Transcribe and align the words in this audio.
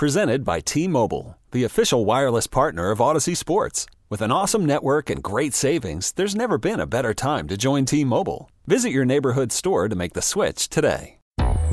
Presented 0.00 0.46
by 0.46 0.60
T 0.60 0.88
Mobile, 0.88 1.36
the 1.50 1.64
official 1.64 2.06
wireless 2.06 2.46
partner 2.46 2.90
of 2.90 3.00
Audacy 3.00 3.36
Sports. 3.36 3.84
With 4.08 4.22
an 4.22 4.32
awesome 4.32 4.64
network 4.64 5.10
and 5.10 5.22
great 5.22 5.52
savings, 5.52 6.12
there's 6.12 6.34
never 6.34 6.56
been 6.56 6.80
a 6.80 6.86
better 6.86 7.12
time 7.12 7.46
to 7.48 7.58
join 7.58 7.84
T 7.84 8.02
Mobile. 8.02 8.50
Visit 8.66 8.92
your 8.92 9.04
neighborhood 9.04 9.52
store 9.52 9.90
to 9.90 9.94
make 9.94 10.14
the 10.14 10.22
switch 10.22 10.70
today. 10.70 11.18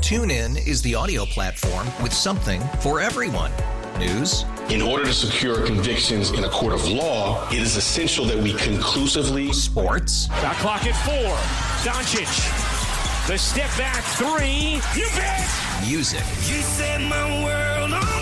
TuneIn 0.04 0.58
is 0.68 0.82
the 0.82 0.94
audio 0.94 1.24
platform 1.24 1.86
with 2.02 2.12
something 2.12 2.60
for 2.80 3.00
everyone. 3.00 3.50
News. 3.98 4.44
In 4.68 4.82
order 4.82 5.06
to 5.06 5.14
secure 5.14 5.64
convictions 5.64 6.30
in 6.32 6.44
a 6.44 6.50
court 6.50 6.74
of 6.74 6.86
law, 6.86 7.48
it 7.48 7.62
is 7.62 7.76
essential 7.76 8.26
that 8.26 8.36
we 8.36 8.52
conclusively. 8.52 9.54
Sports. 9.54 10.26
Shot 10.26 10.56
clock 10.56 10.84
at 10.84 10.96
four. 11.06 11.34
Doncic. 11.82 12.28
The 13.26 13.38
step 13.38 13.70
back 13.78 14.04
three. 14.20 14.82
You 14.94 15.08
bet. 15.16 15.48
Music. 15.86 16.20
You 16.46 16.60
set 16.60 17.00
my 17.00 17.44
world 17.44 17.92
on 17.94 18.17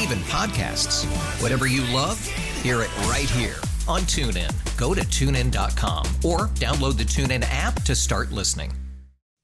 even 0.00 0.18
podcasts. 0.20 1.04
Whatever 1.42 1.66
you 1.66 1.82
love, 1.94 2.24
hear 2.62 2.82
it 2.82 2.96
right 3.06 3.28
here 3.30 3.56
on 3.86 4.00
TuneIn. 4.02 4.50
Go 4.76 4.94
to 4.94 5.00
tunein.com 5.02 6.06
or 6.24 6.48
download 6.54 6.96
the 6.96 7.04
TuneIn 7.04 7.44
app 7.48 7.82
to 7.82 7.94
start 7.94 8.32
listening. 8.32 8.72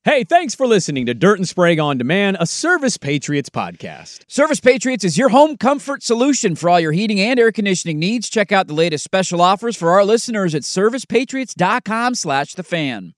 Hey, 0.02 0.24
thanks 0.24 0.54
for 0.54 0.66
listening 0.66 1.04
to 1.06 1.14
Dirt 1.14 1.38
and 1.38 1.46
Sprague 1.46 1.78
on 1.78 1.98
Demand, 1.98 2.38
a 2.40 2.46
Service 2.46 2.96
Patriots 2.96 3.50
podcast. 3.50 4.20
Service 4.28 4.58
Patriots 4.58 5.04
is 5.04 5.18
your 5.18 5.28
home 5.28 5.58
comfort 5.58 6.02
solution 6.02 6.54
for 6.54 6.70
all 6.70 6.80
your 6.80 6.92
heating 6.92 7.20
and 7.20 7.38
air 7.38 7.52
conditioning 7.52 7.98
needs. 7.98 8.30
Check 8.30 8.50
out 8.50 8.66
the 8.66 8.72
latest 8.72 9.04
special 9.04 9.42
offers 9.42 9.76
for 9.76 9.90
our 9.90 10.02
listeners 10.02 10.54
at 10.54 10.62
servicepatriots.com 10.62 12.14
slash 12.14 12.54
the 12.54 12.62
fan. 12.62 13.12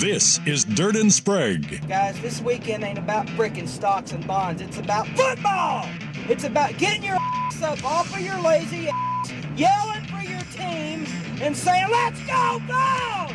This 0.00 0.40
is 0.44 0.66
Dirt 0.66 0.94
and 0.94 1.10
Sprague. 1.10 1.80
Guys, 1.88 2.20
this 2.20 2.42
weekend 2.42 2.84
ain't 2.84 2.98
about 2.98 3.24
frickin' 3.28 3.66
stocks 3.66 4.12
and 4.12 4.26
bonds. 4.26 4.60
It's 4.60 4.76
about 4.78 5.08
football. 5.08 5.88
It's 6.28 6.44
about 6.44 6.76
getting 6.76 7.02
your 7.02 7.16
ass 7.18 7.62
up 7.62 7.82
off 7.82 8.14
of 8.14 8.20
your 8.20 8.38
lazy 8.42 8.90
ass, 8.92 9.32
yelling 9.56 10.04
for 10.04 10.20
your 10.20 10.42
team, 10.52 11.06
and 11.40 11.56
saying, 11.56 11.86
let's 11.90 12.20
go, 12.26 12.60
go! 12.68 13.28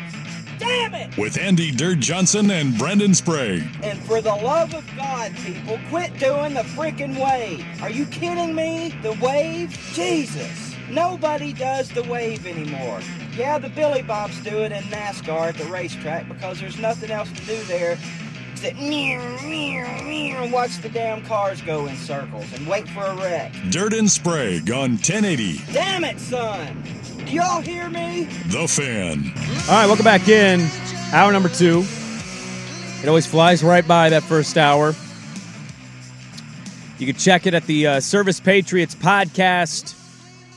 Damn 0.60 0.94
it! 0.94 1.18
With 1.18 1.36
Andy 1.36 1.72
Dirt 1.72 1.98
Johnson 1.98 2.48
and 2.52 2.78
Brendan 2.78 3.14
Sprague. 3.14 3.66
And 3.82 3.98
for 3.98 4.20
the 4.20 4.32
love 4.32 4.72
of 4.72 4.88
God, 4.96 5.34
people, 5.38 5.80
quit 5.88 6.16
doing 6.20 6.54
the 6.54 6.62
freaking 6.62 7.20
wave. 7.20 7.66
Are 7.82 7.90
you 7.90 8.06
kidding 8.06 8.54
me? 8.54 8.94
The 9.02 9.14
wave? 9.14 9.76
Jesus. 9.94 10.71
Nobody 10.92 11.54
does 11.54 11.88
the 11.88 12.02
wave 12.02 12.46
anymore. 12.46 13.00
Yeah, 13.34 13.58
the 13.58 13.70
Billy 13.70 14.02
Bobs 14.02 14.38
do 14.44 14.58
it 14.58 14.72
in 14.72 14.82
NASCAR 14.84 15.48
at 15.48 15.56
the 15.56 15.64
racetrack 15.64 16.28
because 16.28 16.60
there's 16.60 16.78
nothing 16.78 17.10
else 17.10 17.32
to 17.32 17.46
do 17.46 17.56
there 17.64 17.98
except 18.52 18.76
meow, 18.78 19.38
meow, 19.42 20.02
meow, 20.02 20.42
and 20.42 20.52
watch 20.52 20.76
the 20.82 20.90
damn 20.90 21.24
cars 21.24 21.62
go 21.62 21.86
in 21.86 21.96
circles 21.96 22.52
and 22.52 22.66
wait 22.66 22.86
for 22.90 23.04
a 23.04 23.16
wreck. 23.16 23.54
Dirt 23.70 23.94
and 23.94 24.10
Sprague 24.10 24.70
on 24.70 24.90
1080. 24.90 25.62
Damn 25.72 26.04
it, 26.04 26.20
son! 26.20 26.82
Do 27.16 27.32
y'all 27.32 27.62
hear 27.62 27.88
me? 27.88 28.24
The 28.48 28.68
Fan. 28.68 29.32
All 29.70 29.74
right, 29.74 29.86
welcome 29.86 30.04
back 30.04 30.28
in. 30.28 30.68
Hour 31.14 31.32
number 31.32 31.48
two. 31.48 31.86
It 33.02 33.08
always 33.08 33.26
flies 33.26 33.64
right 33.64 33.88
by 33.88 34.10
that 34.10 34.24
first 34.24 34.58
hour. 34.58 34.94
You 36.98 37.06
can 37.06 37.16
check 37.16 37.46
it 37.46 37.54
at 37.54 37.64
the 37.64 37.86
uh, 37.86 38.00
Service 38.00 38.40
Patriots 38.40 38.94
podcast. 38.94 40.00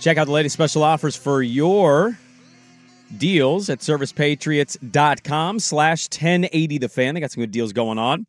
Check 0.06 0.20
out 0.20 0.26
the 0.26 0.34
latest 0.34 0.54
special 0.54 0.84
offers 0.84 1.16
for 1.16 1.42
your 1.42 2.16
deals 3.18 3.72
at 3.72 3.80
servicepatriots.com 3.80 5.60
slash 5.60 6.08
1080 6.10 6.78
the 6.78 6.90
fan. 6.90 7.16
They 7.16 7.22
got 7.22 7.32
some 7.32 7.42
good 7.42 7.50
deals 7.50 7.74
going 7.74 7.98
on. 7.98 8.28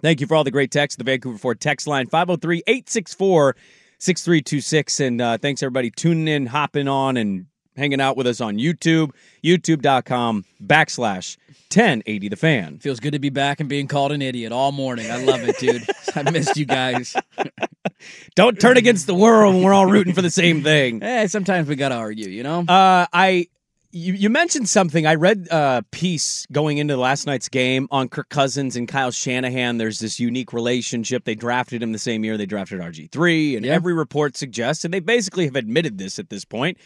Thank 0.00 0.22
you 0.22 0.26
for 0.26 0.36
all 0.36 0.42
the 0.42 0.50
great 0.50 0.70
texts. 0.70 0.96
The 0.96 1.04
Vancouver 1.04 1.36
Ford 1.36 1.60
text 1.60 1.86
line 1.86 2.06
503 2.06 2.62
864 2.66 3.56
6326. 3.98 5.00
And 5.00 5.20
uh, 5.20 5.36
thanks 5.36 5.62
everybody 5.62 5.90
tuning 5.90 6.28
in, 6.28 6.46
hopping 6.46 6.88
on, 6.88 7.18
and 7.18 7.44
hanging 7.76 8.00
out 8.00 8.16
with 8.16 8.26
us 8.26 8.40
on 8.40 8.56
YouTube, 8.56 9.10
youtube.com 9.42 10.44
backslash 10.62 11.36
1080 11.72 12.28
the 12.28 12.36
fan. 12.36 12.78
Feels 12.78 13.00
good 13.00 13.12
to 13.12 13.18
be 13.18 13.30
back 13.30 13.60
and 13.60 13.68
being 13.68 13.88
called 13.88 14.12
an 14.12 14.22
idiot 14.22 14.52
all 14.52 14.72
morning. 14.72 15.10
I 15.10 15.22
love 15.24 15.40
it, 15.42 15.58
dude. 15.58 15.82
I 16.14 16.30
missed 16.30 16.56
you 16.56 16.66
guys. 16.66 17.16
Don't 18.34 18.60
turn 18.60 18.76
against 18.76 19.06
the 19.06 19.14
world 19.14 19.54
when 19.54 19.62
we're 19.64 19.72
all 19.72 19.86
rooting 19.86 20.14
for 20.14 20.22
the 20.22 20.30
same 20.30 20.62
thing. 20.62 21.00
Hey, 21.00 21.26
sometimes 21.28 21.68
we 21.68 21.76
gotta 21.76 21.94
argue, 21.96 22.28
you 22.28 22.42
know. 22.42 22.60
Uh, 22.60 23.06
I 23.12 23.48
you, 23.96 24.12
you 24.12 24.28
mentioned 24.28 24.68
something. 24.68 25.06
I 25.06 25.14
read 25.14 25.46
a 25.52 25.84
piece 25.92 26.46
going 26.50 26.78
into 26.78 26.96
last 26.96 27.26
night's 27.26 27.48
game 27.48 27.86
on 27.92 28.08
Kirk 28.08 28.28
Cousins 28.28 28.74
and 28.74 28.88
Kyle 28.88 29.12
Shanahan. 29.12 29.78
There's 29.78 30.00
this 30.00 30.18
unique 30.18 30.52
relationship. 30.52 31.24
They 31.24 31.36
drafted 31.36 31.80
him 31.80 31.92
the 31.92 31.98
same 32.00 32.24
year 32.24 32.36
they 32.36 32.46
drafted 32.46 32.80
RG 32.80 33.10
three, 33.12 33.54
and 33.56 33.64
Yeah. 33.64 33.72
every 33.72 33.94
report 33.94 34.36
suggests, 34.36 34.84
and 34.84 34.92
they 34.92 34.98
basically 35.00 35.44
have 35.44 35.54
admitted 35.56 35.98
this 35.98 36.18
at 36.18 36.28
this 36.28 36.44
point, 36.44 36.76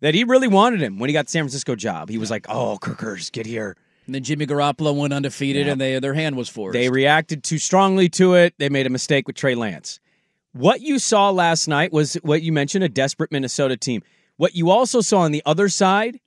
that 0.00 0.14
he 0.14 0.24
really 0.24 0.48
wanted 0.48 0.80
him 0.80 0.98
when 0.98 1.08
he 1.08 1.14
got 1.14 1.26
the 1.26 1.30
San 1.30 1.44
Francisco 1.44 1.74
job. 1.74 2.08
He 2.08 2.18
was 2.18 2.30
like, 2.30 2.46
"Oh, 2.48 2.78
Kirkers, 2.78 3.30
get 3.30 3.46
here." 3.46 3.76
And 4.06 4.14
then 4.14 4.22
Jimmy 4.22 4.46
Garoppolo 4.46 4.94
went 4.94 5.12
undefeated, 5.12 5.66
Yeah. 5.66 5.72
and 5.72 5.80
they 5.80 5.98
their 5.98 6.14
hand 6.14 6.36
was 6.36 6.48
forced. 6.48 6.74
They 6.74 6.90
reacted 6.90 7.42
too 7.42 7.58
strongly 7.58 8.08
to 8.10 8.34
it. 8.34 8.54
They 8.58 8.68
made 8.68 8.86
a 8.86 8.90
mistake 8.90 9.26
with 9.26 9.36
Trey 9.36 9.54
Lance. 9.54 10.00
What 10.52 10.82
you 10.82 10.98
saw 10.98 11.30
last 11.30 11.66
night 11.66 11.92
was 11.92 12.14
what 12.22 12.42
you 12.42 12.52
mentioned 12.52 12.84
a 12.84 12.88
desperate 12.88 13.32
Minnesota 13.32 13.76
team. 13.76 14.02
What 14.36 14.54
you 14.54 14.70
also 14.70 15.00
saw 15.00 15.20
on 15.20 15.32
the 15.32 15.42
other 15.46 15.68
side, 15.68 16.20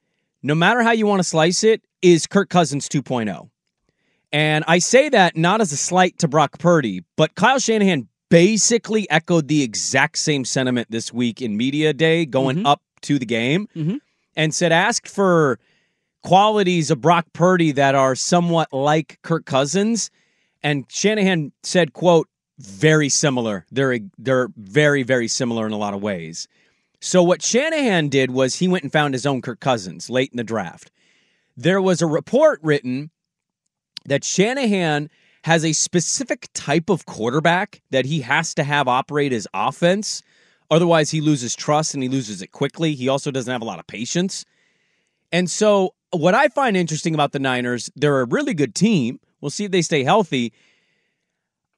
no 0.43 0.55
matter 0.55 0.81
how 0.81 0.91
you 0.91 1.05
want 1.05 1.19
to 1.19 1.23
slice 1.23 1.63
it, 1.63 1.81
is 2.01 2.27
Kirk 2.27 2.49
Cousins 2.49 2.89
2.0. 2.89 3.49
And 4.31 4.65
I 4.67 4.79
say 4.79 5.09
that 5.09 5.37
not 5.37 5.61
as 5.61 5.71
a 5.71 5.77
slight 5.77 6.19
to 6.19 6.27
Brock 6.27 6.59
Purdy, 6.59 7.03
but 7.15 7.35
Kyle 7.35 7.59
Shanahan 7.59 8.07
basically 8.29 9.09
echoed 9.09 9.47
the 9.47 9.63
exact 9.63 10.17
same 10.17 10.43
sentiment 10.43 10.91
this 10.91 11.13
week 11.13 11.41
in 11.41 11.55
media 11.55 11.93
day 11.93 12.25
going 12.25 12.57
mm-hmm. 12.57 12.65
up 12.65 12.81
to 13.01 13.19
the 13.19 13.25
game 13.25 13.67
Mhm. 13.75 13.99
and 14.35 14.53
said 14.53 14.71
asked 14.71 15.07
for 15.07 15.59
qualities 16.23 16.91
of 16.91 17.01
Brock 17.01 17.25
Purdy 17.33 17.71
that 17.71 17.95
are 17.95 18.15
somewhat 18.15 18.71
like 18.73 19.19
Kirk 19.21 19.45
Cousins. 19.45 20.09
And 20.63 20.85
Shanahan 20.89 21.51
said 21.63 21.93
quote 21.93 22.27
very 22.59 23.09
similar. 23.09 23.65
They're 23.71 23.99
they're 24.17 24.49
very 24.57 25.03
very 25.03 25.27
similar 25.27 25.65
in 25.65 25.71
a 25.73 25.77
lot 25.77 25.93
of 25.93 26.01
ways. 26.01 26.47
So 26.99 27.21
what 27.21 27.43
Shanahan 27.43 28.09
did 28.09 28.31
was 28.31 28.55
he 28.55 28.67
went 28.67 28.83
and 28.83 28.91
found 28.91 29.13
his 29.13 29.25
own 29.25 29.41
Kirk 29.41 29.59
Cousins 29.59 30.09
late 30.09 30.31
in 30.31 30.37
the 30.37 30.43
draft. 30.43 30.91
There 31.55 31.81
was 31.81 32.01
a 32.01 32.07
report 32.07 32.59
written 32.63 33.11
that 34.05 34.23
Shanahan 34.23 35.09
has 35.43 35.63
a 35.63 35.73
specific 35.73 36.47
type 36.53 36.89
of 36.89 37.05
quarterback 37.05 37.81
that 37.91 38.05
he 38.05 38.21
has 38.21 38.53
to 38.55 38.63
have 38.63 38.87
operate 38.87 39.31
his 39.31 39.47
offense 39.53 40.23
otherwise 40.69 41.11
he 41.11 41.21
loses 41.21 41.55
trust 41.55 41.93
and 41.93 42.03
he 42.03 42.09
loses 42.09 42.41
it 42.41 42.51
quickly 42.51 42.95
he 42.95 43.07
also 43.09 43.31
doesn't 43.31 43.51
have 43.51 43.61
a 43.61 43.65
lot 43.65 43.79
of 43.79 43.87
patience 43.87 44.45
and 45.31 45.49
so, 45.49 45.93
what 46.11 46.33
I 46.33 46.47
find 46.47 46.77
interesting 46.77 47.13
about 47.13 47.31
the 47.31 47.39
Niners, 47.39 47.89
they're 47.95 48.21
a 48.21 48.25
really 48.25 48.53
good 48.53 48.75
team. 48.75 49.19
We'll 49.41 49.51
see 49.51 49.65
if 49.65 49.71
they 49.71 49.81
stay 49.81 50.03
healthy. 50.03 50.53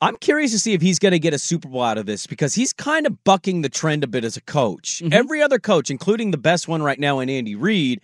I'm 0.01 0.15
curious 0.17 0.51
to 0.51 0.59
see 0.59 0.73
if 0.73 0.81
he's 0.81 0.99
going 0.99 1.11
to 1.11 1.19
get 1.19 1.33
a 1.33 1.39
Super 1.39 1.67
Bowl 1.67 1.81
out 1.81 1.97
of 1.97 2.05
this 2.05 2.25
because 2.25 2.53
he's 2.53 2.71
kind 2.71 3.05
of 3.05 3.21
bucking 3.23 3.63
the 3.63 3.69
trend 3.69 4.03
a 4.03 4.07
bit 4.07 4.23
as 4.23 4.37
a 4.37 4.41
coach. 4.41 5.01
Mm-hmm. 5.03 5.11
Every 5.11 5.41
other 5.41 5.59
coach, 5.59 5.89
including 5.89 6.31
the 6.31 6.37
best 6.37 6.67
one 6.67 6.81
right 6.81 6.99
now 6.99 7.19
in 7.19 7.29
Andy 7.29 7.55
Reid, 7.55 8.01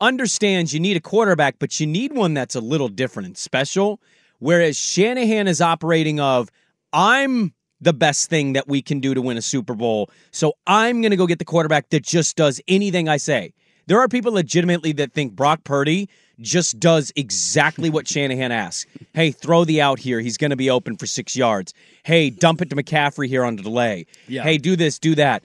understands 0.00 0.74
you 0.74 0.80
need 0.80 0.98
a 0.98 1.00
quarterback, 1.00 1.58
but 1.58 1.80
you 1.80 1.86
need 1.86 2.12
one 2.12 2.34
that's 2.34 2.54
a 2.54 2.60
little 2.60 2.88
different 2.88 3.26
and 3.26 3.38
special. 3.38 4.00
Whereas 4.38 4.76
Shanahan 4.76 5.48
is 5.48 5.62
operating 5.62 6.20
of, 6.20 6.50
I'm 6.92 7.54
the 7.84 7.92
best 7.92 8.28
thing 8.28 8.54
that 8.54 8.66
we 8.66 8.82
can 8.82 8.98
do 9.00 9.14
to 9.14 9.22
win 9.22 9.36
a 9.36 9.42
Super 9.42 9.74
Bowl. 9.74 10.10
So 10.30 10.54
I'm 10.66 11.00
going 11.00 11.10
to 11.10 11.16
go 11.16 11.26
get 11.26 11.38
the 11.38 11.44
quarterback 11.44 11.90
that 11.90 12.02
just 12.02 12.36
does 12.36 12.60
anything 12.66 13.08
I 13.08 13.18
say. 13.18 13.52
There 13.86 14.00
are 14.00 14.08
people 14.08 14.32
legitimately 14.32 14.92
that 14.92 15.12
think 15.12 15.34
Brock 15.34 15.62
Purdy 15.64 16.08
just 16.40 16.80
does 16.80 17.12
exactly 17.14 17.90
what 17.90 18.08
Shanahan 18.08 18.50
asks. 18.50 18.86
Hey, 19.12 19.30
throw 19.30 19.64
the 19.64 19.80
out 19.80 19.98
here. 19.98 20.20
He's 20.20 20.38
going 20.38 20.50
to 20.50 20.56
be 20.56 20.70
open 20.70 20.96
for 20.96 21.06
six 21.06 21.36
yards. 21.36 21.74
Hey, 22.02 22.30
dump 22.30 22.62
it 22.62 22.70
to 22.70 22.76
McCaffrey 22.76 23.28
here 23.28 23.44
on 23.44 23.56
the 23.56 23.62
delay. 23.62 24.06
Yeah. 24.26 24.42
Hey, 24.42 24.58
do 24.58 24.74
this, 24.74 24.98
do 24.98 25.14
that. 25.14 25.44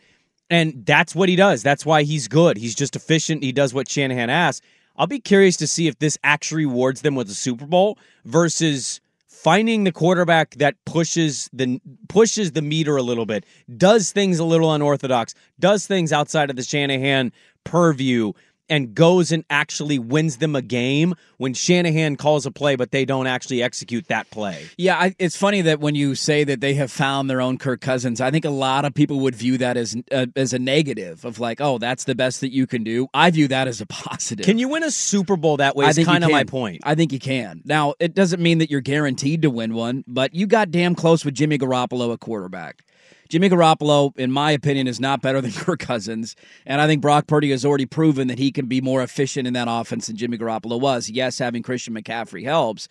And 0.49 0.85
that's 0.85 1.13
what 1.13 1.29
he 1.29 1.35
does. 1.35 1.61
That's 1.61 1.85
why 1.85 2.03
he's 2.03 2.27
good. 2.27 2.57
He's 2.57 2.73
just 2.73 2.95
efficient. 2.95 3.43
He 3.43 3.51
does 3.51 3.73
what 3.73 3.87
Shanahan 3.89 4.29
asks. 4.29 4.65
I'll 4.97 5.07
be 5.07 5.19
curious 5.19 5.57
to 5.57 5.67
see 5.67 5.87
if 5.87 5.99
this 5.99 6.17
actually 6.23 6.65
rewards 6.65 7.01
them 7.01 7.15
with 7.15 7.29
a 7.29 7.35
Super 7.35 7.65
Bowl 7.65 7.97
versus 8.25 8.99
finding 9.43 9.85
the 9.85 9.91
quarterback 9.91 10.51
that 10.55 10.75
pushes 10.85 11.49
the 11.53 11.79
pushes 12.09 12.51
the 12.51 12.61
meter 12.61 12.97
a 12.97 13.01
little 13.01 13.25
bit, 13.25 13.45
does 13.77 14.11
things 14.11 14.37
a 14.37 14.43
little 14.43 14.73
unorthodox, 14.73 15.33
does 15.59 15.87
things 15.87 16.11
outside 16.11 16.49
of 16.49 16.55
the 16.57 16.63
Shanahan 16.63 17.31
purview, 17.63 18.33
and 18.69 18.93
goes 18.93 19.31
and 19.31 19.43
actually 19.49 19.99
wins 19.99 20.37
them 20.37 20.55
a 20.55 20.61
game 20.61 21.15
when 21.37 21.53
Shanahan 21.53 22.15
calls 22.15 22.45
a 22.45 22.51
play, 22.51 22.75
but 22.75 22.91
they 22.91 23.05
don't 23.05 23.27
actually 23.27 23.63
execute 23.63 24.07
that 24.07 24.29
play. 24.29 24.67
Yeah, 24.77 24.97
I, 24.97 25.15
it's 25.19 25.35
funny 25.35 25.61
that 25.61 25.79
when 25.79 25.95
you 25.95 26.15
say 26.15 26.43
that 26.43 26.61
they 26.61 26.73
have 26.75 26.91
found 26.91 27.29
their 27.29 27.41
own 27.41 27.57
Kirk 27.57 27.81
Cousins, 27.81 28.21
I 28.21 28.31
think 28.31 28.45
a 28.45 28.49
lot 28.49 28.85
of 28.85 28.93
people 28.93 29.19
would 29.21 29.35
view 29.35 29.57
that 29.59 29.77
as 29.77 29.95
uh, 30.11 30.27
as 30.35 30.53
a 30.53 30.59
negative 30.59 31.25
of 31.25 31.39
like, 31.39 31.61
oh, 31.61 31.77
that's 31.77 32.03
the 32.03 32.15
best 32.15 32.41
that 32.41 32.51
you 32.51 32.67
can 32.67 32.83
do. 32.83 33.07
I 33.13 33.31
view 33.31 33.47
that 33.49 33.67
as 33.67 33.81
a 33.81 33.85
positive. 33.87 34.45
Can 34.45 34.57
you 34.57 34.69
win 34.69 34.83
a 34.83 34.91
Super 34.91 35.35
Bowl 35.35 35.57
that 35.57 35.75
way? 35.75 35.85
I 35.85 35.89
Is 35.89 35.95
think 35.95 36.07
you 36.07 36.13
kind 36.13 36.23
of 36.23 36.31
my 36.31 36.43
point. 36.43 36.81
I 36.83 36.95
think 36.95 37.11
you 37.11 37.19
can. 37.19 37.61
Now, 37.65 37.93
it 37.99 38.13
doesn't 38.13 38.41
mean 38.41 38.59
that 38.59 38.69
you're 38.69 38.81
guaranteed 38.81 39.41
to 39.43 39.49
win 39.49 39.73
one, 39.73 40.03
but 40.07 40.33
you 40.35 40.47
got 40.47 40.71
damn 40.71 40.95
close 40.95 41.25
with 41.25 41.33
Jimmy 41.33 41.57
Garoppolo 41.57 42.13
at 42.13 42.19
quarterback. 42.19 42.83
Jimmy 43.29 43.47
Garoppolo, 43.47 44.17
in 44.17 44.31
my 44.31 44.49
opinion, 44.49 44.87
is 44.87 44.99
not 44.99 45.21
better 45.21 45.39
than 45.39 45.51
Kirk 45.53 45.79
Cousins. 45.79 46.35
And 46.65 46.81
I 46.81 46.87
think 46.87 46.99
Brock 47.01 47.27
Purdy 47.27 47.51
has 47.51 47.63
already 47.63 47.85
proven 47.85 48.27
that 48.27 48.39
he 48.39 48.51
can 48.51 48.65
be 48.65 48.81
more 48.81 49.03
efficient 49.03 49.47
in 49.47 49.53
that 49.53 49.67
offense 49.69 50.07
than 50.07 50.15
Jimmy 50.15 50.37
Garoppolo 50.37 50.79
was. 50.79 51.09
Yes, 51.09 51.37
having 51.37 51.61
Christian 51.61 51.93
McCaffrey 51.93 52.43
helps. 52.43 52.87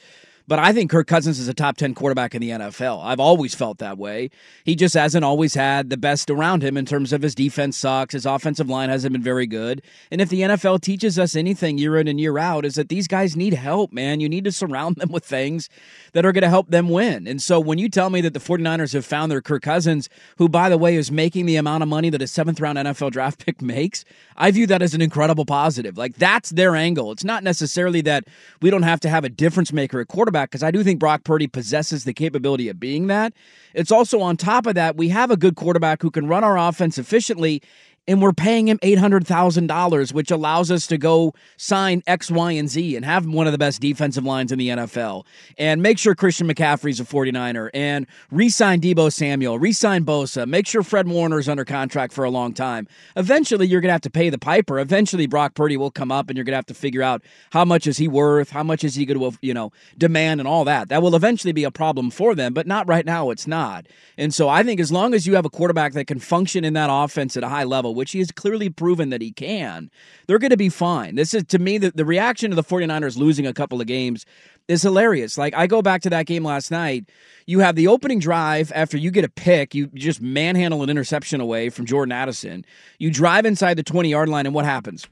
But 0.49 0.59
I 0.59 0.73
think 0.73 0.91
Kirk 0.91 1.07
Cousins 1.07 1.39
is 1.39 1.47
a 1.47 1.53
top 1.53 1.77
10 1.77 1.93
quarterback 1.93 2.35
in 2.35 2.41
the 2.41 2.49
NFL. 2.49 3.05
I've 3.05 3.21
always 3.21 3.55
felt 3.55 3.77
that 3.79 3.99
way. 3.99 4.31
He 4.65 4.75
just 4.75 4.95
hasn't 4.95 5.23
always 5.23 5.53
had 5.53 5.91
the 5.91 5.99
best 5.99 6.31
around 6.31 6.63
him 6.63 6.79
in 6.79 6.87
terms 6.87 7.13
of 7.13 7.21
his 7.21 7.35
defense 7.35 7.77
sucks. 7.77 8.15
His 8.15 8.25
offensive 8.25 8.67
line 8.67 8.89
hasn't 8.89 9.13
been 9.13 9.23
very 9.23 9.47
good. 9.47 9.83
And 10.11 10.23
if 10.23 10.31
the 10.31 10.41
NFL 10.41 10.81
teaches 10.81 11.19
us 11.19 11.37
anything 11.37 11.77
year 11.77 11.99
in 11.99 12.09
and 12.09 12.19
year 12.19 12.39
out, 12.39 12.65
is 12.65 12.77
that 12.77 12.89
these 12.89 13.07
guys 13.07 13.37
need 13.37 13.53
help, 13.53 13.93
man. 13.93 14.21
You 14.21 14.29
need 14.31 14.45
to 14.45 14.53
surround 14.53 14.97
them 14.97 15.13
with 15.13 15.23
things 15.23 15.69
that 16.15 16.25
are 16.25 16.33
going 16.33 16.43
to 16.43 16.49
help 16.49 16.71
them 16.71 16.89
win. 16.89 17.27
And 17.27 17.43
so 17.43 17.61
when 17.61 17.77
you 17.77 17.91
tell 17.91 18.09
me 18.09 18.23
that 18.23 18.33
the 18.33 18.41
49ers 18.41 18.95
have 18.95 19.05
found 19.05 19.31
their 19.31 19.43
Kirk 19.43 19.61
Cousins, 19.61 20.09
who, 20.39 20.49
by 20.49 20.71
the 20.71 20.79
way, 20.79 20.97
is 20.97 21.13
making 21.13 21.45
the 21.45 21.57
amount 21.57 21.83
of 21.83 21.91
money 21.91 22.09
that 22.09 22.23
a 22.23 22.27
seventh 22.27 22.59
round 22.59 22.79
NFL 22.79 23.11
draft 23.11 23.39
pick 23.45 23.61
makes, 23.61 24.03
I 24.35 24.51
view 24.51 24.67
that 24.69 24.81
as 24.81 24.95
an 24.95 25.03
incredible 25.03 25.45
positive. 25.45 25.99
Like, 25.99 26.15
that's 26.15 26.49
their 26.51 26.75
angle. 26.75 27.13
It's 27.13 27.25
not 27.25 27.45
necessarily 27.45 28.01
that 28.03 28.25
we 28.63 28.71
don't 28.71 28.83
have 28.83 29.01
to 29.01 29.11
have 29.11 29.25
a 29.25 29.29
difference 29.29 29.75
maker 29.75 30.01
at 30.01 30.09
quarterback, 30.09 30.38
because 30.45 30.63
I 30.63 30.71
do 30.71 30.83
think 30.83 30.99
Brock 30.99 31.25
Purdy 31.25 31.47
possesses 31.47 32.05
the 32.05 32.13
capability 32.13 32.69
of 32.69 32.79
being 32.81 33.07
that. 33.09 33.33
It's 33.75 33.93
also 33.93 34.21
on 34.21 34.37
top 34.37 34.67
of 34.67 34.75
that, 34.75 34.97
we 34.97 35.09
have 35.09 35.31
a 35.31 35.37
good 35.37 35.57
quarterback 35.57 36.03
who 36.03 36.11
can 36.11 36.27
run 36.27 36.45
our 36.45 36.59
offense 36.59 36.99
efficiently 36.99 37.63
and 38.09 38.23
we're 38.23 38.33
paying 38.33 38.69
him 38.69 38.79
$800,000, 38.79 40.13
which 40.15 40.31
allows 40.31 40.71
us 40.71 40.87
to 40.87 40.97
go 40.97 41.35
sign 41.59 42.03
X, 42.07 42.31
Y, 42.31 42.53
and 42.53 42.69
Z 42.69 42.97
and 42.97 43.05
have 43.05 43.27
one 43.27 43.47
of 43.47 43.53
the 43.53 43.59
best 43.59 43.83
defensive 43.83 44.25
lines 44.25 44.51
in 44.51 44.59
the 44.59 44.69
NFL 44.71 45.27
and 45.59 45.83
make 45.83 45.99
sure 45.99 46.15
Christian 46.15 46.49
McCaffrey's 46.49 47.01
a 47.01 47.05
49er 47.05 47.69
and 47.75 48.07
re 48.31 48.49
sign 48.49 48.81
Deebo 48.81 49.13
Samuel, 49.13 49.59
re 49.59 49.73
sign 49.73 50.05
Bosa, 50.05 50.49
make 50.49 50.67
sure 50.67 50.83
Fred 50.83 51.07
Warner's 51.07 51.49
under 51.49 51.67
contract 51.67 52.15
for 52.15 52.25
a 52.25 52.31
long 52.31 52.55
time. 52.55 52.89
Eventually, 53.15 53.67
you're 53.67 53.83
going 53.83 53.91
to 53.91 53.93
have 53.93 54.01
to 54.01 54.11
pay 54.11 54.31
the 54.31 54.39
piper. 54.39 54.79
Eventually, 54.79 55.27
Brock 55.27 55.55
Purdy 55.55 55.77
will 55.77 55.91
come 55.91 56.11
up 56.11 56.31
and 56.31 56.37
you're 56.37 56.45
going 56.45 56.53
to 56.53 56.57
have 56.57 56.67
to 56.67 56.75
figure 56.75 57.03
out 57.03 57.23
how 57.51 57.65
much 57.67 57.87
is 57.87 57.99
he 57.99 58.09
worth, 58.09 58.51
how 58.51 58.63
much 58.63 58.85
is 58.85 58.95
he 58.95 59.05
going 59.05 59.21
to, 59.21 59.39
you 59.43 59.53
know, 59.53 59.71
demand 59.99 60.41
and 60.41 60.49
all 60.49 60.65
that. 60.65 60.89
That 60.89 61.03
will 61.03 61.15
eventually 61.15 61.53
be 61.53 61.65
a 61.65 61.71
problem 61.71 62.11
for 62.11 62.35
them, 62.35 62.55
but 62.55 62.67
not 62.67 62.89
right 62.89 63.05
now. 63.05 63.29
It's 63.29 63.47
not. 63.47 63.87
And 64.17 64.33
so 64.33 64.49
I 64.49 64.63
think 64.63 64.81
as 64.81 64.91
long 64.91 65.13
as 65.13 65.27
you 65.27 65.35
have 65.35 65.45
a 65.45 65.51
quarterback 65.51 65.93
that 65.93 66.07
can 66.07 66.19
function 66.19 66.65
in 66.65 66.73
that 66.73 66.89
offense 66.91 67.37
at 67.37 67.45
a 67.45 67.49
high 67.49 67.65
level, 67.65 67.98
which 67.99 68.13
he 68.13 68.21
has 68.21 68.31
clearly 68.31 68.71
proven 68.71 69.11
that 69.11 69.21
he 69.21 69.33
can, 69.33 69.91
they're 70.27 70.39
going 70.39 70.51
to 70.51 70.57
be 70.57 70.71
fine. 70.71 71.17
This 71.17 71.35
is, 71.35 71.45
to 71.45 71.59
me, 71.59 71.77
the, 71.77 71.91
the 71.91 72.05
reaction 72.05 72.51
to 72.51 72.57
the 72.57 72.63
49ers 72.63 73.19
losing 73.19 73.47
a 73.47 73.53
couple 73.53 73.81
of 73.81 73.87
games 73.87 74.25
is 74.69 74.83
hilarious. 74.83 75.37
Like, 75.37 75.55
I 75.55 75.67
go 75.67 75.83
back 75.83 76.03
to 76.03 76.11
that 76.11 76.27
game 76.27 76.45
last 76.45 76.71
night. 76.71 77.11
You 77.47 77.59
have 77.59 77.75
the 77.75 77.89
opening 77.89 78.21
drive 78.21 78.73
after 78.75 78.97
you 78.97 79.11
get 79.11 79.25
a 79.25 79.29
pick, 79.29 79.75
you 79.75 79.89
just 79.89 80.23
manhandle 80.23 80.83
an 80.83 80.91
interception 80.91 81.41
away 81.41 81.69
from 81.69 81.85
Jordan 81.85 82.13
Addison. 82.13 82.65
You 82.99 83.11
drive 83.11 83.45
inside 83.45 83.75
the 83.75 83.83
20 83.83 84.09
yard 84.09 84.29
line, 84.29 84.47
and 84.47 84.55
what 84.55 84.65
happens? 84.65 85.07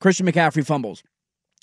Christian 0.00 0.26
McCaffrey 0.26 0.64
fumbles. 0.64 1.02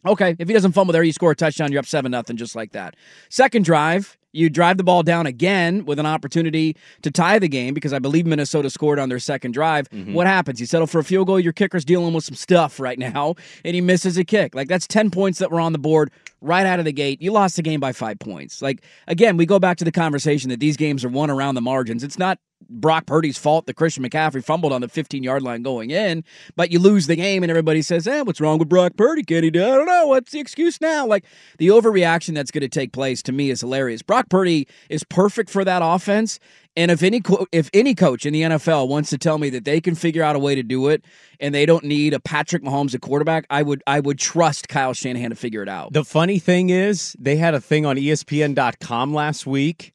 Okay, 0.05 0.35
if 0.39 0.47
he 0.47 0.53
doesn't 0.53 0.71
fumble 0.71 0.93
there, 0.93 1.03
you 1.03 1.13
score 1.13 1.31
a 1.31 1.35
touchdown, 1.35 1.71
you're 1.71 1.79
up 1.79 1.85
7 1.85 2.11
nothing, 2.11 2.37
just 2.37 2.55
like 2.55 2.71
that. 2.71 2.95
Second 3.29 3.65
drive, 3.65 4.17
you 4.33 4.49
drive 4.49 4.77
the 4.77 4.83
ball 4.83 5.03
down 5.03 5.25
again 5.25 5.85
with 5.85 5.99
an 5.99 6.05
opportunity 6.05 6.75
to 7.01 7.11
tie 7.11 7.39
the 7.39 7.47
game 7.47 7.73
because 7.73 7.93
I 7.93 7.99
believe 7.99 8.25
Minnesota 8.25 8.69
scored 8.69 8.99
on 8.99 9.09
their 9.09 9.19
second 9.19 9.53
drive. 9.53 9.89
Mm-hmm. 9.89 10.13
What 10.13 10.27
happens? 10.27 10.59
You 10.59 10.65
settle 10.65 10.87
for 10.87 10.99
a 10.99 11.03
field 11.03 11.27
goal. 11.27 11.39
Your 11.39 11.53
kicker's 11.53 11.85
dealing 11.85 12.13
with 12.13 12.23
some 12.23 12.35
stuff 12.35 12.79
right 12.79 12.97
now, 12.97 13.35
and 13.65 13.75
he 13.75 13.81
misses 13.81 14.17
a 14.17 14.23
kick. 14.23 14.55
Like 14.55 14.67
that's 14.67 14.87
10 14.87 15.11
points 15.11 15.39
that 15.39 15.51
were 15.51 15.59
on 15.59 15.73
the 15.73 15.79
board 15.79 16.11
right 16.41 16.65
out 16.65 16.79
of 16.79 16.85
the 16.85 16.91
gate. 16.91 17.21
You 17.21 17.31
lost 17.31 17.55
the 17.55 17.61
game 17.61 17.79
by 17.79 17.93
five 17.93 18.19
points. 18.19 18.61
Like, 18.61 18.83
again, 19.07 19.37
we 19.37 19.45
go 19.45 19.59
back 19.59 19.77
to 19.77 19.85
the 19.85 19.91
conversation 19.91 20.49
that 20.49 20.59
these 20.59 20.77
games 20.77 21.05
are 21.05 21.09
won 21.09 21.29
around 21.29 21.55
the 21.55 21.61
margins. 21.61 22.03
It's 22.03 22.17
not 22.17 22.39
Brock 22.71 23.05
Purdy's 23.05 23.37
fault 23.37 23.65
that 23.65 23.75
Christian 23.75 24.03
McCaffrey 24.03 24.43
fumbled 24.43 24.73
on 24.73 24.81
the 24.81 24.87
15 24.87 25.23
yard 25.23 25.41
line 25.41 25.61
going 25.61 25.91
in, 25.91 26.23
but 26.55 26.71
you 26.71 26.79
lose 26.79 27.07
the 27.07 27.15
game 27.15 27.43
and 27.43 27.49
everybody 27.49 27.81
says, 27.81 28.07
eh, 28.07 28.21
what's 28.21 28.41
wrong 28.41 28.57
with 28.57 28.69
Brock 28.69 28.93
Purdy? 28.97 29.23
Can 29.23 29.43
he 29.43 29.51
do? 29.51 29.63
I 29.63 29.69
don't 29.69 29.85
know. 29.85 30.07
What's 30.07 30.31
the 30.31 30.39
excuse 30.39 30.79
now? 30.81 31.05
Like 31.05 31.25
the 31.57 31.67
overreaction 31.67 32.33
that's 32.33 32.51
going 32.51 32.61
to 32.61 32.69
take 32.69 32.93
place 32.93 33.21
to 33.23 33.31
me 33.31 33.49
is 33.49 33.61
hilarious. 33.61 34.01
Brock 34.01 34.29
Purdy 34.29 34.67
is 34.89 35.03
perfect 35.03 35.49
for 35.49 35.63
that 35.65 35.81
offense. 35.83 36.39
And 36.77 36.89
if 36.89 37.03
any 37.03 37.19
co- 37.19 37.47
if 37.51 37.69
any 37.73 37.93
coach 37.93 38.25
in 38.25 38.31
the 38.31 38.43
NFL 38.43 38.87
wants 38.87 39.09
to 39.09 39.17
tell 39.17 39.37
me 39.37 39.49
that 39.49 39.65
they 39.65 39.81
can 39.81 39.93
figure 39.93 40.23
out 40.23 40.37
a 40.37 40.39
way 40.39 40.55
to 40.55 40.63
do 40.63 40.87
it 40.87 41.03
and 41.39 41.53
they 41.53 41.65
don't 41.65 41.83
need 41.83 42.13
a 42.13 42.19
Patrick 42.19 42.63
Mahomes 42.63 42.95
at 42.95 43.01
quarterback, 43.01 43.45
I 43.49 43.61
would 43.61 43.83
I 43.87 43.99
would 43.99 44.17
trust 44.17 44.69
Kyle 44.69 44.93
Shanahan 44.93 45.31
to 45.31 45.35
figure 45.35 45.61
it 45.61 45.67
out. 45.67 45.91
The 45.91 46.05
funny 46.05 46.39
thing 46.39 46.69
is, 46.69 47.13
they 47.19 47.35
had 47.35 47.53
a 47.53 47.59
thing 47.59 47.85
on 47.85 47.97
ESPN.com 47.97 49.13
last 49.13 49.45
week 49.45 49.93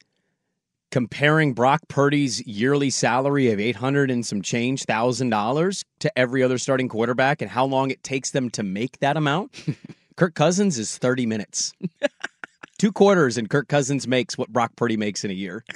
comparing 0.90 1.52
Brock 1.52 1.80
Purdy's 1.88 2.46
yearly 2.46 2.90
salary 2.90 3.50
of 3.50 3.60
800 3.60 4.10
and 4.10 4.24
some 4.24 4.42
change 4.42 4.84
thousand 4.84 5.30
dollars 5.30 5.84
to 6.00 6.18
every 6.18 6.42
other 6.42 6.58
starting 6.58 6.88
quarterback 6.88 7.42
and 7.42 7.50
how 7.50 7.64
long 7.64 7.90
it 7.90 8.02
takes 8.02 8.30
them 8.30 8.50
to 8.50 8.62
make 8.62 8.98
that 9.00 9.16
amount. 9.16 9.52
Kirk 10.16 10.34
Cousins 10.34 10.78
is 10.78 10.96
30 10.96 11.26
minutes. 11.26 11.72
Two 12.78 12.92
quarters 12.92 13.38
and 13.38 13.48
Kirk 13.48 13.68
Cousins 13.68 14.06
makes 14.06 14.36
what 14.36 14.50
Brock 14.50 14.72
Purdy 14.76 14.96
makes 14.96 15.24
in 15.24 15.30
a 15.30 15.34
year. 15.34 15.64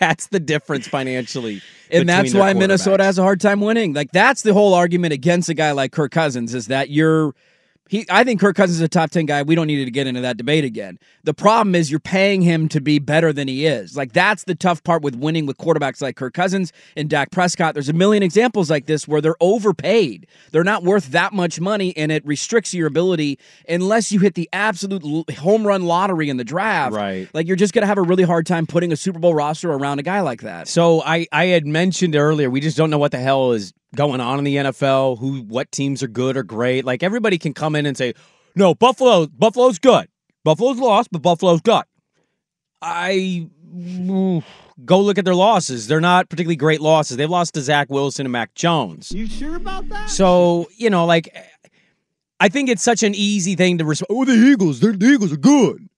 That's 0.00 0.26
the 0.28 0.40
difference 0.40 0.88
financially. 0.88 1.62
and 1.90 2.08
that's 2.08 2.34
why 2.34 2.52
Minnesota 2.52 3.04
has 3.04 3.16
a 3.16 3.22
hard 3.22 3.40
time 3.40 3.60
winning. 3.60 3.92
Like 3.92 4.10
that's 4.10 4.42
the 4.42 4.52
whole 4.52 4.74
argument 4.74 5.12
against 5.12 5.48
a 5.48 5.54
guy 5.54 5.70
like 5.70 5.92
Kirk 5.92 6.10
Cousins 6.10 6.52
is 6.52 6.66
that 6.66 6.90
you're 6.90 7.32
he 7.88 8.06
I 8.10 8.22
think 8.22 8.40
Kirk 8.40 8.54
Cousins 8.54 8.76
is 8.76 8.82
a 8.82 8.88
top 8.88 9.10
10 9.10 9.26
guy. 9.26 9.42
We 9.42 9.54
don't 9.54 9.66
need 9.66 9.84
to 9.84 9.90
get 9.90 10.06
into 10.06 10.20
that 10.20 10.36
debate 10.36 10.64
again. 10.64 10.98
The 11.24 11.34
problem 11.34 11.74
is 11.74 11.90
you're 11.90 11.98
paying 11.98 12.42
him 12.42 12.68
to 12.68 12.80
be 12.80 12.98
better 12.98 13.32
than 13.32 13.48
he 13.48 13.66
is. 13.66 13.96
Like 13.96 14.12
that's 14.12 14.44
the 14.44 14.54
tough 14.54 14.84
part 14.84 15.02
with 15.02 15.16
winning 15.16 15.46
with 15.46 15.56
quarterbacks 15.56 16.00
like 16.00 16.16
Kirk 16.16 16.34
Cousins 16.34 16.72
and 16.96 17.08
Dak 17.08 17.30
Prescott. 17.30 17.74
There's 17.74 17.88
a 17.88 17.94
million 17.94 18.22
examples 18.22 18.70
like 18.70 18.86
this 18.86 19.08
where 19.08 19.20
they're 19.20 19.36
overpaid. 19.40 20.26
They're 20.52 20.64
not 20.64 20.84
worth 20.84 21.10
that 21.12 21.32
much 21.32 21.60
money 21.60 21.96
and 21.96 22.12
it 22.12 22.24
restricts 22.26 22.74
your 22.74 22.86
ability 22.86 23.38
unless 23.68 24.12
you 24.12 24.20
hit 24.20 24.34
the 24.34 24.48
absolute 24.52 25.30
home 25.30 25.66
run 25.66 25.84
lottery 25.84 26.28
in 26.28 26.36
the 26.36 26.44
draft. 26.44 26.94
Right. 26.94 27.28
Like 27.32 27.46
you're 27.46 27.56
just 27.56 27.72
going 27.72 27.82
to 27.82 27.88
have 27.88 27.98
a 27.98 28.02
really 28.02 28.24
hard 28.24 28.46
time 28.46 28.66
putting 28.66 28.92
a 28.92 28.96
Super 28.96 29.18
Bowl 29.18 29.34
roster 29.34 29.72
around 29.72 29.98
a 29.98 30.02
guy 30.02 30.20
like 30.20 30.42
that. 30.42 30.68
So 30.68 31.02
I, 31.02 31.26
I 31.32 31.46
had 31.46 31.66
mentioned 31.66 32.14
earlier, 32.14 32.50
we 32.50 32.60
just 32.60 32.76
don't 32.76 32.90
know 32.90 32.98
what 32.98 33.12
the 33.12 33.18
hell 33.18 33.52
is 33.52 33.72
going 33.94 34.20
on 34.20 34.38
in 34.38 34.44
the 34.44 34.56
NFL, 34.56 35.18
who 35.18 35.40
what 35.42 35.70
teams 35.72 36.02
are 36.02 36.08
good 36.08 36.36
or 36.36 36.42
great. 36.42 36.84
Like 36.84 37.02
everybody 37.02 37.38
can 37.38 37.54
come 37.54 37.74
in 37.74 37.86
and 37.86 37.96
say, 37.96 38.14
No, 38.54 38.74
Buffalo 38.74 39.26
Buffalo's 39.26 39.78
good. 39.78 40.08
Buffalo's 40.44 40.78
lost, 40.78 41.08
but 41.10 41.22
Buffalo's 41.22 41.60
good. 41.60 41.84
I 42.80 43.48
go 44.84 45.00
look 45.00 45.18
at 45.18 45.24
their 45.24 45.34
losses. 45.34 45.86
They're 45.88 46.00
not 46.00 46.28
particularly 46.28 46.56
great 46.56 46.80
losses. 46.80 47.16
They've 47.16 47.28
lost 47.28 47.54
to 47.54 47.60
Zach 47.60 47.90
Wilson 47.90 48.26
and 48.26 48.32
Mac 48.32 48.54
Jones. 48.54 49.10
You 49.12 49.26
sure 49.26 49.56
about 49.56 49.88
that? 49.88 50.08
So, 50.10 50.68
you 50.76 50.90
know, 50.90 51.04
like 51.04 51.34
I 52.40 52.48
think 52.48 52.68
it's 52.68 52.82
such 52.82 53.02
an 53.02 53.14
easy 53.14 53.56
thing 53.56 53.78
to 53.78 53.84
respond. 53.84 54.08
Oh, 54.10 54.24
the 54.24 54.32
Eagles, 54.32 54.80
they're, 54.80 54.92
the 54.92 55.06
Eagles 55.06 55.32
are 55.32 55.38
good. 55.38 55.88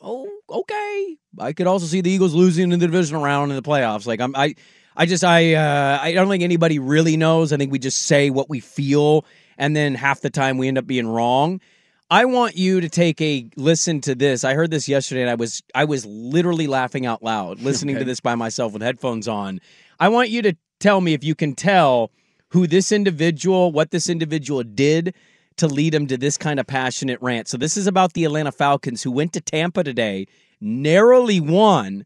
Oh, 0.00 0.28
okay. 0.50 1.16
I 1.38 1.52
could 1.52 1.66
also 1.66 1.86
see 1.86 2.00
the 2.00 2.10
Eagles 2.10 2.34
losing 2.34 2.70
in 2.70 2.78
the 2.78 2.86
divisional 2.86 3.22
round 3.22 3.50
in 3.50 3.56
the 3.56 3.62
playoffs. 3.62 4.06
Like 4.06 4.20
I'm, 4.20 4.36
I, 4.36 4.54
I 4.96 5.06
just, 5.06 5.24
I, 5.24 5.54
uh, 5.54 5.98
I 6.00 6.12
don't 6.12 6.28
think 6.28 6.42
anybody 6.42 6.78
really 6.78 7.16
knows. 7.16 7.52
I 7.52 7.56
think 7.56 7.70
we 7.70 7.78
just 7.78 8.02
say 8.02 8.30
what 8.30 8.48
we 8.48 8.60
feel, 8.60 9.24
and 9.58 9.76
then 9.76 9.94
half 9.94 10.20
the 10.20 10.30
time 10.30 10.58
we 10.58 10.68
end 10.68 10.78
up 10.78 10.86
being 10.86 11.06
wrong. 11.06 11.60
I 12.08 12.24
want 12.24 12.56
you 12.56 12.80
to 12.80 12.88
take 12.88 13.20
a 13.20 13.48
listen 13.56 14.00
to 14.02 14.14
this. 14.14 14.44
I 14.44 14.54
heard 14.54 14.70
this 14.70 14.88
yesterday, 14.88 15.22
and 15.22 15.30
I 15.30 15.34
was, 15.34 15.62
I 15.74 15.84
was 15.84 16.06
literally 16.06 16.66
laughing 16.66 17.04
out 17.04 17.22
loud 17.22 17.60
listening 17.60 17.96
to 17.98 18.04
this 18.04 18.20
by 18.20 18.36
myself 18.36 18.72
with 18.72 18.82
headphones 18.82 19.26
on. 19.26 19.60
I 19.98 20.08
want 20.08 20.30
you 20.30 20.40
to 20.42 20.56
tell 20.78 21.00
me 21.00 21.14
if 21.14 21.24
you 21.24 21.34
can 21.34 21.54
tell 21.54 22.10
who 22.50 22.66
this 22.66 22.92
individual, 22.92 23.72
what 23.72 23.90
this 23.90 24.08
individual 24.08 24.62
did 24.62 25.14
to 25.56 25.66
lead 25.66 25.94
him 25.94 26.06
to 26.06 26.16
this 26.16 26.38
kind 26.38 26.60
of 26.60 26.66
passionate 26.66 27.20
rant. 27.20 27.48
So 27.48 27.56
this 27.56 27.76
is 27.76 27.86
about 27.86 28.12
the 28.12 28.24
Atlanta 28.24 28.52
Falcons 28.52 29.02
who 29.02 29.10
went 29.10 29.32
to 29.32 29.40
Tampa 29.40 29.82
today, 29.82 30.26
narrowly 30.60 31.40
won, 31.40 32.04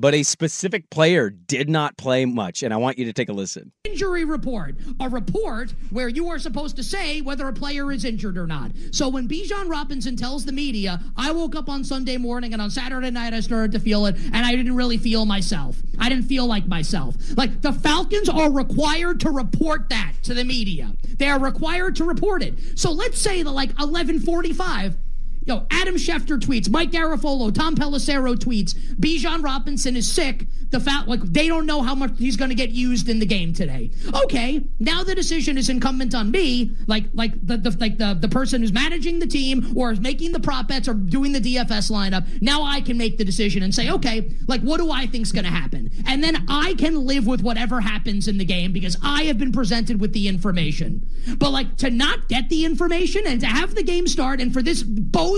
but 0.00 0.14
a 0.14 0.22
specific 0.22 0.88
player 0.88 1.28
did 1.28 1.68
not 1.68 1.98
play 1.98 2.24
much, 2.24 2.62
and 2.62 2.72
I 2.72 2.78
want 2.78 2.98
you 2.98 3.04
to 3.04 3.12
take 3.12 3.28
a 3.28 3.34
listen. 3.34 3.70
Injury 3.84 4.24
report, 4.24 4.76
a 4.98 5.10
report 5.10 5.74
where 5.90 6.08
you 6.08 6.28
are 6.28 6.38
supposed 6.38 6.76
to 6.76 6.82
say 6.82 7.20
whether 7.20 7.46
a 7.46 7.52
player 7.52 7.92
is 7.92 8.06
injured 8.06 8.38
or 8.38 8.46
not. 8.46 8.70
So 8.92 9.08
when 9.08 9.28
Bijan 9.28 9.68
Robinson 9.68 10.16
tells 10.16 10.46
the 10.46 10.52
media, 10.52 11.02
I 11.18 11.32
woke 11.32 11.54
up 11.54 11.68
on 11.68 11.84
Sunday 11.84 12.16
morning 12.16 12.54
and 12.54 12.62
on 12.62 12.70
Saturday 12.70 13.10
night 13.10 13.34
I 13.34 13.40
started 13.40 13.72
to 13.72 13.78
feel 13.78 14.06
it, 14.06 14.16
and 14.32 14.46
I 14.46 14.56
didn't 14.56 14.74
really 14.74 14.96
feel 14.96 15.26
myself. 15.26 15.76
I 15.98 16.08
didn't 16.08 16.24
feel 16.24 16.46
like 16.46 16.66
myself. 16.66 17.16
Like 17.36 17.60
the 17.60 17.72
Falcons 17.72 18.30
are 18.30 18.50
required 18.50 19.20
to 19.20 19.30
report 19.30 19.90
that 19.90 20.14
to 20.22 20.32
the 20.32 20.44
media. 20.44 20.92
They 21.18 21.28
are 21.28 21.38
required 21.38 21.96
to 21.96 22.04
report 22.04 22.42
it. 22.42 22.54
So 22.78 22.90
let's 22.90 23.20
say 23.20 23.42
that 23.42 23.50
like 23.50 23.68
1145. 23.78 24.96
Yo, 25.50 25.66
Adam 25.72 25.96
Schefter 25.96 26.38
tweets, 26.38 26.70
Mike 26.70 26.92
Garafolo, 26.92 27.52
Tom 27.52 27.74
Pelissero 27.74 28.36
tweets, 28.36 28.72
Bijan 29.00 29.42
Robinson 29.42 29.96
is 29.96 30.08
sick. 30.08 30.46
The 30.70 30.78
fact, 30.78 31.08
like, 31.08 31.20
they 31.24 31.48
don't 31.48 31.66
know 31.66 31.82
how 31.82 31.96
much 31.96 32.12
he's 32.18 32.36
going 32.36 32.50
to 32.50 32.54
get 32.54 32.70
used 32.70 33.08
in 33.08 33.18
the 33.18 33.26
game 33.26 33.52
today. 33.52 33.90
Okay, 34.22 34.64
now 34.78 35.02
the 35.02 35.12
decision 35.12 35.58
is 35.58 35.68
incumbent 35.68 36.14
on 36.14 36.30
me, 36.30 36.70
like, 36.86 37.06
like 37.14 37.32
the, 37.44 37.56
the 37.56 37.76
like 37.80 37.98
the 37.98 38.14
the 38.14 38.28
person 38.28 38.60
who's 38.60 38.72
managing 38.72 39.18
the 39.18 39.26
team 39.26 39.72
or 39.76 39.90
is 39.90 39.98
making 39.98 40.30
the 40.30 40.38
prop 40.38 40.68
bets 40.68 40.86
or 40.86 40.94
doing 40.94 41.32
the 41.32 41.40
DFS 41.40 41.90
lineup. 41.90 42.40
Now 42.40 42.62
I 42.62 42.80
can 42.80 42.96
make 42.96 43.18
the 43.18 43.24
decision 43.24 43.64
and 43.64 43.74
say, 43.74 43.90
okay, 43.90 44.30
like, 44.46 44.60
what 44.60 44.78
do 44.78 44.92
I 44.92 45.08
think's 45.08 45.32
going 45.32 45.46
to 45.46 45.50
happen? 45.50 45.90
And 46.06 46.22
then 46.22 46.44
I 46.48 46.74
can 46.74 47.04
live 47.04 47.26
with 47.26 47.42
whatever 47.42 47.80
happens 47.80 48.28
in 48.28 48.38
the 48.38 48.44
game 48.44 48.72
because 48.72 48.96
I 49.02 49.24
have 49.24 49.38
been 49.38 49.50
presented 49.50 50.00
with 50.00 50.12
the 50.12 50.28
information. 50.28 51.04
But 51.38 51.50
like 51.50 51.76
to 51.78 51.90
not 51.90 52.28
get 52.28 52.48
the 52.48 52.64
information 52.64 53.26
and 53.26 53.40
to 53.40 53.46
have 53.46 53.74
the 53.74 53.82
game 53.82 54.06
start 54.06 54.40
and 54.40 54.52
for 54.52 54.62
this 54.62 54.84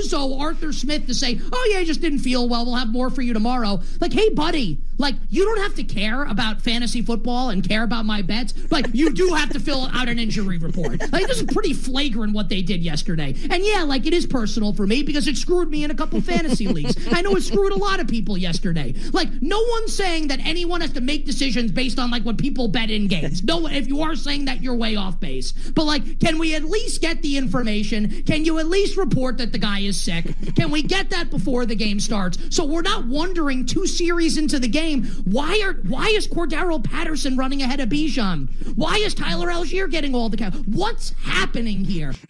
bozo 0.02 0.40
Arthur 0.40 0.72
Smith 0.72 1.06
to 1.06 1.14
say, 1.14 1.40
"Oh 1.52 1.70
yeah, 1.72 1.78
I 1.78 1.84
just 1.84 2.00
didn't 2.00 2.20
feel 2.20 2.48
well. 2.48 2.64
We'll 2.64 2.76
have 2.76 2.88
more 2.88 3.10
for 3.10 3.22
you 3.22 3.32
tomorrow." 3.32 3.80
Like, 4.00 4.12
hey, 4.12 4.30
buddy, 4.30 4.78
like 4.98 5.14
you 5.30 5.44
don't 5.44 5.60
have 5.62 5.74
to 5.76 5.84
care 5.84 6.24
about 6.24 6.60
fantasy 6.60 7.02
football 7.02 7.50
and 7.50 7.66
care 7.66 7.82
about 7.82 8.04
my 8.04 8.22
bets. 8.22 8.52
but 8.52 8.94
you 8.94 9.10
do 9.10 9.28
have 9.34 9.50
to 9.50 9.60
fill 9.60 9.88
out 9.92 10.08
an 10.08 10.18
injury 10.18 10.58
report. 10.58 11.00
Like, 11.12 11.26
this 11.26 11.40
is 11.40 11.52
pretty 11.52 11.72
flagrant 11.72 12.32
what 12.32 12.48
they 12.48 12.62
did 12.62 12.82
yesterday. 12.82 13.34
And 13.50 13.64
yeah, 13.64 13.82
like 13.82 14.06
it 14.06 14.12
is 14.12 14.26
personal 14.26 14.72
for 14.72 14.86
me 14.86 15.02
because 15.02 15.26
it 15.26 15.36
screwed 15.36 15.70
me 15.70 15.84
in 15.84 15.90
a 15.90 15.94
couple 15.94 16.20
fantasy 16.20 16.68
leagues. 16.68 16.96
I 17.12 17.22
know 17.22 17.34
it 17.36 17.42
screwed 17.42 17.72
a 17.72 17.78
lot 17.78 18.00
of 18.00 18.08
people 18.08 18.36
yesterday. 18.38 18.94
Like, 19.12 19.28
no 19.40 19.62
one's 19.70 19.94
saying 19.94 20.28
that 20.28 20.40
anyone 20.44 20.80
has 20.80 20.92
to 20.92 21.00
make 21.00 21.26
decisions 21.26 21.70
based 21.72 21.98
on 21.98 22.10
like 22.10 22.22
what 22.24 22.38
people 22.38 22.68
bet 22.68 22.90
in 22.90 23.06
games. 23.08 23.42
No, 23.42 23.66
if 23.66 23.88
you 23.88 24.02
are 24.02 24.14
saying 24.14 24.44
that, 24.46 24.62
you're 24.62 24.74
way 24.74 24.96
off 24.96 25.18
base. 25.20 25.52
But 25.52 25.84
like, 25.84 26.20
can 26.20 26.38
we 26.38 26.54
at 26.54 26.64
least 26.64 27.00
get 27.00 27.22
the 27.22 27.36
information? 27.36 28.22
Can 28.22 28.44
you 28.44 28.58
at 28.58 28.66
least 28.66 28.96
report 28.96 29.38
that 29.38 29.52
the 29.52 29.58
guy 29.58 29.80
is 29.80 30.00
sick? 30.00 30.26
Can 30.56 30.70
we 30.70 30.82
get 30.82 31.10
that 31.10 31.30
before 31.30 31.66
the 31.66 31.74
game 31.76 32.00
starts? 32.00 32.38
So 32.54 32.64
we're 32.64 32.82
not 32.82 33.06
wondering 33.06 33.66
two 33.66 33.86
series 33.86 34.38
into 34.38 34.58
the 34.58 34.68
game, 34.68 34.81
why 35.24 35.60
are 35.64 35.74
why 35.88 36.08
is 36.08 36.26
Cordarrelle 36.28 36.82
Patterson 36.84 37.36
running 37.36 37.62
ahead 37.62 37.80
of 37.80 37.88
Bijan? 37.88 38.48
Why 38.76 38.96
is 38.96 39.14
Tyler 39.14 39.48
Allgeier 39.48 39.90
getting 39.90 40.14
all 40.14 40.28
the 40.28 40.36
count? 40.36 40.54
What's 40.68 41.10
happening 41.22 41.84
here? 41.84 42.12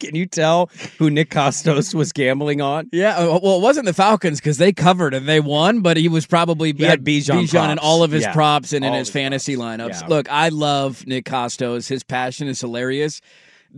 Can 0.00 0.14
you 0.14 0.26
tell 0.26 0.70
who 0.98 1.10
Nick 1.10 1.30
Kostos 1.30 1.92
was 1.92 2.12
gambling 2.12 2.60
on? 2.60 2.88
Yeah, 2.92 3.16
uh, 3.18 3.40
well, 3.42 3.56
it 3.58 3.62
wasn't 3.62 3.86
the 3.86 3.92
Falcons 3.92 4.38
because 4.38 4.56
they 4.56 4.72
covered 4.72 5.12
and 5.12 5.26
they 5.28 5.40
won, 5.40 5.80
but 5.80 5.96
he 5.96 6.08
was 6.08 6.24
probably 6.24 6.72
He 6.72 6.84
had 6.84 7.02
Bijan 7.04 7.40
in 7.42 7.48
props. 7.48 7.80
all 7.82 8.04
of 8.04 8.12
his 8.12 8.22
Yeah, 8.22 8.32
props 8.32 8.72
and 8.72 8.84
in 8.84 8.92
all 8.92 8.98
his 8.98 9.08
his 9.08 9.12
fantasy 9.12 9.56
props. 9.56 9.82
lineups. 9.82 10.00
Yeah. 10.02 10.06
Look, 10.06 10.30
I 10.30 10.50
love 10.50 11.04
Nick 11.08 11.24
Kostos. 11.24 11.88
His 11.88 12.04
passion 12.04 12.46
is 12.46 12.60
hilarious. 12.60 13.20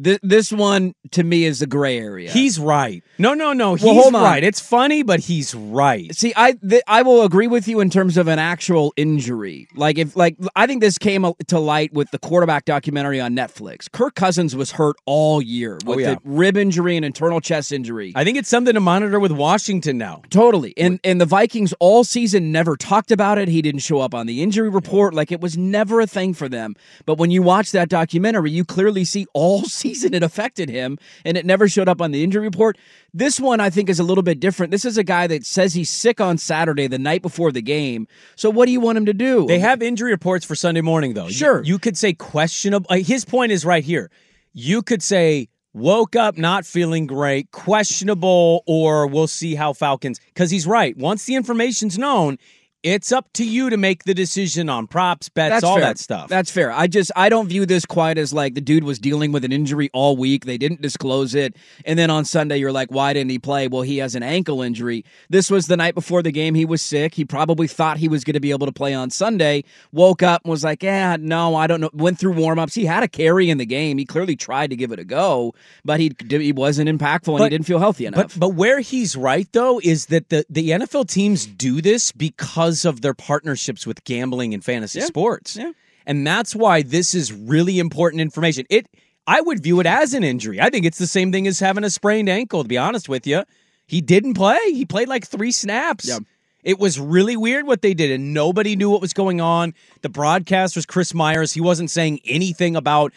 Th- 0.02 0.20
this 0.22 0.52
one 0.52 0.94
to 1.12 1.22
me 1.24 1.44
is 1.44 1.58
the 1.58 1.66
gray 1.66 1.98
area. 1.98 2.30
He's 2.30 2.58
right. 2.58 3.02
No, 3.18 3.34
no, 3.34 3.52
no. 3.52 3.74
He's 3.74 3.84
Well, 3.84 4.10
right. 4.12 4.42
It's 4.42 4.60
funny, 4.60 5.02
but 5.02 5.20
he's 5.20 5.54
right. 5.54 6.14
See, 6.14 6.32
I 6.36 6.52
th- 6.52 6.82
I 6.86 7.02
will 7.02 7.22
agree 7.22 7.46
with 7.48 7.66
you 7.68 7.80
in 7.80 7.90
terms 7.90 8.16
of 8.16 8.28
an 8.28 8.38
actual 8.38 8.92
injury. 8.96 9.66
Like 9.74 9.98
if 9.98 10.16
like 10.16 10.36
I 10.54 10.66
think 10.66 10.80
this 10.80 10.96
came 10.98 11.26
to 11.48 11.58
light 11.58 11.92
with 11.92 12.10
the 12.12 12.18
quarterback 12.18 12.64
documentary 12.64 13.20
on 13.20 13.34
Netflix. 13.34 13.90
Kirk 13.90 14.14
Cousins 14.14 14.54
was 14.54 14.72
hurt 14.72 14.96
all 15.06 15.42
year 15.42 15.78
oh, 15.84 15.90
with 15.90 15.98
Oh, 15.98 16.00
yeah. 16.00 16.14
the 16.14 16.20
rib 16.24 16.56
injury 16.56 16.96
and 16.96 17.04
internal 17.04 17.40
chest 17.40 17.72
injury. 17.72 18.12
I 18.14 18.24
think 18.24 18.38
it's 18.38 18.48
something 18.48 18.74
to 18.74 18.80
monitor 18.80 19.18
with 19.20 19.32
Washington 19.32 19.98
now. 19.98 20.22
Totally. 20.30 20.72
And 20.76 21.00
and 21.04 21.20
the 21.20 21.26
Vikings 21.26 21.74
all 21.80 22.04
season 22.04 22.52
never 22.52 22.76
talked 22.76 23.10
about 23.10 23.38
it. 23.38 23.48
He 23.48 23.60
didn't 23.60 23.80
show 23.80 24.00
up 24.00 24.14
on 24.14 24.26
the 24.26 24.42
injury 24.42 24.68
report. 24.68 25.14
Like 25.14 25.32
it 25.32 25.40
was 25.40 25.58
never 25.58 26.00
a 26.00 26.06
thing 26.06 26.32
for 26.34 26.48
them. 26.48 26.76
But 27.06 27.18
when 27.18 27.30
you 27.30 27.42
watch 27.42 27.72
that 27.72 27.88
documentary, 27.88 28.50
you 28.50 28.64
clearly 28.64 29.04
see 29.04 29.26
all 29.34 29.64
season 29.80 30.14
it 30.14 30.22
affected 30.22 30.68
him 30.68 30.98
and 31.24 31.36
it 31.36 31.46
never 31.46 31.68
showed 31.68 31.88
up 31.88 32.00
on 32.00 32.10
the 32.10 32.22
injury 32.22 32.44
report. 32.44 32.78
This 33.12 33.40
one 33.40 33.60
I 33.60 33.70
think 33.70 33.88
is 33.88 33.98
a 33.98 34.04
little 34.04 34.22
bit 34.22 34.40
different. 34.40 34.70
This 34.70 34.84
is 34.84 34.98
a 34.98 35.04
guy 35.04 35.26
that 35.26 35.44
says 35.44 35.74
he's 35.74 35.90
sick 35.90 36.20
on 36.20 36.38
Saturday 36.38 36.86
the 36.86 36.98
night 36.98 37.22
before 37.22 37.50
the 37.50 37.62
game. 37.62 38.06
So 38.36 38.50
what 38.50 38.66
do 38.66 38.72
you 38.72 38.80
want 38.80 38.98
him 38.98 39.06
to 39.06 39.14
do? 39.14 39.46
They 39.46 39.58
have 39.58 39.82
injury 39.82 40.12
reports 40.12 40.44
for 40.44 40.54
Sunday 40.54 40.80
morning, 40.80 41.14
though. 41.14 41.28
Sure. 41.28 41.62
You, 41.64 41.78
could 41.78 41.96
say 41.96 42.12
questionable. 42.12 42.94
His 42.94 43.24
point 43.24 43.52
is 43.52 43.64
right 43.64 43.82
here. 43.82 44.10
You 44.52 44.82
could 44.82 45.02
say 45.02 45.48
woke 45.72 46.16
up 46.16 46.36
not 46.36 46.66
feeling 46.66 47.06
great, 47.06 47.50
questionable, 47.52 48.62
or 48.66 49.06
we'll 49.06 49.26
see 49.26 49.54
how 49.54 49.72
Falcons. 49.72 50.20
Because 50.26 50.50
he's 50.50 50.66
right. 50.66 50.96
Once 50.96 51.24
the 51.24 51.34
information's 51.34 51.98
known, 51.98 52.38
it's 52.82 53.12
up 53.12 53.30
to 53.34 53.44
you 53.44 53.68
to 53.68 53.76
make 53.76 54.04
the 54.04 54.14
decision 54.14 54.68
on 54.68 54.86
props, 54.86 55.28
bets, 55.28 55.50
That's 55.52 55.64
all 55.64 55.76
fair. 55.76 55.84
that 55.84 55.98
stuff. 55.98 56.28
That's 56.28 56.50
fair. 56.50 56.72
I 56.72 56.86
just 56.86 57.12
I 57.14 57.28
don't 57.28 57.46
view 57.46 57.66
this 57.66 57.84
quite 57.84 58.16
as 58.16 58.32
like 58.32 58.54
the 58.54 58.60
dude 58.60 58.84
was 58.84 58.98
dealing 58.98 59.32
with 59.32 59.44
an 59.44 59.52
injury 59.52 59.90
all 59.92 60.16
week. 60.16 60.46
They 60.46 60.56
didn't 60.56 60.80
disclose 60.80 61.34
it, 61.34 61.56
and 61.84 61.98
then 61.98 62.08
on 62.08 62.24
Sunday 62.24 62.56
you're 62.56 62.72
like, 62.72 62.90
why 62.90 63.12
didn't 63.12 63.30
he 63.30 63.38
play? 63.38 63.68
Well, 63.68 63.82
he 63.82 63.98
has 63.98 64.14
an 64.14 64.22
ankle 64.22 64.62
injury. 64.62 65.04
This 65.28 65.50
was 65.50 65.66
the 65.66 65.76
night 65.76 65.94
before 65.94 66.22
the 66.22 66.32
game. 66.32 66.54
He 66.54 66.64
was 66.64 66.80
sick. 66.80 67.14
He 67.14 67.24
probably 67.24 67.66
thought 67.66 67.98
he 67.98 68.08
was 68.08 68.24
going 68.24 68.34
to 68.34 68.40
be 68.40 68.50
able 68.50 68.66
to 68.66 68.72
play 68.72 68.94
on 68.94 69.10
Sunday. 69.10 69.64
Woke 69.92 70.22
up 70.22 70.42
and 70.44 70.50
was 70.50 70.64
like, 70.64 70.82
yeah, 70.82 71.16
no, 71.20 71.54
I 71.54 71.66
don't 71.66 71.80
know. 71.80 71.90
Went 71.92 72.18
through 72.18 72.34
warmups. 72.34 72.74
He 72.74 72.86
had 72.86 73.02
a 73.02 73.08
carry 73.08 73.50
in 73.50 73.58
the 73.58 73.66
game. 73.66 73.98
He 73.98 74.06
clearly 74.06 74.36
tried 74.36 74.70
to 74.70 74.76
give 74.76 74.90
it 74.92 74.98
a 74.98 75.04
go, 75.04 75.54
but 75.84 76.00
he 76.00 76.12
he 76.30 76.52
wasn't 76.52 76.88
impactful 76.88 77.34
and 77.34 77.44
he 77.44 77.50
didn't 77.50 77.66
feel 77.66 77.78
healthy 77.78 78.06
enough. 78.06 78.34
But 78.34 78.40
but 78.40 78.48
where 78.54 78.80
he's 78.80 79.16
right 79.16 79.48
though 79.52 79.80
is 79.82 80.06
that 80.06 80.30
the 80.30 80.46
the 80.48 80.70
NFL 80.70 81.08
teams 81.08 81.44
do 81.44 81.82
this 81.82 82.10
because 82.12 82.69
of 82.84 83.00
their 83.00 83.14
partnerships 83.14 83.86
with 83.86 84.04
gambling 84.04 84.54
and 84.54 84.64
fantasy 84.64 84.98
Yeah. 85.00 85.06
sports. 85.06 85.56
Yeah. 85.56 85.72
And 86.06 86.26
that's 86.26 86.54
why 86.56 86.82
this 86.82 87.14
is 87.14 87.32
really 87.32 87.78
important 87.78 88.20
information. 88.20 88.66
It 88.70 88.86
I 89.26 89.40
would 89.40 89.62
view 89.62 89.78
it 89.80 89.86
as 89.86 90.14
an 90.14 90.24
injury. 90.24 90.60
I 90.60 90.70
think 90.70 90.84
it's 90.86 90.98
the 90.98 91.06
same 91.06 91.30
thing 91.30 91.46
as 91.46 91.60
having 91.60 91.84
a 91.84 91.90
sprained 91.90 92.28
ankle 92.28 92.62
to 92.62 92.68
be 92.68 92.78
honest 92.78 93.08
with 93.08 93.26
you. 93.26 93.44
He 93.86 94.00
didn't 94.00 94.34
play. 94.34 94.58
He 94.66 94.84
played 94.84 95.08
like 95.08 95.26
3 95.26 95.52
snaps. 95.52 96.08
Yeah. 96.08 96.18
It 96.62 96.78
was 96.78 97.00
really 97.00 97.36
weird 97.36 97.66
what 97.66 97.80
they 97.80 97.94
did, 97.94 98.10
and 98.10 98.34
nobody 98.34 98.76
knew 98.76 98.90
what 98.90 99.00
was 99.00 99.12
going 99.14 99.40
on. 99.40 99.72
The 100.02 100.10
broadcast 100.10 100.76
was 100.76 100.84
Chris 100.84 101.14
Myers. 101.14 101.52
He 101.52 101.60
wasn't 101.60 101.90
saying 101.90 102.20
anything 102.26 102.76
about 102.76 103.12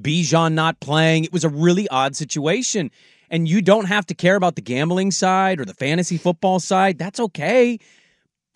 Bijan 0.00 0.52
not 0.54 0.78
playing. 0.80 1.24
It 1.24 1.32
was 1.32 1.44
a 1.44 1.48
really 1.48 1.88
odd 1.88 2.14
situation. 2.16 2.90
And 3.28 3.48
you 3.48 3.60
don't 3.60 3.86
have 3.86 4.06
to 4.06 4.14
care 4.14 4.36
about 4.36 4.54
the 4.54 4.62
gambling 4.62 5.10
side 5.10 5.58
or 5.58 5.64
the 5.64 5.74
fantasy 5.74 6.16
football 6.16 6.60
side. 6.60 6.96
That's 6.96 7.18
okay. 7.18 7.78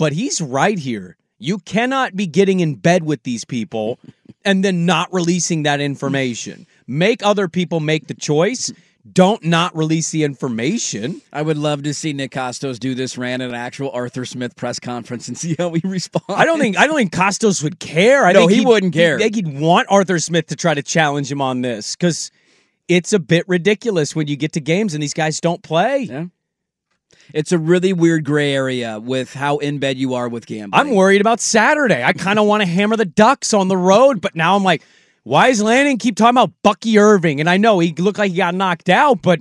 But 0.00 0.14
he's 0.14 0.40
right 0.40 0.78
here. 0.78 1.18
You 1.38 1.58
cannot 1.58 2.16
be 2.16 2.26
getting 2.26 2.60
in 2.60 2.76
bed 2.76 3.02
with 3.04 3.22
these 3.22 3.44
people 3.44 3.98
and 4.46 4.64
then 4.64 4.86
not 4.86 5.12
releasing 5.12 5.64
that 5.64 5.78
information. 5.78 6.66
Make 6.86 7.22
other 7.22 7.48
people 7.48 7.80
make 7.80 8.06
the 8.06 8.14
choice. 8.14 8.72
Don't 9.12 9.44
not 9.44 9.76
release 9.76 10.10
the 10.10 10.24
information. 10.24 11.20
I 11.34 11.42
would 11.42 11.58
love 11.58 11.82
to 11.82 11.92
see 11.92 12.14
Nick 12.14 12.30
Kostos 12.32 12.78
do 12.78 12.94
this 12.94 13.18
rant 13.18 13.42
at 13.42 13.50
an 13.50 13.54
actual 13.54 13.90
Arthur 13.90 14.24
Smith 14.24 14.56
press 14.56 14.80
conference 14.80 15.28
and 15.28 15.36
see 15.36 15.54
how 15.58 15.70
he 15.74 15.82
responds. 15.86 16.24
I 16.30 16.46
don't 16.46 16.58
think 16.58 16.78
I 16.78 16.86
don't 16.86 16.96
think 16.96 17.12
Kostos 17.12 17.62
would 17.62 17.78
care. 17.78 18.24
I 18.24 18.32
No, 18.32 18.40
think 18.48 18.52
he 18.52 18.64
wouldn't 18.64 18.94
care. 18.94 19.16
I 19.16 19.18
think 19.18 19.34
he'd 19.34 19.60
want 19.60 19.86
Arthur 19.90 20.18
Smith 20.18 20.46
to 20.46 20.56
try 20.56 20.72
to 20.72 20.82
challenge 20.82 21.30
him 21.30 21.42
on 21.42 21.60
this 21.60 21.94
because 21.94 22.30
it's 22.88 23.12
a 23.12 23.18
bit 23.18 23.44
ridiculous 23.48 24.16
when 24.16 24.28
you 24.28 24.36
get 24.36 24.54
to 24.54 24.60
games 24.62 24.94
and 24.94 25.02
these 25.02 25.14
guys 25.14 25.40
don't 25.40 25.62
play. 25.62 26.00
Yeah. 26.00 26.24
It's 27.32 27.52
a 27.52 27.58
really 27.58 27.92
weird 27.92 28.24
gray 28.24 28.52
area 28.52 28.98
with 28.98 29.34
how 29.34 29.58
in 29.58 29.78
bed 29.78 29.98
you 29.98 30.14
are 30.14 30.28
with 30.28 30.46
gambling. 30.46 30.80
I'm 30.80 30.94
worried 30.94 31.20
about 31.20 31.40
Saturday. 31.40 32.02
I 32.02 32.12
kind 32.12 32.38
of 32.38 32.46
want 32.46 32.62
to 32.62 32.68
hammer 32.68 32.96
the 32.96 33.04
Ducks 33.04 33.54
on 33.54 33.68
the 33.68 33.76
road, 33.76 34.20
but 34.20 34.34
now 34.34 34.56
I'm 34.56 34.64
like, 34.64 34.82
why 35.22 35.48
is 35.48 35.62
Lanning 35.62 35.98
keep 35.98 36.16
talking 36.16 36.30
about 36.30 36.52
Bucky 36.62 36.98
Irving? 36.98 37.40
And 37.40 37.48
I 37.48 37.56
know 37.56 37.78
he 37.78 37.92
looked 37.92 38.18
like 38.18 38.30
he 38.30 38.36
got 38.36 38.54
knocked 38.54 38.88
out, 38.88 39.22
but 39.22 39.40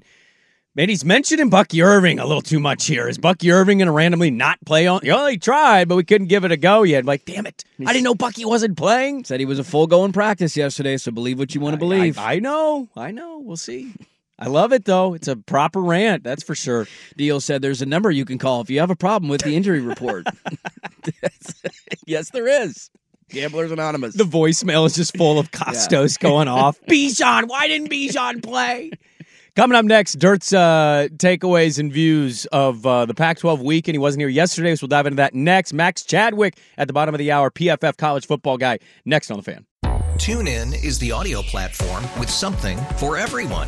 man, 0.76 0.90
he's 0.90 1.06
mentioning 1.06 1.50
Bucky 1.50 1.82
Irving 1.82 2.20
a 2.20 2.26
little 2.26 2.42
too 2.42 2.60
much 2.60 2.86
here. 2.86 3.08
Is 3.08 3.18
Bucky 3.18 3.52
Irving 3.52 3.80
going 3.80 3.88
to 3.88 3.92
randomly 3.92 4.32
not 4.32 4.60
play 4.66 4.88
on? 4.88 5.02
Oh, 5.10 5.28
he 5.28 5.38
tried, 5.38 5.88
but 5.88 5.96
we 5.96 6.04
couldn't 6.04 6.28
give 6.28 6.44
it 6.44 6.52
a 6.52 6.58
go 6.58 6.84
yet. 6.84 7.06
Like, 7.06 7.26
damn 7.26 7.46
it. 7.46 7.64
I 7.80 7.94
didn't 7.94 8.04
know 8.04 8.16
Bucky 8.16 8.46
wasn't 8.46 8.78
playing. 8.78 9.24
Said 9.24 9.40
he 9.40 9.46
was 9.46 9.60
a 9.60 9.64
full 9.64 9.88
go 9.88 10.06
in 10.06 10.12
practice 10.12 10.56
yesterday, 10.58 10.98
so 10.98 11.12
believe 11.12 11.40
what 11.40 11.56
you 11.56 11.62
want 11.62 11.74
to 11.74 11.80
believe. 11.80 12.18
I, 12.18 12.34
I 12.34 12.40
know. 12.40 12.90
I 12.96 13.12
know. 13.12 13.40
We'll 13.40 13.58
see. 13.58 13.94
I 14.40 14.48
love 14.48 14.72
it, 14.72 14.86
though. 14.86 15.14
It's 15.14 15.28
a 15.28 15.36
proper 15.36 15.82
rant, 15.82 16.24
that's 16.24 16.44
for 16.44 16.56
sure. 16.56 16.88
Deal 17.18 17.42
said 17.42 17.62
there's 17.62 17.82
a 17.82 17.86
number 17.86 18.10
you 18.10 18.24
can 18.24 18.38
call 18.38 18.62
if 18.62 18.70
you 18.70 18.80
have 18.80 18.90
a 18.90 18.96
problem 18.96 19.30
with 19.30 19.42
the 19.42 19.56
injury 19.56 19.82
report. 19.82 20.26
yes, 22.06 22.30
there 22.32 22.48
is. 22.48 22.90
Gamblers 23.30 23.72
Anonymous. 23.72 24.16
The 24.16 24.24
voicemail 24.24 24.86
is 24.86 24.96
just 24.96 25.16
full 25.16 25.40
of 25.40 25.52
Kostos 25.52 26.20
going 26.20 26.48
off. 26.48 26.80
Bijan, 26.90 27.48
why 27.48 27.68
didn't 27.68 27.90
Bijan 27.90 28.42
play? 28.44 28.92
Coming 29.56 29.76
up 29.76 29.86
next, 29.86 30.14
Dirt's 30.20 30.54
uh, 30.54 31.10
takeaways 31.18 31.80
and 31.80 31.92
views 31.92 32.46
of 32.48 32.86
uh, 32.86 33.06
the 33.06 33.14
Pac 33.14 33.40
12 33.40 33.62
weekend. 33.62 33.94
He 33.94 34.00
wasn't 34.00 34.22
here 34.22 34.30
yesterday, 34.30 34.74
so 34.76 34.84
we'll 34.84 34.90
dive 34.90 35.06
into 35.06 35.18
that 35.18 35.34
next. 35.34 35.74
Max 35.74 36.04
Chadwick 36.04 36.58
at 36.78 36.88
the 36.88 36.94
bottom 36.94 37.14
of 37.14 37.20
the 37.20 37.32
hour, 37.32 37.52
PFF 37.52 37.98
college 37.98 38.26
football 38.26 38.58
guy, 38.58 38.80
next 39.06 39.30
on 39.32 39.38
the 39.38 39.44
fan. 39.44 39.66
TuneIn 40.16 40.84
is 40.84 40.98
the 41.00 41.12
audio 41.12 41.42
platform 41.42 42.04
with 42.20 42.30
something 42.30 42.78
for 42.98 43.18
everyone. 43.18 43.68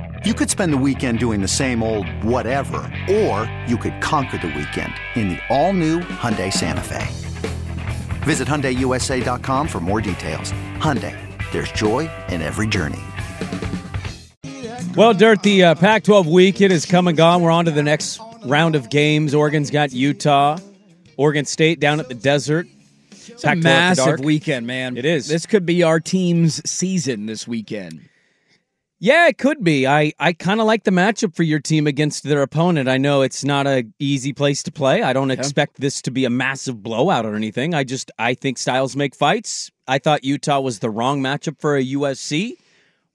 You 0.23 0.35
could 0.35 0.51
spend 0.51 0.71
the 0.71 0.77
weekend 0.77 1.17
doing 1.17 1.41
the 1.41 1.47
same 1.47 1.81
old 1.81 2.07
whatever, 2.23 2.83
or 3.09 3.51
you 3.67 3.75
could 3.75 3.99
conquer 4.01 4.37
the 4.37 4.53
weekend 4.55 4.93
in 5.15 5.29
the 5.29 5.39
all-new 5.49 6.01
Hyundai 6.01 6.53
Santa 6.53 6.83
Fe. 6.83 7.07
Visit 8.21 8.47
HyundaiUSA.com 8.47 9.67
for 9.67 9.79
more 9.79 9.99
details. 9.99 10.51
Hyundai, 10.77 11.17
there's 11.51 11.71
joy 11.71 12.07
in 12.29 12.43
every 12.43 12.67
journey. 12.67 12.99
Well, 14.95 15.15
Dirt, 15.15 15.41
the 15.41 15.63
uh, 15.63 15.73
Pac 15.73 16.03
12 16.03 16.27
weekend 16.27 16.71
is 16.71 16.85
come 16.85 17.07
and 17.07 17.17
gone. 17.17 17.41
We're 17.41 17.49
on 17.49 17.65
to 17.65 17.71
the 17.71 17.81
next 17.81 18.21
round 18.45 18.75
of 18.75 18.91
games. 18.91 19.33
Oregon's 19.33 19.71
got 19.71 19.91
Utah, 19.91 20.59
Oregon 21.17 21.45
State 21.45 21.79
down 21.79 21.99
at 21.99 22.09
the 22.09 22.13
desert. 22.13 22.67
It's 23.09 23.43
a 23.43 23.55
massive 23.55 24.19
weekend, 24.19 24.67
man. 24.67 24.97
It 24.97 25.05
is. 25.05 25.27
This 25.27 25.47
could 25.47 25.65
be 25.65 25.81
our 25.81 25.99
team's 25.99 26.61
season 26.69 27.25
this 27.25 27.47
weekend. 27.47 28.07
Yeah, 29.03 29.27
it 29.29 29.39
could 29.39 29.63
be. 29.63 29.87
I, 29.87 30.13
I 30.19 30.31
kind 30.31 30.61
of 30.61 30.67
like 30.67 30.83
the 30.83 30.91
matchup 30.91 31.35
for 31.35 31.41
your 31.41 31.59
team 31.59 31.87
against 31.87 32.23
their 32.23 32.43
opponent. 32.43 32.87
I 32.87 32.99
know 32.99 33.23
it's 33.23 33.43
not 33.43 33.65
a 33.65 33.83
easy 33.97 34.31
place 34.31 34.61
to 34.61 34.71
play. 34.71 35.01
I 35.01 35.11
don't 35.11 35.31
expect 35.31 35.81
this 35.81 36.03
to 36.03 36.11
be 36.11 36.23
a 36.23 36.29
massive 36.29 36.83
blowout 36.83 37.25
or 37.25 37.33
anything. 37.33 37.73
I 37.73 37.83
just 37.83 38.11
I 38.19 38.35
think 38.35 38.59
styles 38.59 38.95
make 38.95 39.15
fights. 39.15 39.71
I 39.87 39.97
thought 39.97 40.23
Utah 40.23 40.59
was 40.59 40.79
the 40.79 40.91
wrong 40.91 41.19
matchup 41.19 41.59
for 41.59 41.75
a 41.75 41.83
USC, 41.83 42.57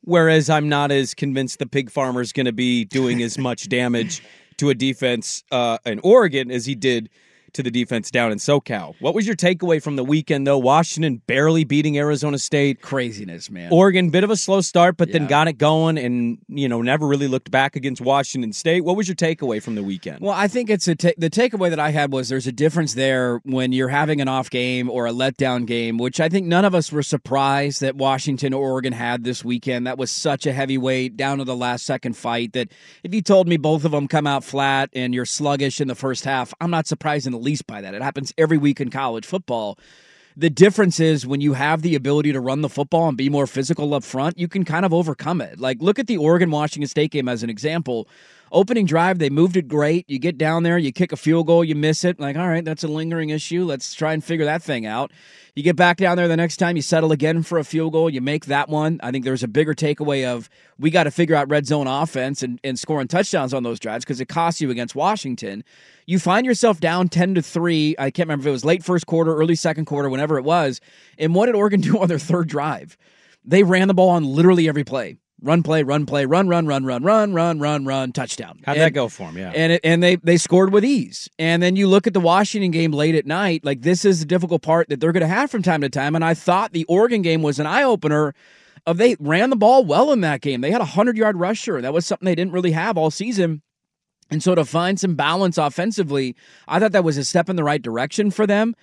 whereas 0.01 0.51
I'm 0.51 0.69
not 0.69 0.91
as 0.91 1.15
convinced 1.15 1.61
the 1.61 1.67
pig 1.67 1.89
farmer 1.89 2.21
is 2.21 2.33
going 2.33 2.47
to 2.47 2.53
be 2.53 2.85
doing 2.85 3.23
as 3.23 3.39
much 3.39 3.69
damage 3.69 4.25
to 4.57 4.71
a 4.71 4.75
defense 4.75 5.45
uh, 5.53 5.79
in 5.87 6.01
Oregon 6.01 6.51
as 6.51 6.67
he 6.67 6.75
did 6.75 7.11
to 7.53 7.63
the 7.63 7.71
defense 7.71 8.11
down 8.11 8.33
in 8.33 8.39
SoCal. 8.39 8.95
What 9.01 9.15
was 9.15 9.27
your 9.27 9.37
takeaway 9.37 9.83
from 9.83 9.97
the 9.97 10.05
weekend, 10.05 10.47
though? 10.47 10.59
Washington 10.59 11.23
barely 11.27 11.65
beating 11.65 11.99
Arizona 11.99 12.39
State. 12.39 12.83
Craziness, 12.83 13.51
man. 13.51 13.73
Oregon, 13.73 14.11
bit 14.11 14.25
of 14.25 14.31
a 14.31 14.37
slow 14.37 14.61
start, 14.61 14.97
but 14.97 15.13
then 15.13 15.27
got 15.27 15.49
it 15.49 15.59
going 15.59 15.99
and, 15.99 16.39
you 16.49 16.69
know, 16.69 16.83
never 16.83 17.07
really 17.07 17.29
looked 17.29 17.51
back 17.51 17.77
against 17.77 18.01
Washington 18.01 18.53
State. 18.53 18.85
What 18.85 18.97
was 18.97 19.09
your 19.09 19.15
takeaway 19.15 19.63
from 19.63 19.75
the 19.75 19.83
weekend? 19.83 20.21
Well, 20.21 20.35
I 20.35 20.49
think 20.49 20.71
it's 20.71 20.89
a 20.89 20.95
ta- 20.95 21.11
the 21.17 21.31
takeaway 21.31 21.71
that 21.71 21.81
I 21.81 21.91
had 21.91 22.13
was 22.13 22.29
there's 22.29 22.47
a 22.47 22.53
difference 22.53 22.95
there 22.95 23.41
when 23.45 23.73
you're 23.73 23.89
having 23.89 24.21
an 24.21 24.29
off 24.29 24.51
game 24.51 24.91
or 24.91 25.07
a 25.07 25.13
letdown 25.13 25.67
game, 25.67 25.99
which 25.99 26.21
I 26.21 26.29
think 26.29 26.47
none 26.47 26.65
of 26.65 26.75
us 26.75 26.93
were 26.93 27.03
surprised 27.03 27.81
that 27.81 27.97
Washington 27.97 28.53
or 28.53 28.71
Oregon 28.71 28.93
had 28.93 29.25
this 29.25 29.45
weekend. 29.45 29.87
That 29.87 29.99
was 29.99 30.11
such 30.11 30.47
a 30.47 30.53
heavyweight 30.53 31.17
down 31.17 31.39
to 31.39 31.45
the 31.45 31.57
last 31.57 31.87
second 31.87 32.17
fight 32.17 32.53
that 32.53 32.69
if 33.03 33.15
you 33.15 33.23
told 33.23 33.49
me 33.49 33.57
both 33.57 33.85
of 33.85 33.93
them 33.93 34.09
come 34.09 34.27
out 34.27 34.45
flat 34.45 34.91
and 34.93 35.15
you're 35.15 35.25
sluggish 35.25 35.81
in 35.81 35.89
the 35.89 35.95
first 35.95 36.25
half, 36.25 36.53
I'm 36.61 36.71
not 36.71 36.87
surprised 36.87 37.27
in 37.27 37.33
the 37.33 37.39
least 37.47 37.67
by 37.67 37.81
that. 37.81 37.95
It 37.95 38.03
happens 38.03 38.35
every 38.37 38.59
week 38.59 38.81
in 38.81 38.91
college 38.91 39.25
football. 39.25 39.79
The 40.37 40.51
difference 40.51 41.01
is 41.01 41.27
when 41.27 41.41
you 41.41 41.55
have 41.55 41.81
the 41.81 41.95
ability 41.95 42.33
to 42.33 42.41
run 42.41 42.61
the 42.61 42.69
football 42.69 43.09
and 43.09 43.17
be 43.17 43.31
more 43.31 43.47
physical 43.47 43.95
up 43.95 44.05
front, 44.05 44.39
you 44.39 44.49
can 44.49 44.67
kind 44.67 44.85
of 44.85 44.93
overcome 44.93 45.41
it. 45.41 45.59
Like, 45.59 45.81
look 45.81 45.99
at 45.99 46.09
the 46.09 46.19
Oregon 46.19 46.51
Washington 46.51 46.89
State 46.89 47.13
game 47.13 47.27
as 47.27 47.43
an 47.43 47.49
example. 47.49 48.07
Opening 48.53 48.87
drive, 48.87 49.19
they 49.19 49.29
moved 49.29 49.57
it 49.57 49.67
great. 49.67 50.09
You 50.09 50.19
get 50.21 50.39
down 50.39 50.63
there, 50.63 50.79
you 50.79 50.93
kick 50.93 51.11
a 51.11 51.17
field 51.17 51.49
goal, 51.49 51.65
you 51.65 51.75
miss 51.75 52.05
it. 52.05 52.21
Like, 52.21 52.37
all 52.37 52.49
right, 52.49 52.65
that's 52.65 52.85
a 52.85 52.89
lingering 52.89 53.31
issue. 53.31 53.65
Let's 53.65 53.93
try 53.93 54.13
and 54.13 54.23
figure 54.23 54.45
that 54.45 54.63
thing 54.63 54.87
out. 54.87 55.11
You 55.57 55.63
get 55.63 55.75
back 55.75 55.97
down 55.97 56.17
there 56.17 56.29
the 56.29 56.37
next 56.37 56.59
time, 56.59 56.77
you 56.77 56.83
settle 56.83 57.13
again 57.13 57.43
for 57.43 57.59
a 57.59 57.65
field 57.65 57.95
goal, 57.95 58.09
you 58.09 58.21
make 58.21 58.47
that 58.47 58.69
one. 58.69 59.01
I 59.03 59.11
think 59.11 59.25
there's 59.25 59.43
a 59.43 59.49
bigger 59.49 59.75
takeaway 59.75 60.27
of 60.27 60.49
we 60.79 60.91
got 60.91 61.05
to 61.05 61.11
figure 61.11 61.35
out 61.35 61.49
red 61.49 61.67
zone 61.67 61.87
offense 61.87 62.43
and, 62.43 62.61
and 62.63 62.79
scoring 62.79 63.09
touchdowns 63.09 63.53
on 63.53 63.63
those 63.63 63.81
drives 63.81 64.05
because 64.05 64.21
it 64.21 64.29
costs 64.29 64.61
you 64.61 64.71
against 64.71 64.95
Washington. 64.95 65.65
You 66.07 66.19
find 66.19 66.47
yourself 66.47 66.79
down 66.79 67.09
10 67.09 67.35
to 67.37 67.43
3. 67.43 67.97
I 67.99 68.11
can't 68.11 68.29
remember 68.29 68.43
if 68.43 68.49
it 68.49 68.53
was 68.53 68.65
late 68.65 68.85
first 68.85 69.07
quarter, 69.07 69.35
early 69.35 69.57
second 69.57 69.87
quarter, 69.87 70.09
whenever 70.09 70.39
it 70.39 70.45
was. 70.45 70.81
And 71.19 71.35
what 71.35 71.47
did 71.47 71.55
Oregon 71.55 71.81
do 71.83 71.99
on 71.99 72.09
their 72.09 72.19
third 72.19 72.49
drive? 72.49 72.97
They 73.45 73.63
ran 73.63 73.89
the 73.89 73.95
ball 73.95 74.11
on 74.11 74.25
literally 74.25 74.69
every 74.69 74.85
play. 74.85 75.17
Run 75.47 75.63
play, 75.63 75.83
run 75.85 76.07
play, 76.07 76.27
run, 76.27 76.49
run, 76.49 76.67
run, 76.67 76.85
run, 76.85 77.03
run, 77.05 77.33
run, 77.33 77.59
run, 77.61 77.85
run, 77.87 78.13
touchdown. 78.13 78.59
How'd 78.67 78.77
And- 78.77 78.83
that 78.85 78.93
go 78.93 79.09
for 79.09 79.29
him? 79.29 79.39
Yeah. 79.39 79.53
and 79.55 79.73
it, 79.75 79.81
and 79.85 80.03
they 80.03 80.17
they 80.17 80.37
scored 80.37 80.73
with 80.73 80.85
ease. 80.85 81.29
And 81.39 81.63
then 81.63 81.77
you 81.77 81.87
look 81.87 82.07
at 82.07 82.13
the 82.15 82.21
Washington 82.21 82.73
game 82.73 82.91
late 82.91 83.15
at 83.15 83.27
night, 83.27 83.65
like 83.65 83.83
this 83.83 84.05
is 84.05 84.21
the 84.21 84.27
difficult 84.27 84.63
part 84.63 84.89
that 84.89 85.01
they're 85.01 85.13
going 85.13 85.21
to 85.23 85.27
have 85.29 85.51
from 85.51 85.63
time 85.63 85.81
to 85.83 85.89
time. 85.89 86.15
And 86.17 86.25
I 86.25 86.35
thought 86.35 86.73
the 86.73 86.85
Oregon 86.85 87.23
game 87.23 87.43
was 87.43 87.59
an 87.59 87.67
eye 87.67 87.85
opener. 87.85 88.35
Of 88.87 88.99
they 88.99 89.17
ran 89.19 89.51
the 89.51 89.57
ball 89.57 89.85
well 89.85 90.13
in 90.13 90.21
that 90.21 90.41
game. 90.43 90.61
They 90.61 90.71
had 90.71 90.81
a 90.81 90.85
hundred 90.85 91.17
yard 91.17 91.37
rusher. 91.37 91.81
That 91.81 91.93
was 91.93 92.07
something 92.07 92.25
they 92.27 92.37
didn't 92.37 92.53
really 92.53 92.71
have 92.73 92.97
all 92.97 93.11
season. 93.11 93.63
And 94.31 94.43
so 94.43 94.55
to 94.55 94.65
find 94.65 94.99
some 94.99 95.15
balance 95.17 95.59
offensively, 95.59 96.37
I 96.69 96.79
thought 96.81 96.93
that 96.93 97.03
was 97.05 97.17
a 97.17 97.25
step 97.25 97.49
in 97.49 97.57
the 97.57 97.65
right 97.65 97.83
direction 97.83 98.31
for 98.31 98.47
them. 98.47 98.75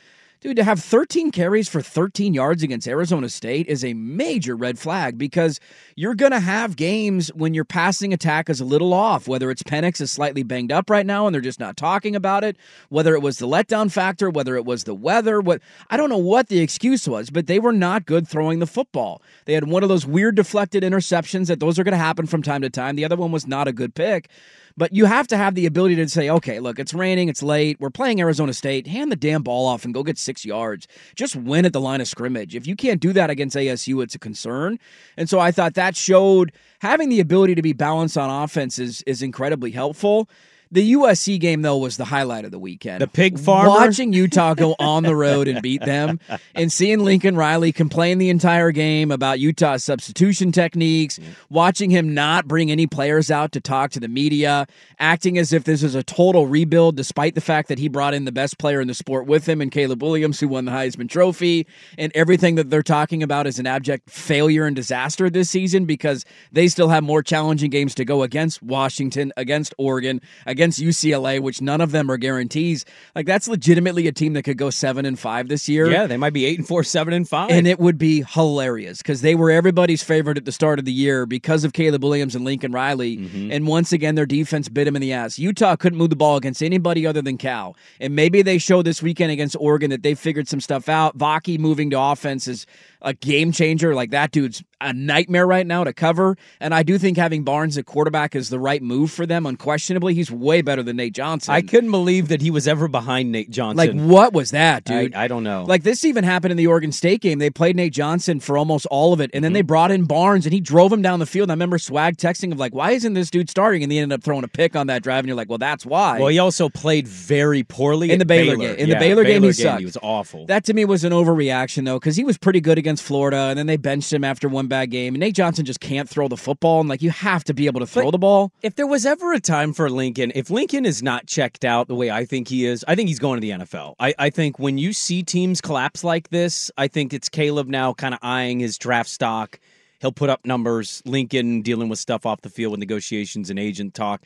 Dude, 0.44 0.58
to 0.58 0.64
have 0.66 0.82
13 0.82 1.32
carries 1.32 1.70
for 1.70 1.82
13 1.82 2.34
yards 2.34 2.64
against 2.64 2.86
Arizona 2.86 3.30
State 3.30 3.66
is 3.68 3.86
a 3.86 3.94
major 3.94 4.58
red 4.58 4.78
flag 4.78 5.18
because 5.18 5.58
you're 5.96 6.16
going 6.16 6.34
to 6.34 6.42
have 6.42 6.76
games 6.76 7.30
when 7.30 7.54
your 7.54 7.64
passing 7.64 8.12
attack 8.12 8.50
is 8.50 8.60
a 8.60 8.66
little 8.66 8.94
off, 8.94 9.26
whether 9.26 9.50
it's 9.50 9.64
Penix 9.64 10.02
is 10.02 10.12
slightly 10.12 10.44
banged 10.44 10.70
up 10.70 10.90
right 10.90 11.06
now 11.06 11.26
and 11.26 11.34
they're 11.34 11.40
just 11.40 11.62
not 11.62 11.78
talking 11.78 12.14
about 12.14 12.44
it, 12.44 12.58
whether 12.90 13.16
it 13.16 13.22
was 13.22 13.38
the 13.38 13.48
letdown 13.48 13.90
factor, 13.90 14.30
whether 14.30 14.58
it 14.58 14.66
was 14.66 14.84
the 14.84 14.94
weather, 14.94 15.40
what 15.40 15.62
I 15.90 15.96
don't 15.96 16.10
know 16.10 16.18
what 16.18 16.50
the 16.50 16.60
excuse 16.60 17.08
was, 17.08 17.30
but 17.30 17.48
they 17.48 17.60
were 17.60 17.72
not 17.72 18.06
good 18.06 18.28
throwing 18.28 18.60
the 18.60 18.68
football. 18.68 19.22
They 19.46 19.54
had 19.54 19.70
one 19.70 19.82
of 19.82 19.88
those 19.88 20.06
weird 20.06 20.36
deflected 20.36 20.84
interceptions 20.84 21.48
that 21.48 21.62
those 21.62 21.80
are 21.80 21.86
going 21.86 21.94
to 21.94 21.98
happen 21.98 22.26
from 22.28 22.44
time 22.44 22.64
to 22.64 22.70
time. 22.70 22.98
The 22.98 23.06
other 23.06 23.16
one 23.16 23.32
was 23.32 23.48
not 23.48 23.70
a 23.70 23.72
good 23.72 23.96
pick. 23.96 24.28
But 24.76 24.94
you 24.94 25.06
have 25.06 25.28
to 25.28 25.38
have 25.38 25.56
the 25.56 25.66
ability 25.66 25.96
to 25.98 26.10
say, 26.10 26.30
okay, 26.30 26.60
look, 26.60 26.80
it's 26.80 26.94
raining, 26.94 27.30
it's 27.30 27.44
late, 27.44 27.80
we're 27.80 27.90
playing 27.90 28.20
Arizona 28.20 28.54
State, 28.54 28.88
hand 28.88 29.12
the 29.12 29.16
damn 29.16 29.44
ball 29.44 29.68
off 29.68 29.86
and 29.86 29.94
go 29.94 30.04
get 30.04 30.18
six 30.18 30.44
yards. 30.44 30.88
Just 31.16 31.36
win 31.36 31.66
at 31.66 31.74
the 31.74 31.82
line 31.82 32.02
of 32.02 32.08
scrimmage. 32.08 32.56
If 32.56 32.66
you 32.66 32.76
can't 32.76 33.00
do 33.00 33.14
that 33.14 33.30
against 33.30 33.56
ASU, 33.56 34.02
it's 34.04 34.16
a 34.16 34.20
concern. 34.20 34.80
And 35.16 35.30
so 35.30 35.40
I 35.40 35.52
thought 35.52 35.76
that 35.76 35.96
showed 35.96 36.52
having 36.80 37.10
the 37.10 37.20
ability 37.20 37.56
to 37.56 37.62
be 37.62 37.74
balanced 37.74 38.18
on 38.18 38.30
offense 38.44 38.80
is, 38.80 39.04
is 39.04 39.22
incredibly 39.22 39.72
helpful. 39.72 40.28
The 40.74 40.94
USC 40.94 41.40
game, 41.40 41.62
though, 41.62 41.78
was 41.78 41.98
the 41.98 42.06
highlight 42.06 42.46
of 42.46 42.52
the 42.52 42.58
weekend. 42.58 43.00
The 43.00 43.08
pig 43.08 43.38
farmer? 43.38 43.70
Watching 43.70 44.12
Utah 44.12 44.56
go 44.56 44.76
on 44.80 45.04
the 45.04 45.16
road 45.16 45.48
and 45.48 45.62
beat 45.62 45.86
them 45.86 46.20
and 46.56 46.72
seeing 46.72 46.98
Lincoln 46.98 47.36
Riley 47.36 47.72
complain 47.72 48.18
the 48.18 48.32
entire 48.32 48.72
game 48.72 49.12
about 49.12 49.40
Utah's 49.40 49.84
substitution 49.84 50.52
techniques, 50.52 51.20
watching 51.52 51.92
him 51.92 52.16
not 52.16 52.48
bring 52.48 52.72
any 52.72 52.88
players 52.88 53.30
out 53.30 53.52
to 53.52 53.62
talk 53.62 53.92
to 53.92 54.00
the 54.00 54.08
media, 54.08 54.66
acting 54.98 55.38
as 55.38 55.54
if 55.54 55.64
this 55.64 55.84
is 55.84 55.94
a 55.94 56.02
total 56.02 56.48
rebuild, 56.48 56.96
despite 56.96 57.36
the 57.36 57.42
fact 57.42 57.68
that 57.68 57.78
he 57.78 57.88
brought 57.88 58.16
in 58.16 58.26
the 58.26 58.32
best 58.32 58.58
player 58.58 58.82
in 58.82 58.88
the 58.88 58.96
sport 58.96 59.28
with 59.28 59.48
him 59.48 59.62
and 59.62 59.72
Caleb 59.72 60.02
Williams, 60.02 60.40
who 60.40 60.48
won 60.48 60.66
the 60.66 60.72
Heisman 60.72 61.08
Trophy, 61.08 61.68
and 62.00 62.12
everything 62.16 62.56
that 62.56 62.72
they're 62.72 62.82
talking 62.82 63.22
about 63.22 63.46
is 63.46 63.60
an 63.60 63.68
abject 63.68 64.10
failure 64.10 64.66
and 64.66 64.76
disaster 64.76 65.30
this 65.30 65.52
season 65.52 65.86
because 65.86 66.26
they 66.52 66.68
still 66.68 66.90
have 66.90 67.04
more 67.04 67.22
challenging 67.22 67.70
games 67.70 67.94
to 67.94 68.04
go 68.06 68.24
against 68.24 68.64
Washington, 68.64 69.32
against 69.38 69.76
Oregon, 69.78 70.20
against 70.48 70.63
UCLA, 70.72 71.40
which 71.40 71.62
none 71.62 71.82
of 71.82 71.92
them 71.92 72.10
are 72.10 72.18
guarantees. 72.18 72.86
Like 73.16 73.26
that's 73.26 73.48
legitimately 73.48 74.08
a 74.08 74.12
team 74.12 74.34
that 74.34 74.44
could 74.44 74.58
go 74.58 74.70
seven 74.70 75.06
and 75.06 75.18
five 75.18 75.48
this 75.48 75.68
year. 75.70 75.90
yeah, 75.90 76.08
they 76.08 76.18
might 76.18 76.34
be 76.34 76.46
eight 76.46 76.58
and 76.58 76.68
four, 76.68 76.84
seven 76.84 77.14
and 77.14 77.28
five. 77.28 77.52
And 77.52 77.68
it 77.68 77.80
would 77.80 77.98
be 77.98 78.24
hilarious 78.24 79.00
because 79.00 79.22
they 79.22 79.36
were 79.36 79.52
everybody's 79.52 80.04
favorite 80.04 80.38
at 80.38 80.46
the 80.46 80.52
start 80.52 80.80
of 80.80 80.86
the 80.86 80.92
year 80.92 81.26
because 81.26 81.64
of 81.64 81.74
Caleb 81.74 82.04
Williams 82.04 82.36
and 82.36 82.46
Lincoln 82.46 82.72
Riley. 82.72 83.18
Mm-hmm. 83.18 83.52
And 83.52 83.68
once 83.68 83.92
again, 83.92 84.16
their 84.16 84.26
defense 84.26 84.70
bit 84.70 84.88
him 84.88 84.96
in 84.96 85.02
the 85.02 85.14
ass. 85.14 85.40
Utah 85.40 85.76
couldn't 85.76 85.98
move 85.98 86.10
the 86.10 86.16
ball 86.16 86.38
against 86.38 86.64
anybody 86.64 87.06
other 87.06 87.22
than 87.22 87.38
Cal. 87.38 87.76
And 88.00 88.16
maybe 88.16 88.42
they 88.42 88.58
showed 88.58 88.86
this 88.86 89.02
weekend 89.02 89.32
against 89.32 89.56
Oregon 89.60 89.90
that 89.92 90.04
they 90.04 90.16
figured 90.16 90.48
some 90.48 90.62
stuff 90.62 90.90
out. 90.90 91.18
Vaki 91.18 91.58
moving 91.58 91.90
to 91.92 92.00
offense 92.00 92.48
is 92.48 92.66
a 93.04 93.14
game 93.14 93.52
changer. 93.52 93.94
Like 93.94 94.12
that 94.12 94.32
dude's 94.32 94.64
a 94.82 94.94
nightmare 94.94 95.48
right 95.48 95.66
now 95.66 95.84
to 95.84 95.94
cover. 95.94 96.38
And 96.60 96.74
I 96.74 96.84
do 96.84 96.98
think 96.98 97.18
having 97.18 97.44
Barnes 97.44 97.78
at 97.78 97.86
quarterback 97.86 98.36
is 98.36 98.50
the 98.50 98.60
right 98.60 98.82
move 98.82 99.12
for 99.12 99.26
them. 99.26 99.46
Unquestionably, 99.46 100.14
he's 100.14 100.30
way 100.30 100.62
better 100.62 100.84
than 100.84 100.98
Nate 100.98 101.14
Johnson. 101.14 101.54
I 101.54 101.62
couldn't 101.62 101.92
believe 101.92 102.28
that 102.28 102.42
he 102.42 102.52
was 102.52 102.68
ever 102.68 102.88
behind 102.88 103.32
Nate 103.32 103.50
Johnson. 103.50 103.78
like, 103.78 104.10
what 104.10 104.34
was 104.34 104.52
that, 104.52 104.84
dude? 104.84 105.14
I 105.16 105.28
don't 105.28 105.44
know. 105.44 105.64
Like 105.64 105.84
this 105.84 106.04
even 106.06 106.24
happened 106.24 106.52
in 106.52 106.58
the 106.58 106.68
Oregon 106.68 106.92
State 106.92 107.22
game. 107.22 107.40
They 107.40 107.50
played 107.50 107.76
Nate 107.76 107.94
Johnson 107.94 108.40
for 108.40 108.58
almost 108.58 108.86
all 108.88 109.14
of 109.14 109.22
it, 109.22 109.32
and 109.34 109.44
then 109.44 109.50
mm-hmm. 109.50 109.54
they 109.54 109.62
brought 109.62 109.92
in 109.92 110.06
Barnes, 110.06 110.46
and 110.46 110.54
he 110.54 110.60
drove 110.60 110.92
him 110.92 111.02
down 111.02 111.20
the 111.20 111.26
field. 111.26 111.50
I 111.50 111.54
remember 111.54 111.78
Swag 111.78 112.18
texting 112.18 112.52
of 112.52 112.60
like, 112.60 112.74
"Why 112.74 112.92
isn't 112.92 113.14
this 113.14 113.30
dude 113.30 113.50
starting?" 113.50 113.84
And 113.84 113.92
he 113.92 114.00
ended 114.00 114.18
up 114.18 114.24
throwing 114.24 114.44
a 114.44 114.48
pick 114.48 114.76
on 114.76 114.88
that 114.88 115.04
drive, 115.04 115.20
and 115.20 115.28
you're 115.28 115.38
like, 115.38 115.50
"Well, 115.50 115.58
that's 115.58 115.86
why." 115.86 116.20
well, 116.20 116.28
he 116.28 116.40
also 116.40 116.70
played 116.70 117.08
very 117.08 117.64
poorly 117.64 118.12
in 118.12 118.20
the 118.20 118.26
Baylor, 118.26 118.58
Baylor. 118.58 118.76
game. 118.76 118.84
In 118.84 118.88
Yeah, 118.90 118.96
the 118.96 119.00
Baylor, 119.00 119.24
game, 119.24 119.44
he 119.44 119.52
sucked. 119.52 119.80
He 119.80 119.86
was 119.86 119.98
awful. 120.02 120.46
That 120.46 120.66
to 120.66 120.74
me 120.74 120.86
was 120.86 121.04
an 121.04 121.14
overreaction 121.14 121.86
though, 121.86 122.00
because 122.00 122.16
he 122.16 122.24
was 122.24 122.38
pretty 122.38 122.62
good 122.62 122.78
against 122.78 122.93
Florida, 123.02 123.38
and 123.50 123.58
then 123.58 123.68
they 123.68 123.78
benched 123.78 124.12
him 124.14 124.24
after 124.24 124.48
one 124.48 124.68
bad 124.68 124.92
game. 124.92 125.14
And 125.16 125.20
Nate 125.20 125.36
Johnson 125.36 125.66
just 125.66 125.80
can't 125.80 126.08
throw 126.10 126.28
the 126.28 126.38
football, 126.38 126.80
and 126.80 126.90
like 126.90 127.02
you 127.02 127.10
have 127.10 127.44
to 127.46 127.54
be 127.54 127.66
able 127.66 127.80
to 127.80 127.88
throw 127.88 128.06
But- 128.06 128.12
the 128.12 128.18
ball. 128.20 128.52
if 128.62 128.76
there 128.76 128.88
was 128.88 129.06
ever 129.06 129.34
a 129.34 129.40
time 129.40 129.74
for 129.74 129.90
Lincoln, 129.90 130.32
if 130.36 130.50
Lincoln 130.50 130.86
is 130.86 131.02
not 131.04 131.26
checked 131.28 131.64
out 131.66 131.88
the 131.88 131.96
way 131.96 132.12
I 132.12 132.26
think 132.26 132.48
he 132.48 132.66
is, 132.66 132.84
I 132.88 132.96
think 132.96 133.10
he's 133.10 133.20
going 133.20 133.38
to 133.38 133.42
the 133.42 133.52
NFL. 133.52 133.96
I, 134.00 134.14
I 134.20 134.30
think 134.30 134.60
when 134.60 134.78
you 134.78 134.94
see 134.94 135.24
teams 135.24 135.62
collapse 135.62 136.04
like 136.04 136.30
this, 136.30 136.70
I 136.78 136.88
think 136.88 137.14
it's 137.14 137.30
Caleb 137.30 137.68
now 137.68 137.94
kind 137.94 138.14
of 138.14 138.20
eyeing 138.22 138.60
his 138.60 138.78
draft 138.78 139.10
stock. 139.10 139.60
He'll 140.02 140.12
put 140.12 140.30
up 140.30 140.46
numbers. 140.46 141.02
Lincoln 141.06 141.62
dealing 141.62 141.88
with 141.90 141.98
stuff 142.00 142.26
off 142.26 142.42
the 142.42 142.50
field 142.50 142.72
with 142.72 142.80
negotiations 142.80 143.50
and 143.50 143.58
agent 143.58 143.94
talk. 143.94 144.22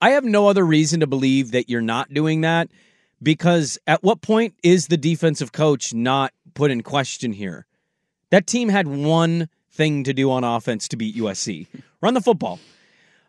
I 0.00 0.10
have 0.10 0.24
no 0.24 0.48
other 0.48 0.66
reason 0.66 1.00
to 1.00 1.06
believe 1.06 1.52
that 1.52 1.70
you're 1.70 1.80
not 1.80 2.12
doing 2.12 2.40
that 2.42 2.68
because 3.22 3.78
at 3.86 4.02
what 4.02 4.20
point 4.20 4.54
is 4.62 4.88
the 4.88 4.96
defensive 4.96 5.52
coach 5.52 5.94
not 5.94 6.32
put 6.54 6.70
in 6.70 6.82
question 6.82 7.32
here? 7.32 7.64
That 8.34 8.48
team 8.48 8.68
had 8.68 8.88
one 8.88 9.48
thing 9.70 10.02
to 10.02 10.12
do 10.12 10.28
on 10.32 10.42
offense 10.42 10.88
to 10.88 10.96
beat 10.96 11.14
USC 11.14 11.68
run 12.00 12.14
the 12.14 12.20
football. 12.20 12.58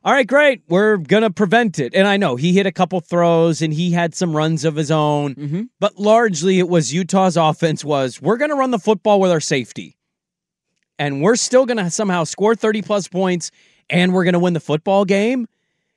All 0.03 0.11
right, 0.11 0.25
great. 0.25 0.63
We're 0.67 0.97
going 0.97 1.21
to 1.21 1.29
prevent 1.29 1.77
it. 1.77 1.93
And 1.93 2.07
I 2.07 2.17
know 2.17 2.37
he 2.37 2.53
hit 2.53 2.65
a 2.65 2.71
couple 2.71 2.99
throws 3.01 3.61
and 3.61 3.71
he 3.71 3.91
had 3.91 4.15
some 4.15 4.35
runs 4.35 4.65
of 4.65 4.75
his 4.75 4.89
own, 4.89 5.35
mm-hmm. 5.35 5.61
but 5.79 5.99
largely 5.99 6.57
it 6.57 6.67
was 6.67 6.91
Utah's 6.91 7.37
offense 7.37 7.85
was 7.85 8.19
we're 8.19 8.37
going 8.37 8.49
to 8.49 8.55
run 8.55 8.71
the 8.71 8.79
football 8.79 9.19
with 9.19 9.29
our 9.29 9.39
safety. 9.39 9.95
And 10.97 11.21
we're 11.21 11.35
still 11.35 11.67
going 11.67 11.77
to 11.77 11.91
somehow 11.91 12.23
score 12.23 12.55
30 12.55 12.81
plus 12.81 13.07
points 13.07 13.51
and 13.91 14.11
we're 14.11 14.23
going 14.23 14.33
to 14.33 14.39
win 14.39 14.53
the 14.53 14.59
football 14.59 15.05
game. 15.05 15.47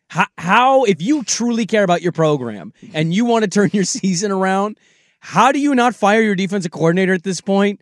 How, 0.09 0.27
how, 0.37 0.85
if 0.85 1.01
you 1.01 1.25
truly 1.25 1.65
care 1.65 1.83
about 1.83 2.03
your 2.03 2.13
program 2.13 2.75
and 2.93 3.15
you 3.15 3.25
want 3.25 3.45
to 3.45 3.49
turn 3.49 3.71
your 3.73 3.85
season 3.85 4.33
around, 4.33 4.79
how 5.21 5.51
do 5.51 5.61
you 5.61 5.75
not 5.75 5.95
fire 5.95 6.21
your 6.21 6.35
defensive 6.35 6.73
coordinator 6.73 7.15
at 7.15 7.23
this 7.23 7.41
point? 7.41 7.81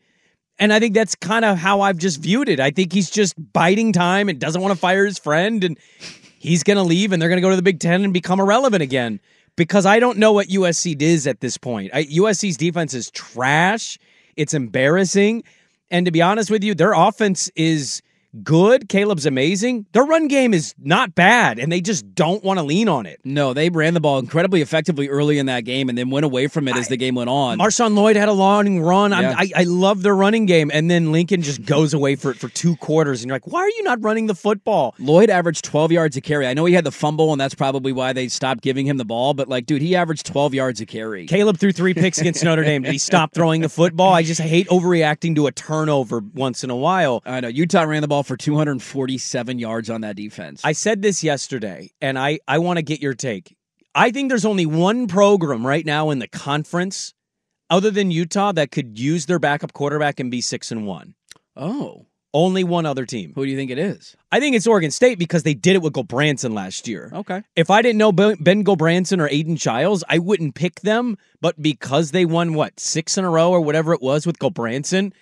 And 0.58 0.72
I 0.72 0.80
think 0.80 0.94
that's 0.94 1.14
kind 1.14 1.44
of 1.44 1.58
how 1.58 1.82
I've 1.82 1.98
just 1.98 2.20
viewed 2.20 2.48
it. 2.48 2.60
I 2.60 2.70
think 2.70 2.92
he's 2.92 3.10
just 3.10 3.34
biding 3.52 3.92
time 3.92 4.28
and 4.28 4.38
doesn't 4.38 4.60
want 4.60 4.72
to 4.72 4.78
fire 4.78 5.04
his 5.04 5.18
friend, 5.18 5.62
and 5.62 5.78
he's 6.38 6.62
going 6.62 6.78
to 6.78 6.82
leave, 6.82 7.12
and 7.12 7.20
they're 7.20 7.28
going 7.28 7.38
to 7.38 7.42
go 7.42 7.50
to 7.50 7.56
the 7.56 7.62
Big 7.62 7.80
Ten 7.80 8.04
and 8.04 8.12
become 8.12 8.40
irrelevant 8.40 8.82
again. 8.82 9.20
Because 9.56 9.86
I 9.86 10.00
don't 10.00 10.18
know 10.18 10.32
what 10.32 10.48
USC 10.48 11.00
is 11.00 11.26
at 11.26 11.40
this 11.40 11.56
point. 11.56 11.90
I, 11.94 12.04
USC's 12.04 12.56
defense 12.56 12.92
is 12.92 13.10
trash. 13.10 13.98
It's 14.36 14.52
embarrassing. 14.52 15.44
And 15.90 16.04
to 16.06 16.12
be 16.12 16.20
honest 16.20 16.50
with 16.50 16.62
you, 16.62 16.74
their 16.74 16.92
offense 16.92 17.50
is 17.56 18.02
good. 18.42 18.88
Caleb's 18.88 19.26
amazing. 19.26 19.86
Their 19.92 20.04
run 20.04 20.28
game 20.28 20.54
is 20.54 20.74
not 20.78 21.14
bad, 21.14 21.58
and 21.58 21.70
they 21.70 21.80
just 21.80 22.14
don't 22.14 22.42
want 22.44 22.58
to 22.58 22.62
lean 22.64 22.88
on 22.88 23.06
it. 23.06 23.20
No, 23.24 23.52
they 23.54 23.68
ran 23.70 23.94
the 23.94 24.00
ball 24.00 24.18
incredibly 24.18 24.60
effectively 24.62 25.08
early 25.08 25.38
in 25.38 25.46
that 25.46 25.64
game, 25.64 25.88
and 25.88 25.96
then 25.96 26.10
went 26.10 26.24
away 26.24 26.46
from 26.46 26.68
it 26.68 26.76
as 26.76 26.88
the 26.88 26.96
game 26.96 27.14
went 27.14 27.30
on. 27.30 27.58
Marshawn 27.58 27.94
Lloyd 27.94 28.16
had 28.16 28.28
a 28.28 28.32
long 28.32 28.80
run. 28.80 29.12
I'm- 29.12 29.24
Yeah. 29.24 29.34
I, 29.36 29.50
I 29.56 29.62
love 29.64 30.02
their 30.02 30.14
running 30.14 30.46
game, 30.46 30.70
and 30.72 30.90
then 30.90 31.12
Lincoln 31.12 31.42
just 31.42 31.64
goes 31.64 31.94
away 31.94 32.16
for 32.16 32.30
it 32.30 32.36
for 32.38 32.48
two 32.48 32.76
quarters, 32.76 33.22
and 33.22 33.28
you're 33.28 33.34
like, 33.36 33.46
why 33.46 33.60
are 33.60 33.68
you 33.70 33.82
not 33.82 34.02
running 34.02 34.26
the 34.26 34.34
football? 34.34 34.94
Lloyd 34.98 35.30
averaged 35.30 35.64
12 35.64 35.92
yards 35.92 36.16
a 36.16 36.20
carry. 36.20 36.46
I 36.46 36.54
know 36.54 36.64
he 36.64 36.74
had 36.74 36.84
the 36.84 36.92
fumble, 36.92 37.32
and 37.32 37.40
that's 37.40 37.54
probably 37.54 37.92
why 37.92 38.12
they 38.12 38.28
stopped 38.28 38.62
giving 38.62 38.86
him 38.86 38.96
the 38.96 39.04
ball. 39.04 39.34
But 39.34 39.48
like, 39.48 39.66
dude, 39.66 39.82
he 39.82 39.96
averaged 39.96 40.26
12 40.26 40.54
yards 40.54 40.80
a 40.80 40.86
carry. 40.86 41.26
Caleb 41.26 41.58
threw 41.58 41.72
three 41.72 41.94
picks 41.94 42.18
against 42.18 42.44
Notre 42.44 42.62
Dame. 42.64 42.82
Did 42.82 42.92
he 42.92 42.98
stop 42.98 43.32
throwing 43.34 43.60
the 43.62 43.68
football? 43.68 44.12
I 44.12 44.22
just 44.22 44.40
hate 44.40 44.68
overreacting 44.68 45.34
to 45.36 45.46
a 45.46 45.52
turnover 45.52 46.20
once 46.34 46.62
in 46.64 46.70
a 46.70 46.76
while. 46.76 47.22
I 47.26 47.40
know 47.40 47.48
Utah 47.48 47.82
ran 47.82 48.02
the 48.02 48.08
ball 48.08 48.22
for 48.26 48.36
247 48.36 49.58
yards 49.58 49.88
on 49.90 50.02
that 50.02 50.16
defense. 50.16 50.60
I 50.64 50.72
said 50.72 51.02
this 51.02 51.22
yesterday, 51.24 51.90
and 52.00 52.18
I, 52.18 52.40
I 52.46 52.58
want 52.58 52.76
to 52.78 52.82
get 52.82 53.00
your 53.00 53.14
take. 53.14 53.56
I 53.94 54.10
think 54.10 54.28
there's 54.28 54.44
only 54.44 54.66
one 54.66 55.06
program 55.06 55.66
right 55.66 55.86
now 55.86 56.10
in 56.10 56.18
the 56.18 56.28
conference, 56.28 57.14
other 57.70 57.90
than 57.90 58.10
Utah, 58.10 58.52
that 58.52 58.70
could 58.70 58.98
use 58.98 59.26
their 59.26 59.38
backup 59.38 59.72
quarterback 59.72 60.20
and 60.20 60.30
be 60.30 60.40
six 60.40 60.70
and 60.70 60.86
one. 60.86 61.14
oh, 61.56 62.06
Only 62.34 62.64
one 62.64 62.84
other 62.84 63.06
team. 63.06 63.32
who 63.34 63.46
do 63.46 63.50
you 63.50 63.56
think 63.56 63.70
it 63.70 63.78
is? 63.78 64.14
I 64.30 64.40
think 64.40 64.54
it's 64.54 64.66
Oregon 64.66 64.90
State 64.90 65.18
because 65.18 65.42
they 65.44 65.54
did 65.54 65.76
it 65.76 65.80
with 65.82 65.94
Gulbranson 65.94 66.52
last 66.52 66.86
year. 66.86 67.10
Okay. 67.14 67.42
If 67.54 67.70
I 67.70 67.80
didn't 67.80 67.96
know 67.96 68.12
Ben 68.12 68.36
Gulbranson 68.64 69.20
or 69.20 69.28
Aidan 69.30 69.56
Chiles, 69.56 70.04
I 70.10 70.18
wouldn't 70.18 70.54
pick 70.54 70.80
them. 70.82 71.16
But 71.40 71.62
because 71.62 72.10
they 72.10 72.26
won 72.26 72.52
what 72.52 72.78
six 72.78 73.16
in 73.16 73.24
a 73.24 73.30
row 73.30 73.50
or 73.50 73.62
whatever 73.62 73.94
it 73.94 74.02
was 74.02 74.26
with 74.26 74.38
Gulbranson, 74.38 75.14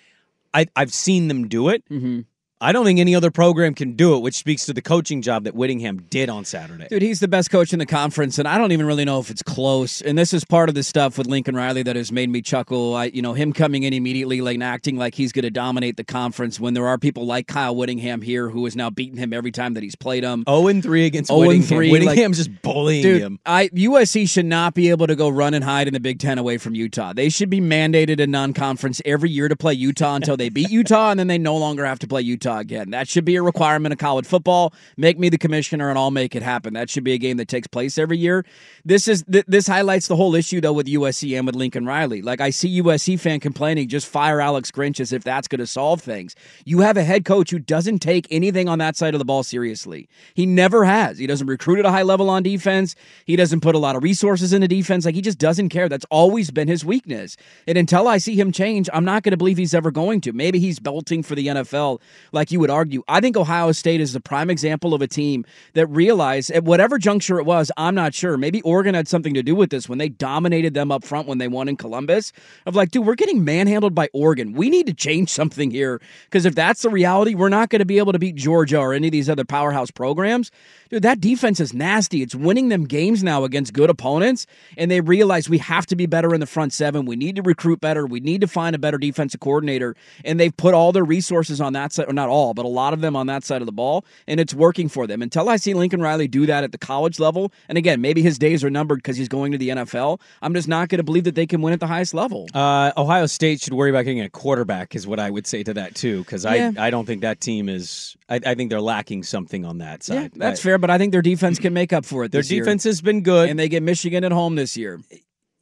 I, 0.53 0.65
I've 0.75 0.93
seen 0.93 1.29
them 1.29 1.47
do 1.47 1.69
it. 1.69 1.87
Mm-hmm. 1.89 2.21
I 2.65 2.71
don't 2.71 2.83
think 2.83 2.99
any 2.99 3.13
other 3.13 3.29
program 3.29 3.75
can 3.75 3.93
do 3.93 4.15
it, 4.15 4.23
which 4.23 4.33
speaks 4.33 4.65
to 4.65 4.73
the 4.73 4.81
coaching 4.81 5.21
job 5.21 5.43
that 5.43 5.53
Whittingham 5.53 6.07
did 6.09 6.29
on 6.29 6.45
Saturday. 6.45 6.87
Dude, 6.89 7.03
he's 7.03 7.19
the 7.19 7.27
best 7.27 7.51
coach 7.51 7.73
in 7.73 7.77
the 7.77 7.85
conference, 7.85 8.39
and 8.39 8.47
I 8.47 8.57
don't 8.57 8.71
even 8.71 8.87
really 8.87 9.05
know 9.05 9.19
if 9.19 9.29
it's 9.29 9.43
close. 9.43 10.01
And 10.01 10.17
this 10.17 10.33
is 10.33 10.43
part 10.43 10.67
of 10.67 10.73
the 10.73 10.81
stuff 10.81 11.19
with 11.19 11.27
Lincoln 11.27 11.55
Riley 11.55 11.83
that 11.83 11.95
has 11.95 12.11
made 12.11 12.27
me 12.27 12.41
chuckle. 12.41 12.95
I, 12.95 13.05
you 13.05 13.21
know, 13.21 13.33
him 13.33 13.53
coming 13.53 13.83
in 13.83 13.93
immediately, 13.93 14.41
like 14.41 14.55
and 14.55 14.63
acting 14.63 14.97
like 14.97 15.13
he's 15.13 15.31
going 15.31 15.43
to 15.43 15.51
dominate 15.51 15.95
the 15.95 16.03
conference 16.03 16.59
when 16.59 16.73
there 16.73 16.87
are 16.87 16.97
people 16.97 17.27
like 17.27 17.45
Kyle 17.45 17.75
Whittingham 17.75 18.23
here 18.23 18.49
who 18.49 18.65
has 18.65 18.75
now 18.75 18.89
beaten 18.89 19.19
him 19.19 19.31
every 19.31 19.51
time 19.51 19.75
that 19.75 19.83
he's 19.83 19.95
played 19.95 20.23
him. 20.23 20.43
0 20.49 20.65
and 20.65 20.81
3 20.81 21.05
against 21.05 21.27
0 21.27 21.41
and 21.41 21.47
Whittingham. 21.47 21.67
3, 21.67 21.91
Whittingham's 21.91 22.39
like- 22.39 22.47
just 22.47 22.61
bullying 22.63 23.03
Dude, 23.03 23.21
him. 23.21 23.39
I 23.45 23.67
USC 23.67 24.27
should 24.27 24.47
not 24.47 24.73
be 24.73 24.89
able 24.89 25.05
to 25.05 25.15
go 25.15 25.29
run 25.29 25.53
and 25.53 25.63
hide 25.63 25.85
in 25.87 25.93
the 25.93 25.99
Big 25.99 26.17
Ten 26.17 26.39
away 26.39 26.57
from 26.57 26.73
Utah. 26.73 27.13
They 27.13 27.29
should 27.29 27.51
be 27.51 27.61
mandated 27.61 28.19
in 28.19 28.31
non-conference 28.31 29.03
every 29.05 29.29
year 29.29 29.49
to 29.49 29.55
play 29.55 29.75
Utah 29.75 30.15
until 30.15 30.35
they 30.35 30.49
beat 30.49 30.71
Utah, 30.71 31.11
and 31.11 31.19
then 31.19 31.27
they 31.27 31.37
no 31.37 31.55
longer 31.57 31.85
have 31.85 31.99
to 31.99 32.07
play 32.07 32.21
Utah 32.21 32.54
again. 32.59 32.91
That 32.91 33.07
should 33.07 33.25
be 33.25 33.35
a 33.35 33.41
requirement 33.41 33.93
of 33.93 33.99
college 33.99 34.25
football. 34.25 34.73
Make 34.97 35.19
me 35.19 35.29
the 35.29 35.37
commissioner, 35.37 35.89
and 35.89 35.97
I'll 35.97 36.11
make 36.11 36.35
it 36.35 36.43
happen. 36.43 36.73
That 36.73 36.89
should 36.89 37.03
be 37.03 37.13
a 37.13 37.17
game 37.17 37.37
that 37.37 37.47
takes 37.47 37.67
place 37.67 37.97
every 37.97 38.17
year. 38.17 38.45
This 38.83 39.07
is 39.07 39.23
th- 39.23 39.45
this 39.47 39.67
highlights 39.67 40.07
the 40.07 40.15
whole 40.15 40.35
issue 40.35 40.61
though 40.61 40.73
with 40.73 40.87
USC 40.87 41.37
and 41.37 41.45
with 41.45 41.55
Lincoln 41.55 41.85
Riley. 41.85 42.21
Like 42.21 42.41
I 42.41 42.49
see 42.49 42.81
USC 42.81 43.19
fan 43.19 43.39
complaining, 43.39 43.87
just 43.87 44.07
fire 44.07 44.41
Alex 44.41 44.71
Grinch 44.71 44.99
as 44.99 45.11
if 45.13 45.23
that's 45.23 45.47
going 45.47 45.59
to 45.59 45.67
solve 45.67 46.01
things. 46.01 46.35
You 46.65 46.79
have 46.79 46.97
a 46.97 47.03
head 47.03 47.25
coach 47.25 47.51
who 47.51 47.59
doesn't 47.59 47.99
take 47.99 48.27
anything 48.29 48.69
on 48.69 48.79
that 48.79 48.95
side 48.95 49.13
of 49.13 49.19
the 49.19 49.25
ball 49.25 49.43
seriously. 49.43 50.07
He 50.33 50.45
never 50.45 50.85
has. 50.85 51.17
He 51.17 51.27
doesn't 51.27 51.47
recruit 51.47 51.79
at 51.79 51.85
a 51.85 51.91
high 51.91 52.03
level 52.03 52.29
on 52.29 52.43
defense. 52.43 52.95
He 53.25 53.35
doesn't 53.35 53.61
put 53.61 53.75
a 53.75 53.79
lot 53.79 53.95
of 53.95 54.03
resources 54.03 54.53
into 54.53 54.67
defense. 54.67 55.05
Like 55.05 55.15
he 55.15 55.21
just 55.21 55.37
doesn't 55.39 55.69
care. 55.69 55.89
That's 55.89 56.05
always 56.11 56.51
been 56.51 56.67
his 56.67 56.85
weakness. 56.85 57.37
And 57.67 57.77
until 57.77 58.07
I 58.07 58.17
see 58.17 58.35
him 58.39 58.51
change, 58.51 58.89
I'm 58.93 59.05
not 59.05 59.23
going 59.23 59.31
to 59.31 59.37
believe 59.37 59.57
he's 59.57 59.73
ever 59.73 59.91
going 59.91 60.21
to. 60.21 60.33
Maybe 60.33 60.59
he's 60.59 60.79
belting 60.79 61.23
for 61.23 61.35
the 61.35 61.47
NFL, 61.47 61.99
like 62.35 62.51
you 62.51 62.59
would 62.59 62.69
argue. 62.69 63.03
I 63.07 63.21
think 63.21 63.35
Ohio 63.37 63.71
State 63.71 64.01
is 64.01 64.13
the 64.13 64.19
prime 64.19 64.49
example 64.49 64.93
of 64.93 65.01
a 65.01 65.07
team 65.07 65.45
that 65.73 65.87
realized 65.87 66.51
at 66.51 66.63
whatever 66.63 66.99
juncture 66.99 67.39
it 67.39 67.45
was, 67.45 67.71
I'm 67.77 67.95
not 67.95 68.13
sure. 68.13 68.37
Maybe 68.37 68.61
Oregon 68.61 68.93
had 68.93 69.07
something 69.07 69.33
to 69.33 69.41
do 69.41 69.55
with 69.55 69.69
this 69.69 69.89
when 69.89 69.97
they 69.97 70.09
dominated 70.09 70.73
them 70.73 70.91
up 70.91 71.03
front 71.03 71.27
when 71.27 71.37
they 71.37 71.47
won 71.47 71.67
in 71.67 71.77
Columbus. 71.77 72.31
Of 72.65 72.75
like, 72.75 72.91
dude, 72.91 73.05
we're 73.05 73.15
getting 73.15 73.43
manhandled 73.43 73.95
by 73.95 74.09
Oregon. 74.13 74.53
We 74.53 74.69
need 74.69 74.85
to 74.87 74.93
change 74.93 75.29
something 75.29 75.71
here 75.71 76.01
because 76.25 76.45
if 76.45 76.53
that's 76.53 76.81
the 76.81 76.89
reality, 76.89 77.33
we're 77.33 77.49
not 77.49 77.69
going 77.69 77.79
to 77.79 77.85
be 77.85 77.97
able 77.97 78.11
to 78.13 78.19
beat 78.19 78.35
Georgia 78.35 78.77
or 78.79 78.93
any 78.93 79.07
of 79.07 79.11
these 79.11 79.29
other 79.29 79.45
powerhouse 79.45 79.89
programs. 79.89 80.51
Dude, 80.89 81.03
that 81.03 81.21
defense 81.21 81.59
is 81.59 81.73
nasty. 81.73 82.21
It's 82.21 82.35
winning 82.35 82.69
them 82.69 82.85
games 82.85 83.23
now 83.23 83.43
against 83.43 83.73
good 83.73 83.89
opponents, 83.89 84.45
and 84.77 84.91
they 84.91 85.01
realize 85.01 85.49
we 85.49 85.57
have 85.59 85.85
to 85.87 85.95
be 85.95 86.05
better 86.05 86.33
in 86.33 86.39
the 86.39 86.45
front 86.45 86.73
seven. 86.73 87.05
We 87.05 87.15
need 87.15 87.37
to 87.37 87.41
recruit 87.41 87.81
better. 87.81 88.05
We 88.05 88.19
need 88.19 88.41
to 88.41 88.47
find 88.47 88.75
a 88.75 88.79
better 88.79 88.97
defensive 88.97 89.39
coordinator, 89.39 89.95
and 90.23 90.39
they've 90.39 90.55
put 90.55 90.73
all 90.73 90.91
their 90.91 91.03
resources 91.05 91.61
on 91.61 91.73
that 91.73 91.93
side, 91.93 92.07
or 92.07 92.13
not 92.25 92.31
all, 92.31 92.53
but 92.53 92.65
a 92.65 92.67
lot 92.67 92.93
of 92.93 93.01
them 93.01 93.15
on 93.15 93.27
that 93.27 93.43
side 93.43 93.61
of 93.61 93.65
the 93.65 93.71
ball, 93.71 94.05
and 94.27 94.39
it's 94.39 94.53
working 94.53 94.89
for 94.89 95.07
them. 95.07 95.21
Until 95.21 95.49
I 95.49 95.57
see 95.57 95.73
Lincoln 95.73 96.01
Riley 96.01 96.27
do 96.27 96.45
that 96.47 96.63
at 96.63 96.71
the 96.71 96.77
college 96.77 97.19
level, 97.19 97.51
and 97.69 97.77
again, 97.77 98.01
maybe 98.01 98.21
his 98.21 98.37
days 98.39 98.63
are 98.63 98.69
numbered 98.69 98.99
because 98.99 99.17
he's 99.17 99.27
going 99.29 99.51
to 99.51 99.57
the 99.57 99.69
NFL, 99.69 100.19
I'm 100.41 100.53
just 100.53 100.67
not 100.67 100.89
going 100.89 100.97
to 100.97 101.03
believe 101.03 101.23
that 101.25 101.35
they 101.35 101.45
can 101.45 101.61
win 101.61 101.73
at 101.73 101.79
the 101.79 101.87
highest 101.87 102.13
level. 102.13 102.47
Uh, 102.53 102.91
Ohio 102.97 103.25
State 103.27 103.61
should 103.61 103.73
worry 103.73 103.89
about 103.89 104.03
getting 104.05 104.21
a 104.21 104.29
quarterback, 104.29 104.95
is 104.95 105.05
what 105.07 105.19
I 105.19 105.29
would 105.29 105.45
say 105.47 105.63
to 105.63 105.73
that 105.75 105.95
too, 105.95 106.19
because 106.19 106.43
Yeah. 106.45 106.71
I 106.77 106.87
I 106.87 106.89
don't 106.89 107.05
think 107.05 107.21
that 107.21 107.41
team 107.41 107.69
is. 107.69 108.15
I, 108.29 108.39
I 108.45 108.55
think 108.55 108.69
they're 108.69 108.81
lacking 108.81 109.23
something 109.23 109.65
on 109.65 109.77
that 109.79 110.07
Yeah, 110.07 110.21
side. 110.23 110.31
that's 110.35 110.59
I- 110.59 110.63
fair, 110.63 110.77
but 110.77 110.89
I 110.89 110.97
think 110.97 111.11
their 111.11 111.21
defense 111.21 111.59
can 111.59 111.73
make 111.73 111.93
up 111.93 112.05
for 112.05 112.23
it. 112.23 112.31
Their 112.31 112.41
this 112.41 112.51
year. 112.51 112.63
defense 112.63 112.83
has 112.85 113.01
been 113.01 113.21
good, 113.21 113.49
and 113.49 113.59
they 113.59 113.69
get 113.69 113.83
Michigan 113.83 114.23
at 114.23 114.31
home 114.31 114.55
this 114.55 114.75
year. 114.77 114.99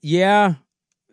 yeah, 0.01 0.55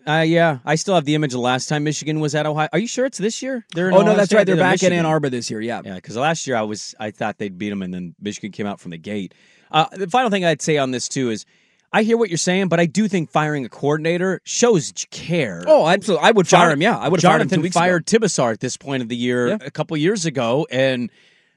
uh, 0.08 0.24
yeah. 0.26 0.58
I 0.64 0.74
still 0.76 0.94
have 0.94 1.04
the 1.04 1.14
image 1.14 1.34
of 1.34 1.40
last 1.40 1.68
time 1.68 1.84
Michigan 1.84 2.20
was 2.20 2.34
at 2.34 2.46
Ohio. 2.46 2.68
Are 2.72 2.78
you 2.78 2.86
sure 2.86 3.06
it's 3.06 3.18
this 3.18 3.42
year? 3.42 3.64
They're 3.74 3.88
in 3.88 3.94
Oh 3.94 4.02
no, 4.02 4.14
that's 4.14 4.26
State? 4.26 4.36
right. 4.38 4.46
They're 4.46 4.56
They're 4.56 4.64
back 4.64 4.82
in 4.82 4.92
Ann 4.92 5.06
Arbor 5.06 5.28
this 5.30 5.50
year. 5.50 5.60
Yeah. 5.60 5.82
Yeah, 5.84 5.94
because 5.96 6.16
last 6.16 6.46
year 6.46 6.56
I 6.56 6.62
was 6.62 6.94
I 6.98 7.10
thought 7.10 7.38
they'd 7.38 7.56
beat 7.58 7.70
them, 7.70 7.82
and 7.82 7.92
then 7.92 8.14
Michigan 8.20 8.52
came 8.52 8.66
out 8.66 8.80
from 8.80 8.90
the 8.90 8.98
gate. 8.98 9.34
Uh, 9.70 9.86
the 9.92 10.08
final 10.08 10.30
thing 10.30 10.44
I'd 10.44 10.62
say 10.62 10.78
on 10.78 10.90
this 10.90 11.08
too 11.08 11.30
is 11.30 11.44
I 11.92 12.02
hear 12.04 12.16
what 12.16 12.30
you're 12.30 12.38
saying, 12.38 12.68
but 12.68 12.78
I 12.78 12.86
do 12.86 13.08
think 13.08 13.30
firing 13.30 13.64
a 13.64 13.68
coordinator 13.68 14.40
shows 14.44 14.92
care. 15.10 15.64
Oh, 15.66 15.88
absolutely. 15.88 16.26
I 16.26 16.30
would 16.30 16.46
fire 16.48 16.70
him. 16.70 16.80
Yeah, 16.82 16.96
I 16.96 17.08
would 17.08 17.20
have 17.20 17.28
fired 17.28 17.42
him 17.42 17.48
Jonathan 17.48 17.58
two 17.58 17.62
weeks 17.62 17.74
fired 17.74 18.08
ago. 18.08 18.18
Tibasar 18.26 18.52
at 18.52 18.60
this 18.60 18.76
point 18.76 19.02
of 19.02 19.08
the 19.08 19.16
year 19.16 19.48
Yeah. 19.48 19.58
a 19.60 19.70
couple 19.72 19.96
years 19.96 20.24
ago, 20.24 20.66
and 20.70 21.10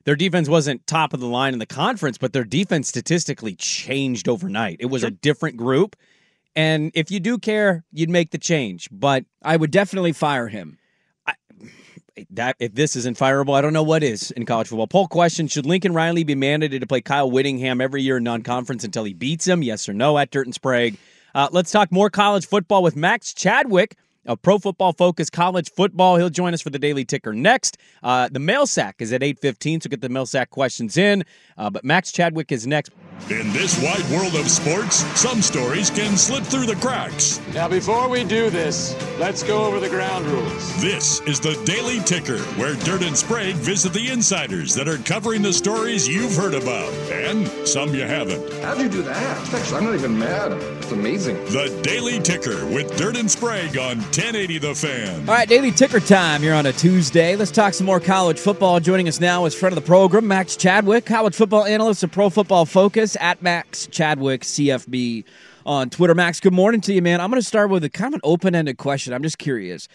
their 0.05 0.15
defense 0.15 0.49
wasn't 0.49 0.85
top 0.87 1.13
of 1.13 1.19
the 1.19 1.27
line 1.27 1.53
in 1.53 1.59
the 1.59 1.67
conference, 1.67 2.17
but 2.17 2.33
their 2.33 2.43
defense 2.43 2.87
statistically 2.89 3.55
changed 3.55 4.27
overnight. 4.27 4.77
It 4.79 4.87
was 4.87 5.03
a 5.03 5.11
different 5.11 5.55
group, 5.55 5.95
and 6.55 6.91
if 6.93 7.11
you 7.11 7.19
do 7.19 7.37
care, 7.37 7.83
you'd 7.91 8.09
make 8.09 8.31
the 8.31 8.37
change. 8.37 8.89
But 8.91 9.25
I 9.41 9.57
would 9.57 9.71
definitely 9.71 10.13
fire 10.13 10.47
him. 10.47 10.77
that 12.29 12.55
if 12.59 12.75
this 12.75 12.95
isn't 12.95 13.17
fireable, 13.17 13.55
I 13.55 13.61
don't 13.61 13.73
know 13.73 13.83
what 13.83 14.03
is 14.03 14.31
in 14.31 14.45
college 14.45 14.67
football. 14.67 14.87
Poll 14.87 15.07
question: 15.07 15.47
Should 15.47 15.65
Lincoln 15.65 15.93
Riley 15.93 16.23
be 16.23 16.35
mandated 16.35 16.79
to 16.79 16.87
play 16.87 17.01
Kyle 17.01 17.29
Whittingham 17.29 17.81
every 17.81 18.01
year 18.01 18.17
in 18.17 18.23
non-conference 18.23 18.83
until 18.83 19.03
he 19.03 19.13
beats 19.13 19.47
him? 19.47 19.63
Yes 19.63 19.89
or 19.89 19.93
no? 19.93 20.17
At 20.17 20.31
Dirt 20.31 20.47
and 20.47 20.55
Sprague. 20.55 20.97
Uh, 21.35 21.49
let's 21.51 21.71
talk 21.71 21.91
more 21.91 22.09
college 22.09 22.45
football 22.45 22.83
with 22.83 22.95
Max 22.95 23.33
Chadwick 23.33 23.95
a 24.25 24.37
Pro 24.37 24.57
Football 24.57 24.93
Focus 24.93 25.29
College 25.29 25.71
Football. 25.71 26.17
He'll 26.17 26.29
join 26.29 26.53
us 26.53 26.61
for 26.61 26.69
the 26.69 26.79
Daily 26.79 27.05
Ticker 27.05 27.33
next. 27.33 27.77
Uh, 28.01 28.29
the 28.31 28.39
mail 28.39 28.65
sack 28.65 28.95
is 28.99 29.11
at 29.13 29.23
eight 29.23 29.39
fifteen, 29.39 29.81
so 29.81 29.89
get 29.89 30.01
the 30.01 30.09
mail 30.09 30.25
sack 30.25 30.49
questions 30.49 30.97
in. 30.97 31.23
Uh, 31.57 31.69
but 31.69 31.83
Max 31.83 32.11
Chadwick 32.11 32.51
is 32.51 32.65
next. 32.65 32.91
In 33.29 33.53
this 33.53 33.81
wide 33.81 34.03
world 34.11 34.35
of 34.35 34.49
sports, 34.49 34.97
some 35.17 35.41
stories 35.41 35.89
can 35.89 36.17
slip 36.17 36.43
through 36.43 36.65
the 36.65 36.75
cracks. 36.75 37.39
Now, 37.53 37.69
before 37.69 38.09
we 38.09 38.25
do 38.25 38.49
this, 38.49 38.95
let's 39.17 39.43
go 39.43 39.63
over 39.63 39.79
the 39.79 39.87
ground 39.87 40.25
rules. 40.25 40.81
This 40.81 41.21
is 41.21 41.39
the 41.39 41.55
Daily 41.63 41.99
Ticker, 42.01 42.39
where 42.59 42.75
Dirt 42.75 43.01
and 43.01 43.15
Sprague 43.15 43.55
visit 43.55 43.93
the 43.93 44.09
insiders 44.09 44.75
that 44.75 44.89
are 44.89 44.97
covering 44.97 45.41
the 45.41 45.53
stories 45.53 46.05
you've 46.05 46.35
heard 46.35 46.53
about 46.53 46.91
and 47.11 47.47
some 47.65 47.95
you 47.95 48.01
haven't. 48.01 48.51
How'd 48.61 48.79
you 48.79 48.89
do 48.89 49.01
that? 49.03 49.53
Actually, 49.53 49.77
I'm 49.77 49.85
not 49.85 49.95
even 49.95 50.19
mad. 50.19 50.51
It's 50.83 50.91
amazing. 50.91 51.35
The 51.45 51.79
Daily 51.81 52.19
Ticker 52.19 52.65
with 52.65 52.97
Dirt 52.97 53.15
and 53.15 53.31
Sprague 53.31 53.77
on 53.77 53.99
1080 53.99 54.57
The 54.57 54.75
Fan. 54.75 55.29
All 55.29 55.33
right, 55.33 55.47
daily 55.47 55.71
ticker 55.71 56.01
time 56.01 56.41
here 56.41 56.53
on 56.53 56.65
a 56.65 56.73
Tuesday. 56.73 57.37
Let's 57.37 57.51
talk 57.51 57.73
some 57.73 57.85
more 57.85 58.01
college 58.01 58.37
football. 58.37 58.81
Joining 58.81 59.07
us 59.07 59.21
now 59.21 59.45
is 59.45 59.55
friend 59.55 59.71
of 59.71 59.81
the 59.81 59.87
program, 59.87 60.27
Max 60.27 60.57
Chadwick, 60.57 61.05
college 61.05 61.35
football 61.35 61.63
analyst 61.63 62.03
of 62.03 62.11
Pro 62.11 62.29
Football 62.29 62.65
Focus 62.65 63.12
at 63.19 63.41
Max 63.41 63.87
Chadwick 63.87 64.41
CFB 64.41 65.25
on 65.65 65.89
Twitter. 65.89 66.15
Max, 66.15 66.39
good 66.39 66.53
morning 66.53 66.81
to 66.81 66.93
you, 66.93 67.01
man. 67.01 67.21
I'm 67.21 67.29
going 67.29 67.41
to 67.41 67.47
start 67.47 67.69
with 67.69 67.83
a 67.83 67.89
kind 67.89 68.13
of 68.13 68.15
an 68.15 68.21
open 68.23 68.55
ended 68.55 68.77
question. 68.77 69.13
I'm 69.13 69.23
just 69.23 69.37
curious. 69.37 69.87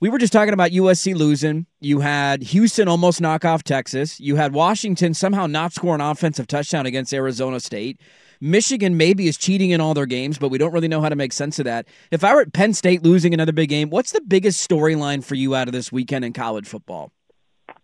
We 0.00 0.08
were 0.08 0.18
just 0.18 0.32
talking 0.32 0.54
about 0.54 0.70
USC 0.70 1.16
losing. 1.16 1.66
You 1.80 2.00
had 2.00 2.42
Houston 2.42 2.86
almost 2.86 3.20
knock 3.20 3.44
off 3.44 3.64
Texas. 3.64 4.20
You 4.20 4.36
had 4.36 4.52
Washington 4.52 5.12
somehow 5.12 5.46
not 5.46 5.72
score 5.72 5.94
an 5.94 6.00
offensive 6.00 6.46
touchdown 6.46 6.86
against 6.86 7.12
Arizona 7.12 7.58
State. 7.58 8.00
Michigan 8.40 8.96
maybe 8.96 9.26
is 9.26 9.36
cheating 9.36 9.70
in 9.70 9.80
all 9.80 9.94
their 9.94 10.06
games, 10.06 10.38
but 10.38 10.50
we 10.50 10.58
don't 10.58 10.72
really 10.72 10.86
know 10.86 11.00
how 11.00 11.08
to 11.08 11.16
make 11.16 11.32
sense 11.32 11.58
of 11.58 11.64
that. 11.64 11.88
If 12.12 12.22
I 12.22 12.32
were 12.32 12.42
at 12.42 12.52
Penn 12.52 12.74
State 12.74 13.02
losing 13.02 13.34
another 13.34 13.52
big 13.52 13.68
game, 13.68 13.90
what's 13.90 14.12
the 14.12 14.20
biggest 14.20 14.68
storyline 14.68 15.24
for 15.24 15.34
you 15.34 15.56
out 15.56 15.66
of 15.66 15.72
this 15.72 15.90
weekend 15.90 16.24
in 16.24 16.32
college 16.32 16.68
football? 16.68 17.10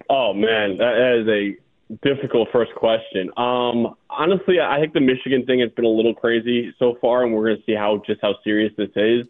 Oh 0.08 0.32
man, 0.32 0.78
that 0.78 1.18
is 1.18 1.28
a 1.28 1.63
difficult 2.02 2.48
first 2.52 2.74
question. 2.74 3.30
Um, 3.36 3.94
honestly, 4.10 4.60
I 4.60 4.80
think 4.80 4.92
the 4.92 5.00
Michigan 5.00 5.44
thing 5.46 5.60
has 5.60 5.70
been 5.72 5.84
a 5.84 5.88
little 5.88 6.14
crazy 6.14 6.74
so 6.78 6.96
far, 7.00 7.24
and 7.24 7.34
we're 7.34 7.46
going 7.46 7.58
to 7.58 7.62
see 7.64 7.74
how 7.74 8.02
just 8.06 8.20
how 8.22 8.34
serious 8.42 8.72
this 8.76 8.90
is. 8.96 9.26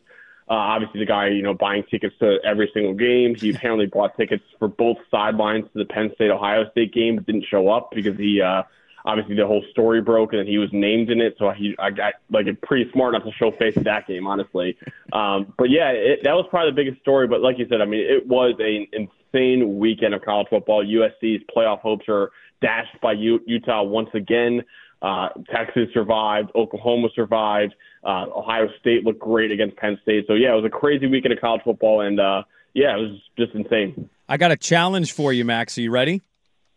Uh, 0.48 0.54
obviously, 0.54 1.00
the 1.00 1.06
guy, 1.06 1.28
you 1.28 1.42
know, 1.42 1.54
buying 1.54 1.84
tickets 1.90 2.14
to 2.20 2.38
every 2.44 2.70
single 2.74 2.94
game. 2.94 3.34
He 3.34 3.50
apparently 3.54 3.86
bought 3.86 4.16
tickets 4.16 4.44
for 4.58 4.68
both 4.68 4.98
sidelines 5.10 5.64
to 5.72 5.78
the 5.78 5.86
Penn 5.86 6.10
State 6.14 6.30
Ohio 6.30 6.70
State 6.70 6.92
game, 6.92 7.16
but 7.16 7.26
didn't 7.26 7.46
show 7.50 7.68
up 7.68 7.90
because 7.92 8.16
he, 8.16 8.40
uh, 8.40 8.62
obviously, 9.04 9.34
the 9.36 9.46
whole 9.46 9.64
story 9.70 10.00
broke 10.00 10.32
and 10.32 10.48
he 10.48 10.58
was 10.58 10.68
named 10.72 11.10
in 11.10 11.20
it. 11.20 11.36
So 11.38 11.50
he, 11.50 11.74
I 11.78 11.90
got 11.90 12.14
like 12.30 12.46
pretty 12.62 12.90
smart 12.92 13.12
not 13.12 13.24
to 13.24 13.32
show 13.32 13.52
face 13.52 13.76
at 13.76 13.84
that 13.84 14.06
game, 14.06 14.26
honestly. 14.26 14.76
Um, 15.12 15.52
but 15.58 15.70
yeah, 15.70 15.90
it, 15.90 16.20
that 16.24 16.34
was 16.34 16.46
probably 16.50 16.70
the 16.70 16.76
biggest 16.76 17.00
story. 17.02 17.26
But 17.26 17.40
like 17.40 17.58
you 17.58 17.66
said, 17.68 17.80
I 17.80 17.84
mean, 17.84 18.00
it 18.00 18.26
was 18.26 18.54
an 18.58 18.86
insane 18.92 19.78
weekend 19.78 20.14
of 20.14 20.22
college 20.22 20.48
football. 20.50 20.84
USC's 20.84 21.42
playoff 21.54 21.80
hopes 21.80 22.06
are 22.08 22.30
dashed 22.60 23.00
by 23.02 23.12
U- 23.12 23.42
Utah 23.46 23.82
once 23.82 24.10
again. 24.14 24.62
Uh, 25.02 25.28
Texas 25.54 25.88
survived. 25.92 26.50
Oklahoma 26.54 27.08
survived. 27.14 27.74
Uh, 28.02 28.26
Ohio 28.34 28.68
State 28.80 29.04
looked 29.04 29.20
great 29.20 29.50
against 29.50 29.76
Penn 29.76 29.98
State. 30.02 30.24
So 30.26 30.34
yeah, 30.34 30.52
it 30.52 30.56
was 30.56 30.64
a 30.64 30.70
crazy 30.70 31.06
weekend 31.06 31.34
of 31.34 31.40
college 31.40 31.62
football, 31.62 32.00
and 32.00 32.18
uh, 32.18 32.42
yeah, 32.72 32.96
it 32.96 33.00
was 33.00 33.20
just 33.38 33.54
insane. 33.54 34.08
I 34.28 34.38
got 34.38 34.50
a 34.50 34.56
challenge 34.56 35.12
for 35.12 35.32
you, 35.32 35.44
Max. 35.44 35.76
Are 35.76 35.82
you 35.82 35.90
ready? 35.90 36.22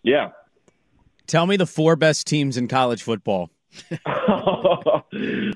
Yeah. 0.03 0.29
Tell 1.27 1.45
me 1.45 1.57
the 1.57 1.67
four 1.67 1.95
best 1.95 2.25
teams 2.25 2.57
in 2.57 2.67
college 2.67 3.03
football. 3.03 3.51
uh, 3.91 5.01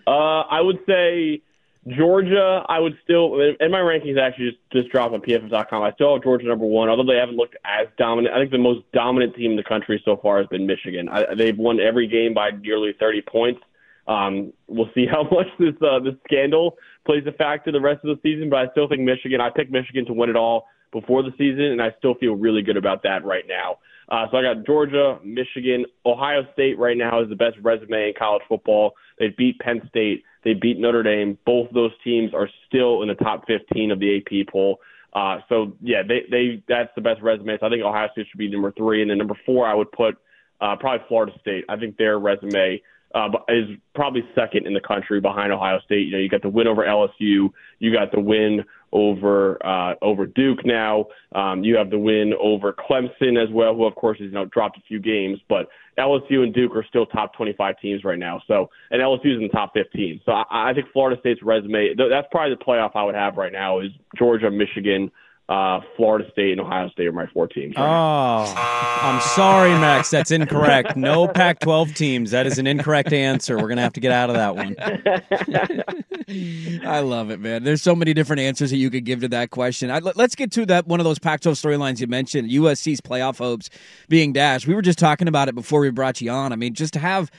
I 0.07 0.59
would 0.61 0.79
say 0.85 1.41
Georgia. 1.87 2.63
I 2.67 2.79
would 2.79 2.97
still, 3.03 3.39
and 3.59 3.71
my 3.71 3.79
rankings 3.79 4.19
actually 4.19 4.51
just, 4.51 4.59
just 4.73 4.89
dropped 4.89 5.13
on 5.13 5.21
PFF.com. 5.21 5.81
I 5.81 5.93
still 5.93 6.13
have 6.13 6.23
Georgia 6.23 6.47
number 6.47 6.65
one, 6.65 6.89
although 6.89 7.09
they 7.09 7.17
haven't 7.17 7.37
looked 7.37 7.55
as 7.63 7.87
dominant. 7.97 8.35
I 8.35 8.39
think 8.39 8.51
the 8.51 8.57
most 8.57 8.81
dominant 8.93 9.35
team 9.35 9.51
in 9.51 9.57
the 9.57 9.63
country 9.63 10.01
so 10.03 10.17
far 10.21 10.39
has 10.39 10.47
been 10.47 10.67
Michigan. 10.67 11.09
I, 11.09 11.33
they've 11.35 11.57
won 11.57 11.79
every 11.79 12.07
game 12.07 12.33
by 12.33 12.51
nearly 12.51 12.93
30 12.99 13.21
points. 13.21 13.61
Um, 14.07 14.51
we'll 14.67 14.89
see 14.93 15.05
how 15.11 15.23
much 15.23 15.47
this 15.57 15.75
uh, 15.81 15.99
this 15.99 16.15
scandal 16.27 16.77
plays 17.05 17.23
a 17.25 17.31
factor 17.31 17.71
the 17.71 17.79
rest 17.79 18.03
of 18.03 18.15
the 18.15 18.21
season, 18.21 18.49
but 18.49 18.59
I 18.59 18.71
still 18.71 18.87
think 18.87 19.01
Michigan. 19.01 19.41
I 19.41 19.49
picked 19.49 19.71
Michigan 19.71 20.05
to 20.07 20.13
win 20.13 20.29
it 20.29 20.35
all 20.35 20.67
before 20.91 21.23
the 21.23 21.31
season, 21.37 21.63
and 21.63 21.81
I 21.81 21.95
still 21.97 22.15
feel 22.15 22.35
really 22.35 22.61
good 22.61 22.77
about 22.77 23.03
that 23.03 23.23
right 23.23 23.45
now. 23.47 23.77
Uh, 24.11 24.25
so 24.29 24.37
I 24.37 24.41
got 24.43 24.65
Georgia, 24.65 25.19
Michigan, 25.23 25.85
Ohio 26.05 26.41
State 26.51 26.77
right 26.77 26.97
now 26.97 27.21
is 27.21 27.29
the 27.29 27.35
best 27.35 27.55
resume 27.61 28.09
in 28.09 28.13
college 28.19 28.43
football. 28.47 28.91
They 29.17 29.29
beat 29.37 29.57
Penn 29.59 29.81
State, 29.87 30.23
they 30.43 30.53
beat 30.53 30.77
Notre 30.77 31.01
Dame. 31.01 31.37
Both 31.45 31.69
of 31.69 31.73
those 31.73 31.91
teams 32.03 32.33
are 32.33 32.49
still 32.67 33.03
in 33.03 33.07
the 33.07 33.15
top 33.15 33.47
15 33.47 33.89
of 33.89 33.99
the 33.99 34.17
AP 34.17 34.47
poll. 34.51 34.79
Uh, 35.13 35.37
so 35.47 35.73
yeah, 35.81 36.03
they 36.05 36.23
they 36.29 36.63
that's 36.67 36.89
the 36.95 37.01
best 37.01 37.21
resume. 37.21 37.57
So 37.59 37.67
I 37.67 37.69
think 37.69 37.83
Ohio 37.83 38.09
State 38.11 38.27
should 38.29 38.37
be 38.37 38.49
number 38.49 38.71
three, 38.71 39.01
and 39.01 39.09
then 39.09 39.17
number 39.17 39.35
four 39.45 39.65
I 39.65 39.73
would 39.73 39.91
put 39.91 40.15
uh, 40.59 40.75
probably 40.77 41.05
Florida 41.07 41.33
State. 41.39 41.65
I 41.69 41.77
think 41.77 41.97
their 41.97 42.19
resume 42.19 42.81
uh, 43.13 43.29
is 43.49 43.69
probably 43.93 44.23
second 44.35 44.67
in 44.67 44.73
the 44.73 44.81
country 44.81 45.19
behind 45.19 45.51
Ohio 45.51 45.79
State. 45.85 46.07
You 46.07 46.11
know, 46.11 46.17
you 46.17 46.29
got 46.29 46.41
the 46.41 46.49
win 46.49 46.67
over 46.67 46.83
LSU, 46.83 47.49
you 47.79 47.93
got 47.93 48.11
the 48.11 48.19
win 48.19 48.63
over 48.91 49.63
uh, 49.65 49.95
over 50.01 50.25
Duke. 50.25 50.65
Now 50.65 51.05
um, 51.33 51.63
you 51.63 51.75
have 51.77 51.89
the 51.89 51.99
win 51.99 52.33
over 52.39 52.73
Clemson 52.73 53.41
as 53.41 53.49
well, 53.51 53.75
who 53.75 53.85
of 53.85 53.95
course 53.95 54.19
has 54.19 54.27
you 54.27 54.33
know 54.33 54.45
dropped 54.45 54.77
a 54.77 54.81
few 54.87 54.99
games, 54.99 55.39
but 55.49 55.67
LSU 55.97 56.43
and 56.43 56.53
Duke 56.53 56.75
are 56.75 56.85
still 56.87 57.05
top 57.05 57.33
25 57.35 57.75
teams 57.81 58.03
right 58.03 58.19
now. 58.19 58.41
So 58.47 58.69
and 58.91 59.01
LSU 59.01 59.33
is 59.33 59.37
in 59.37 59.43
the 59.43 59.49
top 59.49 59.73
15. 59.73 60.21
So 60.25 60.31
I, 60.31 60.71
I 60.71 60.73
think 60.73 60.87
Florida 60.93 61.19
State's 61.19 61.41
resume 61.43 61.93
th- 61.95 62.09
that's 62.09 62.27
probably 62.31 62.55
the 62.55 62.63
playoff 62.63 62.91
I 62.95 63.03
would 63.03 63.15
have 63.15 63.37
right 63.37 63.51
now 63.51 63.79
is 63.79 63.91
Georgia, 64.17 64.49
Michigan. 64.49 65.11
Uh, 65.51 65.81
Florida 65.97 66.23
State 66.31 66.53
and 66.53 66.61
Ohio 66.61 66.87
State 66.91 67.07
are 67.07 67.11
my 67.11 67.25
four 67.33 67.45
teams. 67.45 67.75
Right 67.75 67.83
oh, 67.83 68.53
I'm 69.01 69.19
sorry, 69.19 69.71
Max. 69.71 70.09
That's 70.09 70.31
incorrect. 70.31 70.95
No 70.95 71.27
Pac 71.33 71.59
12 71.59 71.93
teams. 71.93 72.31
That 72.31 72.47
is 72.47 72.57
an 72.57 72.67
incorrect 72.67 73.11
answer. 73.11 73.57
We're 73.57 73.67
going 73.67 73.75
to 73.75 73.81
have 73.81 73.91
to 73.93 73.99
get 73.99 74.13
out 74.13 74.29
of 74.29 74.37
that 74.37 74.55
one. 74.55 74.77
I 76.87 77.01
love 77.01 77.31
it, 77.31 77.41
man. 77.41 77.65
There's 77.65 77.81
so 77.81 77.93
many 77.93 78.13
different 78.13 78.39
answers 78.39 78.69
that 78.69 78.77
you 78.77 78.89
could 78.89 79.03
give 79.03 79.19
to 79.21 79.27
that 79.27 79.49
question. 79.49 79.91
I, 79.91 79.99
let- 79.99 80.15
let's 80.15 80.35
get 80.35 80.53
to 80.53 80.65
that 80.67 80.87
one 80.87 81.01
of 81.01 81.03
those 81.03 81.19
Pac-12 81.19 81.51
storylines 81.51 81.99
you 81.99 82.07
mentioned, 82.07 82.49
USC's 82.49 83.01
playoff 83.01 83.39
hopes 83.39 83.69
being 84.07 84.31
dashed. 84.31 84.67
We 84.67 84.73
were 84.73 84.81
just 84.81 84.99
talking 84.99 85.27
about 85.27 85.49
it 85.49 85.55
before 85.55 85.81
we 85.81 85.89
brought 85.89 86.21
you 86.21 86.31
on. 86.31 86.53
I 86.53 86.55
mean, 86.55 86.75
just 86.75 86.93
to 86.93 86.99
have 86.99 87.29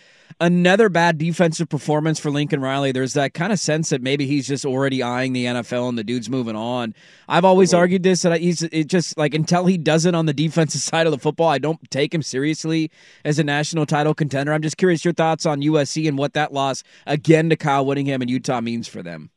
another 0.41 0.89
bad 0.89 1.19
defensive 1.19 1.69
performance 1.69 2.19
for 2.19 2.31
Lincoln 2.31 2.61
Riley, 2.61 2.93
there's 2.93 3.15
that 3.15 3.35
kind 3.35 3.53
of 3.53 3.59
sense 3.59 3.91
that 3.91 4.03
maybe 4.03 4.27
he's 4.27 4.47
just 4.47 4.65
already 4.65 5.03
eyeing 5.03 5.33
the 5.33 5.47
NFL 5.47 5.89
and 5.89 5.99
the 5.99 6.05
dude's 6.05 6.29
moving 6.29 6.57
on. 6.57 6.95
I've 7.29 7.45
always 7.45 7.73
argued 7.75 8.03
this 8.03 8.23
that 8.23 8.41
he's 8.41 8.63
it 8.63 8.85
just 8.85 9.17
like 9.17 9.35
until 9.35 9.67
he 9.67 9.79
does 9.79 10.07
it 10.07 10.15
on 10.15 10.27
the 10.27 10.33
defensive 10.33 10.81
side 10.83 11.07
of 11.07 11.13
the 11.13 11.19
football, 11.19 11.49
I 11.49 11.59
don't 11.59 11.91
take 11.91 12.15
him 12.15 12.23
seriously 12.23 12.91
as 13.25 13.39
a 13.39 13.45
national 13.45 13.87
title 13.87 14.15
contender. 14.15 14.53
I'm 14.53 14.63
just 14.63 14.77
curious 14.77 15.05
your 15.05 15.15
thoughts 15.15 15.47
on 15.47 15.61
USC 15.61 16.09
and 16.09 16.19
what 16.19 16.35
that 16.35 16.53
loss 16.53 16.83
again 17.07 17.51
to 17.51 17.57
Kyle 17.57 17.85
Whittingham 17.85 18.23
and 18.23 18.31
Utah 18.31 18.61
means 18.61 18.89
for 18.89 19.03
them. 19.03 19.31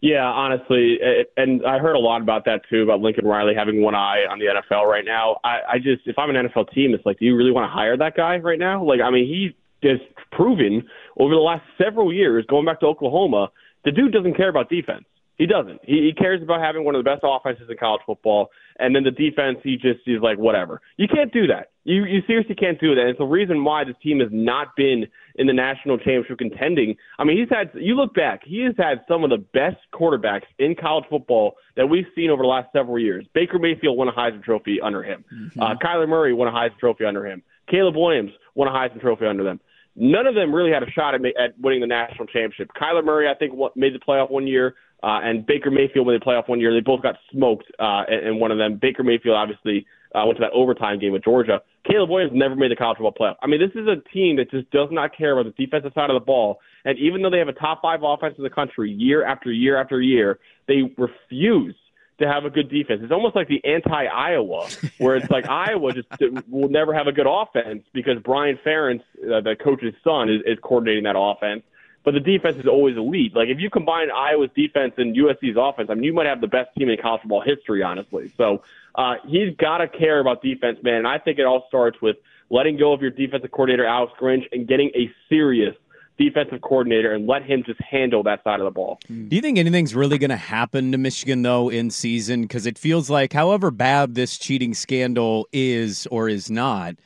Yeah, 0.00 0.24
honestly, 0.24 0.98
it, 1.00 1.32
and 1.36 1.66
I 1.66 1.78
heard 1.78 1.96
a 1.96 1.98
lot 1.98 2.20
about 2.20 2.44
that 2.44 2.60
too, 2.70 2.82
about 2.82 3.00
Lincoln 3.00 3.26
Riley 3.26 3.54
having 3.54 3.82
one 3.82 3.96
eye 3.96 4.26
on 4.30 4.38
the 4.38 4.46
NFL 4.46 4.84
right 4.84 5.04
now. 5.04 5.40
I, 5.42 5.58
I 5.72 5.78
just, 5.78 6.06
if 6.06 6.16
I'm 6.18 6.30
an 6.30 6.48
NFL 6.48 6.72
team, 6.72 6.94
it's 6.94 7.04
like, 7.04 7.18
do 7.18 7.24
you 7.24 7.34
really 7.34 7.50
want 7.50 7.64
to 7.64 7.74
hire 7.74 7.96
that 7.96 8.14
guy 8.14 8.38
right 8.38 8.60
now? 8.60 8.84
Like, 8.84 9.00
I 9.00 9.10
mean, 9.10 9.26
he 9.26 9.56
has 9.82 10.00
proven 10.32 10.86
over 11.18 11.34
the 11.34 11.40
last 11.40 11.62
several 11.76 12.12
years, 12.12 12.44
going 12.48 12.64
back 12.66 12.80
to 12.80 12.86
Oklahoma, 12.86 13.50
the 13.84 13.92
dude 13.92 14.12
doesn't 14.12 14.36
care 14.36 14.48
about 14.48 14.68
defense. 14.68 15.04
He 15.38 15.46
doesn't. 15.46 15.80
He, 15.84 16.02
he 16.02 16.12
cares 16.12 16.42
about 16.42 16.60
having 16.60 16.84
one 16.84 16.96
of 16.96 17.04
the 17.04 17.08
best 17.08 17.22
offenses 17.22 17.70
in 17.70 17.76
college 17.76 18.02
football, 18.04 18.50
and 18.80 18.94
then 18.94 19.04
the 19.04 19.12
defense, 19.12 19.58
he 19.62 19.76
just 19.76 20.00
is 20.06 20.20
like 20.20 20.36
whatever. 20.36 20.80
You 20.96 21.06
can't 21.06 21.32
do 21.32 21.46
that. 21.46 21.70
You 21.84 22.04
you 22.04 22.22
seriously 22.26 22.56
can't 22.56 22.78
do 22.80 22.94
that. 22.96 23.02
And 23.02 23.10
it's 23.10 23.18
the 23.18 23.24
reason 23.24 23.62
why 23.62 23.84
this 23.84 23.94
team 24.02 24.18
has 24.18 24.30
not 24.32 24.74
been 24.76 25.06
in 25.36 25.46
the 25.46 25.52
national 25.52 25.96
championship 25.98 26.38
contending. 26.38 26.96
I 27.20 27.24
mean, 27.24 27.38
he's 27.38 27.48
had. 27.48 27.70
You 27.74 27.94
look 27.94 28.14
back, 28.14 28.42
he 28.44 28.62
has 28.64 28.74
had 28.76 29.04
some 29.06 29.22
of 29.22 29.30
the 29.30 29.38
best 29.38 29.76
quarterbacks 29.94 30.46
in 30.58 30.74
college 30.74 31.04
football 31.08 31.54
that 31.76 31.86
we've 31.86 32.06
seen 32.16 32.30
over 32.30 32.42
the 32.42 32.48
last 32.48 32.72
several 32.72 32.98
years. 32.98 33.24
Baker 33.32 33.60
Mayfield 33.60 33.96
won 33.96 34.08
a 34.08 34.12
Heisman 34.12 34.42
Trophy 34.42 34.80
under 34.82 35.04
him. 35.04 35.24
Uh, 35.62 35.74
Kyler 35.82 36.08
Murray 36.08 36.34
won 36.34 36.48
a 36.48 36.52
Heisman 36.52 36.78
Trophy 36.80 37.04
under 37.04 37.24
him. 37.24 37.44
Caleb 37.70 37.94
Williams 37.94 38.32
won 38.56 38.66
a 38.66 38.72
Heisman 38.72 39.00
Trophy 39.00 39.26
under 39.26 39.44
them. 39.44 39.60
None 39.98 40.26
of 40.26 40.34
them 40.34 40.54
really 40.54 40.70
had 40.70 40.82
a 40.82 40.90
shot 40.90 41.14
at, 41.14 41.20
at 41.36 41.58
winning 41.60 41.80
the 41.80 41.86
national 41.86 42.26
championship. 42.26 42.70
Kyler 42.80 43.04
Murray, 43.04 43.28
I 43.28 43.34
think, 43.34 43.52
made 43.76 43.94
the 43.94 43.98
playoff 43.98 44.30
one 44.30 44.46
year, 44.46 44.74
uh, 45.02 45.20
and 45.22 45.44
Baker 45.44 45.70
Mayfield 45.70 46.06
made 46.06 46.20
the 46.20 46.24
playoff 46.24 46.48
one 46.48 46.60
year. 46.60 46.72
They 46.72 46.80
both 46.80 47.02
got 47.02 47.16
smoked 47.32 47.66
uh, 47.78 48.04
in 48.08 48.38
one 48.38 48.50
of 48.50 48.58
them. 48.58 48.78
Baker 48.80 49.02
Mayfield 49.02 49.36
obviously 49.36 49.86
uh, 50.14 50.22
went 50.24 50.38
to 50.38 50.40
that 50.40 50.52
overtime 50.52 50.98
game 50.98 51.12
with 51.12 51.24
Georgia. 51.24 51.60
Caleb 51.88 52.10
Williams 52.10 52.32
never 52.34 52.56
made 52.56 52.70
the 52.70 52.76
college 52.76 52.98
football 52.98 53.14
playoff. 53.18 53.36
I 53.42 53.46
mean, 53.46 53.60
this 53.60 53.70
is 53.74 53.88
a 53.88 53.96
team 54.12 54.36
that 54.36 54.50
just 54.50 54.70
does 54.70 54.88
not 54.90 55.16
care 55.16 55.38
about 55.38 55.54
the 55.54 55.64
defensive 55.64 55.92
side 55.94 56.10
of 56.10 56.14
the 56.14 56.24
ball. 56.24 56.58
And 56.84 56.98
even 56.98 57.22
though 57.22 57.30
they 57.30 57.38
have 57.38 57.48
a 57.48 57.52
top 57.52 57.82
five 57.82 58.00
offense 58.02 58.34
in 58.38 58.44
the 58.44 58.50
country 58.50 58.90
year 58.90 59.24
after 59.24 59.52
year 59.52 59.80
after 59.80 60.00
year, 60.00 60.38
they 60.66 60.82
refuse 60.96 61.74
to 62.18 62.26
have 62.26 62.44
a 62.44 62.50
good 62.50 62.68
defense. 62.68 63.00
It's 63.02 63.12
almost 63.12 63.36
like 63.36 63.48
the 63.48 63.64
anti-Iowa, 63.64 64.68
where 64.98 65.16
it's 65.16 65.30
like 65.30 65.48
Iowa 65.48 65.92
just 65.92 66.08
will 66.48 66.68
never 66.68 66.92
have 66.92 67.06
a 67.06 67.12
good 67.12 67.26
offense 67.28 67.84
because 67.92 68.16
Brian 68.22 68.58
Ferentz, 68.64 69.02
uh, 69.22 69.40
the 69.40 69.56
coach's 69.62 69.94
son, 70.02 70.28
is, 70.28 70.42
is 70.44 70.58
coordinating 70.62 71.04
that 71.04 71.16
offense. 71.16 71.62
But 72.04 72.14
the 72.14 72.20
defense 72.20 72.56
is 72.56 72.66
always 72.66 72.96
elite. 72.96 73.34
Like 73.34 73.48
if 73.48 73.58
you 73.58 73.70
combine 73.70 74.10
Iowa's 74.10 74.50
defense 74.56 74.94
and 74.96 75.14
USC's 75.16 75.56
offense, 75.58 75.90
I 75.90 75.94
mean, 75.94 76.04
you 76.04 76.12
might 76.12 76.26
have 76.26 76.40
the 76.40 76.46
best 76.46 76.74
team 76.76 76.88
in 76.88 76.96
college 77.00 77.22
football 77.22 77.42
history, 77.42 77.82
honestly. 77.82 78.32
So 78.36 78.62
uh, 78.94 79.16
he's 79.26 79.54
got 79.56 79.78
to 79.78 79.88
care 79.88 80.18
about 80.18 80.42
defense, 80.42 80.78
man. 80.82 80.94
And 80.94 81.08
I 81.08 81.18
think 81.18 81.38
it 81.38 81.44
all 81.44 81.66
starts 81.68 82.00
with 82.00 82.16
letting 82.50 82.78
go 82.78 82.92
of 82.92 83.02
your 83.02 83.10
defensive 83.10 83.50
coordinator 83.50 83.84
Alex 83.84 84.12
Grinch 84.18 84.44
and 84.52 84.66
getting 84.66 84.90
a 84.94 85.10
serious 85.28 85.74
defensive 86.18 86.60
coordinator 86.60 87.14
and 87.14 87.26
let 87.26 87.42
him 87.44 87.62
just 87.64 87.80
handle 87.80 88.22
that 88.24 88.42
side 88.44 88.60
of 88.60 88.64
the 88.64 88.70
ball. 88.70 88.98
Do 89.06 89.36
you 89.36 89.40
think 89.40 89.58
anything's 89.58 89.94
really 89.94 90.18
going 90.18 90.30
to 90.30 90.36
happen 90.36 90.92
to 90.92 90.98
Michigan 90.98 91.42
though 91.42 91.68
in 91.68 91.90
season? 91.90 92.42
Because 92.42 92.66
it 92.66 92.76
feels 92.76 93.08
like, 93.08 93.32
however 93.32 93.70
bad 93.70 94.14
this 94.14 94.36
cheating 94.36 94.74
scandal 94.74 95.48
is 95.52 96.06
or 96.08 96.28
is 96.28 96.50
not, 96.50 96.96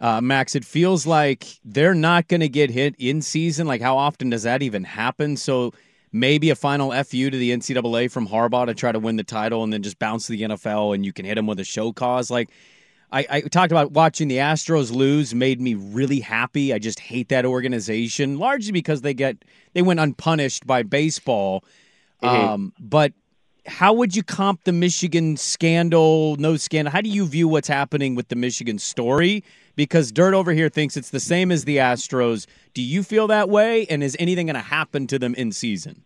uh, 0.00 0.20
Max, 0.20 0.54
it 0.54 0.64
feels 0.64 1.06
like 1.06 1.46
they're 1.64 1.94
not 1.94 2.28
going 2.28 2.40
to 2.40 2.48
get 2.48 2.70
hit 2.70 2.94
in 2.98 3.20
season. 3.20 3.66
Like, 3.66 3.82
how 3.82 3.98
often 3.98 4.30
does 4.30 4.44
that 4.44 4.62
even 4.62 4.82
happen? 4.82 5.36
So 5.36 5.74
maybe 6.10 6.50
a 6.50 6.54
final 6.54 6.90
fu 7.04 7.30
to 7.30 7.36
the 7.36 7.50
NCAA 7.50 8.10
from 8.10 8.26
Harbaugh 8.26 8.66
to 8.66 8.74
try 8.74 8.92
to 8.92 8.98
win 8.98 9.16
the 9.16 9.24
title, 9.24 9.62
and 9.62 9.72
then 9.72 9.82
just 9.82 9.98
bounce 9.98 10.26
to 10.26 10.32
the 10.32 10.42
NFL, 10.42 10.94
and 10.94 11.04
you 11.04 11.12
can 11.12 11.26
hit 11.26 11.36
him 11.36 11.46
with 11.46 11.60
a 11.60 11.64
show 11.64 11.92
cause. 11.92 12.30
Like, 12.30 12.50
I, 13.12 13.26
I 13.28 13.40
talked 13.42 13.72
about 13.72 13.92
watching 13.92 14.28
the 14.28 14.36
Astros 14.36 14.92
lose 14.92 15.34
made 15.34 15.60
me 15.60 15.74
really 15.74 16.20
happy. 16.20 16.72
I 16.72 16.78
just 16.78 17.00
hate 17.00 17.28
that 17.30 17.44
organization, 17.44 18.38
largely 18.38 18.72
because 18.72 19.00
they 19.02 19.14
get 19.14 19.44
they 19.74 19.82
went 19.82 20.00
unpunished 20.00 20.66
by 20.66 20.82
baseball. 20.82 21.64
Um, 22.22 22.72
but 22.78 23.12
how 23.66 23.92
would 23.92 24.14
you 24.14 24.22
comp 24.22 24.64
the 24.64 24.72
Michigan 24.72 25.36
scandal, 25.36 26.36
no 26.36 26.56
scandal? 26.56 26.92
How 26.92 27.00
do 27.00 27.08
you 27.08 27.26
view 27.26 27.48
what's 27.48 27.68
happening 27.68 28.14
with 28.14 28.28
the 28.28 28.36
Michigan 28.36 28.78
story? 28.78 29.44
Because 29.76 30.12
Dirt 30.12 30.34
over 30.34 30.52
here 30.52 30.68
thinks 30.68 30.96
it's 30.96 31.10
the 31.10 31.20
same 31.20 31.50
as 31.50 31.64
the 31.64 31.78
Astros. 31.78 32.46
Do 32.74 32.82
you 32.82 33.02
feel 33.02 33.26
that 33.28 33.48
way? 33.48 33.86
And 33.86 34.02
is 34.02 34.16
anything 34.18 34.46
going 34.46 34.54
to 34.54 34.60
happen 34.60 35.06
to 35.08 35.18
them 35.18 35.34
in 35.34 35.52
season? 35.52 36.04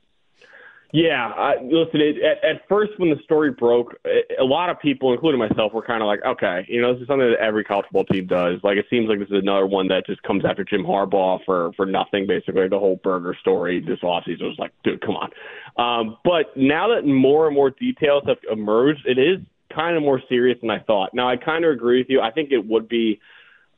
Yeah, 0.94 1.33
I, 1.37 1.57
listen. 1.61 2.00
It, 2.00 2.22
at, 2.22 2.48
at 2.48 2.68
first, 2.68 2.92
when 2.98 3.11
the 3.11 3.20
story 3.24 3.50
broke, 3.50 3.96
a 4.38 4.44
lot 4.44 4.70
of 4.70 4.78
people, 4.78 5.12
including 5.12 5.40
myself, 5.40 5.72
were 5.72 5.83
kind 5.83 6.00
of 6.02 6.07
like, 6.07 6.20
"Okay, 6.24 6.64
you 6.68 6.80
know, 6.80 6.92
this 6.92 7.02
is 7.02 7.09
something 7.09 7.28
that 7.28 7.40
every 7.40 7.64
college 7.64 7.85
football 7.87 8.04
team 8.04 8.28
does." 8.28 8.61
Like, 8.62 8.76
it 8.76 8.87
seems 8.88 9.09
like 9.09 9.18
this 9.18 9.26
is 9.26 9.42
another 9.42 9.66
one 9.66 9.88
that 9.88 10.07
just 10.07 10.22
comes 10.22 10.44
after 10.44 10.62
Jim 10.62 10.85
Harbaugh 10.85 11.44
for 11.44 11.72
for 11.72 11.85
nothing. 11.85 12.28
Basically, 12.28 12.68
the 12.68 12.78
whole 12.78 13.00
burger 13.02 13.37
story 13.40 13.80
this 13.80 13.98
offseason 14.04 14.42
was 14.42 14.57
like, 14.61 14.70
"Dude, 14.85 15.00
come 15.00 15.16
on." 15.16 15.30
Um, 15.76 16.16
but 16.24 16.57
now 16.57 16.94
that 16.94 17.04
more 17.04 17.48
and 17.48 17.57
more 17.57 17.70
details 17.70 18.22
have 18.28 18.38
emerged, 18.48 19.04
it 19.04 19.18
is 19.18 19.40
kind 19.74 19.96
of 19.96 20.02
more 20.04 20.22
serious 20.28 20.61
than 20.61 20.70
I 20.70 20.78
thought. 20.78 21.12
Now, 21.12 21.28
I 21.28 21.37
kind 21.38 21.64
of 21.64 21.72
agree 21.72 22.02
with 22.02 22.09
you. 22.09 22.20
I 22.20 22.30
think 22.30 22.52
it 22.52 22.64
would 22.64 22.88
be 22.88 23.18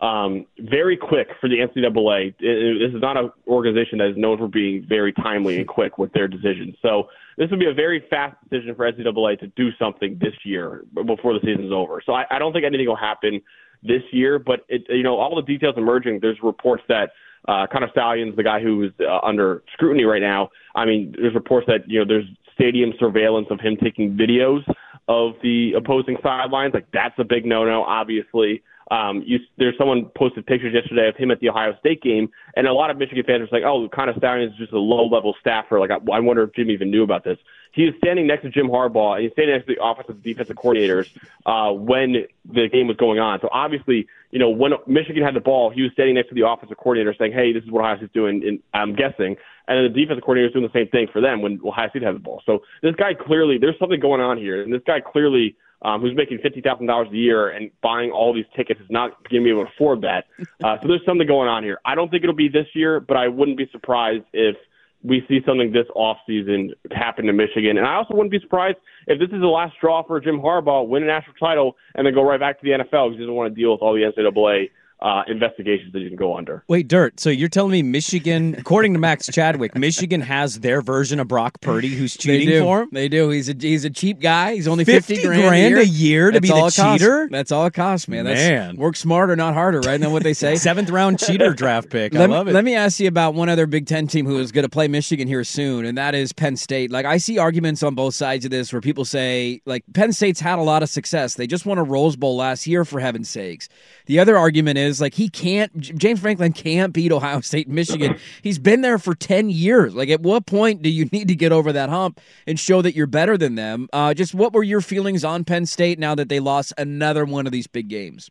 um, 0.00 0.46
very 0.58 0.96
quick 0.96 1.28
for 1.40 1.48
the 1.48 1.56
NCAA. 1.56 2.28
It, 2.28 2.34
it, 2.40 2.78
this 2.78 2.94
is 2.94 3.00
not 3.00 3.16
an 3.16 3.30
organization 3.48 3.98
that 3.98 4.10
is 4.10 4.16
known 4.16 4.38
for 4.38 4.48
being 4.48 4.84
very 4.88 5.12
timely 5.12 5.58
and 5.58 5.66
quick 5.66 5.98
with 5.98 6.12
their 6.12 6.28
decisions. 6.28 6.76
So 6.82 7.08
this 7.38 7.50
would 7.50 7.60
be 7.60 7.68
a 7.68 7.74
very 7.74 8.04
fast 8.10 8.36
decision 8.50 8.74
for 8.74 8.90
NCAA 8.90 9.40
to 9.40 9.46
do 9.48 9.70
something 9.78 10.18
this 10.20 10.34
year 10.44 10.84
before 10.94 11.32
the 11.32 11.40
season's 11.42 11.72
over. 11.72 12.02
So 12.04 12.12
I, 12.12 12.24
I 12.30 12.38
don't 12.38 12.52
think 12.52 12.64
anything 12.64 12.86
will 12.86 12.96
happen 12.96 13.40
this 13.82 14.02
year, 14.10 14.38
but 14.38 14.60
it, 14.68 14.82
you 14.88 15.02
know 15.02 15.16
all 15.16 15.34
the 15.36 15.42
details 15.42 15.74
emerging. 15.76 16.20
There's 16.20 16.38
reports 16.42 16.82
that 16.88 17.10
uh, 17.48 17.66
Connor 17.70 17.88
Stalions, 17.90 18.36
the 18.36 18.42
guy 18.42 18.60
who 18.60 18.84
is 18.84 18.92
uh, 19.00 19.18
under 19.22 19.62
scrutiny 19.72 20.04
right 20.04 20.22
now. 20.22 20.50
I 20.74 20.84
mean, 20.84 21.14
there's 21.18 21.34
reports 21.34 21.66
that 21.68 21.88
you 21.88 21.98
know 21.98 22.04
there's 22.06 22.26
stadium 22.54 22.92
surveillance 22.98 23.48
of 23.50 23.60
him 23.60 23.76
taking 23.82 24.16
videos 24.16 24.62
of 25.08 25.34
the 25.42 25.72
opposing 25.76 26.16
sidelines. 26.22 26.74
Like 26.74 26.88
that's 26.92 27.14
a 27.18 27.24
big 27.24 27.46
no-no, 27.46 27.82
obviously. 27.82 28.62
Um, 28.90 29.22
you, 29.26 29.38
there's 29.58 29.76
someone 29.76 30.06
posted 30.16 30.46
pictures 30.46 30.72
yesterday 30.72 31.08
of 31.08 31.16
him 31.16 31.30
at 31.30 31.40
the 31.40 31.48
Ohio 31.48 31.76
State 31.80 32.02
game, 32.02 32.30
and 32.54 32.66
a 32.66 32.72
lot 32.72 32.90
of 32.90 32.98
Michigan 32.98 33.24
fans 33.26 33.50
were 33.50 33.58
like, 33.58 33.66
"Oh, 33.66 33.88
Connor 33.88 34.14
Stalions 34.16 34.52
is 34.52 34.58
just 34.58 34.72
a 34.72 34.78
low-level 34.78 35.34
staffer." 35.40 35.80
Like, 35.80 35.90
I, 35.90 35.96
I 36.12 36.20
wonder 36.20 36.44
if 36.44 36.54
Jim 36.54 36.70
even 36.70 36.90
knew 36.90 37.02
about 37.02 37.24
this. 37.24 37.38
He 37.72 37.84
is 37.84 37.94
standing 37.98 38.26
next 38.26 38.42
to 38.42 38.50
Jim 38.50 38.68
Harbaugh, 38.68 39.16
and 39.16 39.24
he's 39.24 39.32
standing 39.32 39.54
next 39.54 39.66
to 39.66 39.74
the 39.74 39.84
offensive 39.84 40.14
and 40.14 40.22
defensive 40.22 40.56
coordinators 40.56 41.10
uh, 41.44 41.72
when 41.72 42.26
the 42.44 42.68
game 42.68 42.86
was 42.86 42.96
going 42.96 43.18
on. 43.18 43.40
So 43.40 43.48
obviously, 43.52 44.06
you 44.30 44.38
know, 44.38 44.50
when 44.50 44.72
Michigan 44.86 45.22
had 45.22 45.34
the 45.34 45.40
ball, 45.40 45.70
he 45.70 45.82
was 45.82 45.92
standing 45.92 46.14
next 46.14 46.28
to 46.28 46.34
the 46.34 46.42
office 46.42 46.64
offensive 46.64 46.78
coordinator, 46.78 47.14
saying, 47.18 47.32
"Hey, 47.32 47.52
this 47.52 47.64
is 47.64 47.70
what 47.70 47.80
Ohio 47.80 47.96
State's 47.96 48.12
doing." 48.12 48.46
And 48.46 48.60
I'm 48.72 48.94
guessing, 48.94 49.36
and 49.66 49.76
then 49.76 49.92
the 49.92 50.00
defensive 50.00 50.22
coordinator 50.22 50.46
is 50.46 50.52
doing 50.52 50.64
the 50.64 50.78
same 50.78 50.88
thing 50.88 51.08
for 51.12 51.20
them 51.20 51.42
when 51.42 51.60
Ohio 51.66 51.90
State 51.90 52.02
had 52.02 52.14
the 52.14 52.20
ball. 52.20 52.40
So 52.46 52.62
this 52.82 52.94
guy 52.94 53.14
clearly, 53.14 53.58
there's 53.58 53.78
something 53.80 53.98
going 53.98 54.20
on 54.20 54.38
here, 54.38 54.62
and 54.62 54.72
this 54.72 54.82
guy 54.86 55.00
clearly 55.00 55.56
um, 55.82 56.00
who's 56.00 56.16
making 56.16 56.38
fifty 56.42 56.60
thousand 56.60 56.86
dollars 56.86 57.08
a 57.12 57.16
year 57.16 57.48
and 57.48 57.70
buying 57.82 58.10
all 58.10 58.34
these 58.34 58.46
tickets 58.56 58.80
is 58.80 58.86
not 58.90 59.10
going 59.28 59.42
to 59.42 59.44
be 59.44 59.50
able 59.50 59.64
to 59.64 59.70
afford 59.72 60.02
that. 60.02 60.24
Uh, 60.64 60.76
so 60.80 60.88
there's 60.88 61.04
something 61.04 61.26
going 61.26 61.48
on 61.48 61.62
here. 61.62 61.78
I 61.84 61.94
don't 61.94 62.10
think 62.10 62.22
it'll 62.24 62.34
be 62.34 62.48
this 62.48 62.66
year, 62.74 62.98
but 62.98 63.16
I 63.16 63.28
wouldn't 63.28 63.58
be 63.58 63.68
surprised 63.70 64.24
if 64.32 64.56
we 65.02 65.22
see 65.28 65.40
something 65.46 65.70
this 65.70 65.86
off 65.94 66.16
season 66.26 66.72
happen 66.90 67.26
to 67.26 67.32
Michigan. 67.32 67.76
And 67.76 67.86
I 67.86 67.94
also 67.94 68.14
wouldn't 68.14 68.30
be 68.30 68.40
surprised 68.40 68.78
if 69.06 69.18
this 69.18 69.28
is 69.28 69.40
the 69.40 69.46
last 69.46 69.74
straw 69.76 70.02
for 70.02 70.18
Jim 70.18 70.40
Harbaugh, 70.40 70.88
win 70.88 71.02
a 71.04 71.06
national 71.06 71.36
title, 71.36 71.76
and 71.94 72.06
then 72.06 72.14
go 72.14 72.22
right 72.22 72.40
back 72.40 72.58
to 72.60 72.64
the 72.64 72.70
NFL 72.70 73.10
because 73.10 73.12
he 73.12 73.18
doesn't 73.18 73.34
want 73.34 73.54
to 73.54 73.60
deal 73.60 73.72
with 73.72 73.82
all 73.82 73.94
the 73.94 74.00
NCAA 74.00 74.70
uh, 75.00 75.22
investigations 75.28 75.92
that 75.92 76.00
you 76.00 76.08
can 76.08 76.16
go 76.16 76.36
under. 76.36 76.64
Wait, 76.68 76.88
Dirt. 76.88 77.20
So 77.20 77.28
you're 77.28 77.50
telling 77.50 77.72
me 77.72 77.82
Michigan, 77.82 78.54
according 78.58 78.94
to 78.94 78.98
Max 78.98 79.26
Chadwick, 79.26 79.74
Michigan 79.76 80.22
has 80.22 80.60
their 80.60 80.80
version 80.80 81.20
of 81.20 81.28
Brock 81.28 81.60
Purdy 81.60 81.88
who's 81.88 82.16
cheating 82.16 82.48
they 82.48 82.54
do. 82.54 82.62
for 82.62 82.82
him? 82.82 82.88
They 82.92 83.08
do. 83.08 83.28
He's 83.28 83.48
a 83.50 83.54
he's 83.58 83.84
a 83.84 83.90
cheap 83.90 84.20
guy. 84.20 84.54
He's 84.54 84.66
only 84.66 84.84
fifty, 84.84 85.16
50 85.16 85.28
grand, 85.28 85.48
grand 85.48 85.74
a 85.74 85.78
year, 85.78 85.80
a 85.80 85.84
year 85.84 86.30
to 86.30 86.32
That's 86.40 86.42
be 86.42 86.48
the 86.48 86.54
all 86.54 86.66
it 86.68 86.74
costs. 86.74 87.02
cheater? 87.02 87.28
That's 87.30 87.52
all 87.52 87.66
it 87.66 87.74
costs, 87.74 88.08
man. 88.08 88.24
That's, 88.24 88.40
Man. 88.40 88.76
work 88.76 88.96
smarter, 88.96 89.36
not 89.36 89.52
harder, 89.52 89.80
right? 89.80 90.00
Isn't 90.00 90.12
what 90.12 90.22
they 90.22 90.32
say? 90.32 90.56
Seventh 90.66 90.88
round 90.88 91.18
cheater 91.18 91.52
draft 91.52 91.90
pick. 91.90 92.14
I 92.14 92.20
Let, 92.20 92.30
love 92.30 92.46
me, 92.46 92.52
it. 92.52 92.54
let 92.54 92.64
me 92.64 92.74
ask 92.74 92.98
you 92.98 93.08
about 93.08 93.34
one 93.34 93.50
other 93.50 93.66
Big 93.66 93.86
Ten 93.86 94.06
team 94.06 94.24
who 94.24 94.38
is 94.38 94.50
going 94.50 94.64
to 94.64 94.68
play 94.70 94.88
Michigan 94.88 95.28
here 95.28 95.44
soon, 95.44 95.84
and 95.84 95.98
that 95.98 96.14
is 96.14 96.32
Penn 96.32 96.56
State. 96.56 96.90
Like 96.90 97.04
I 97.04 97.18
see 97.18 97.36
arguments 97.36 97.82
on 97.82 97.94
both 97.94 98.14
sides 98.14 98.46
of 98.46 98.50
this 98.50 98.72
where 98.72 98.80
people 98.80 99.04
say 99.04 99.60
like 99.66 99.84
Penn 99.92 100.12
State's 100.14 100.40
had 100.40 100.58
a 100.58 100.62
lot 100.62 100.82
of 100.82 100.88
success. 100.88 101.34
They 101.34 101.46
just 101.46 101.66
won 101.66 101.76
a 101.76 101.84
Rose 101.84 102.16
Bowl 102.16 102.36
last 102.36 102.66
year, 102.66 102.84
for 102.86 102.98
heaven's 103.00 103.28
sakes. 103.28 103.68
The 104.06 104.18
other 104.20 104.38
argument 104.38 104.78
is 104.78 104.85
like 105.00 105.14
he 105.14 105.28
can't. 105.28 105.78
James 105.80 106.20
Franklin 106.20 106.52
can't 106.52 106.92
beat 106.92 107.12
Ohio 107.12 107.40
State 107.40 107.68
Michigan. 107.68 108.18
He's 108.42 108.58
been 108.58 108.80
there 108.80 108.98
for 108.98 109.14
ten 109.14 109.50
years. 109.50 109.94
Like 109.94 110.08
at 110.08 110.20
what 110.20 110.46
point 110.46 110.82
do 110.82 110.90
you 110.90 111.06
need 111.06 111.28
to 111.28 111.34
get 111.34 111.52
over 111.52 111.72
that 111.72 111.88
hump 111.88 112.20
and 112.46 112.58
show 112.58 112.82
that 112.82 112.94
you're 112.94 113.06
better 113.06 113.36
than 113.36 113.54
them? 113.54 113.88
Uh, 113.92 114.14
just 114.14 114.34
what 114.34 114.52
were 114.52 114.62
your 114.62 114.80
feelings 114.80 115.24
on 115.24 115.44
Penn 115.44 115.66
State 115.66 115.98
now 115.98 116.14
that 116.14 116.28
they 116.28 116.40
lost 116.40 116.72
another 116.78 117.24
one 117.24 117.46
of 117.46 117.52
these 117.52 117.66
big 117.66 117.88
games? 117.88 118.30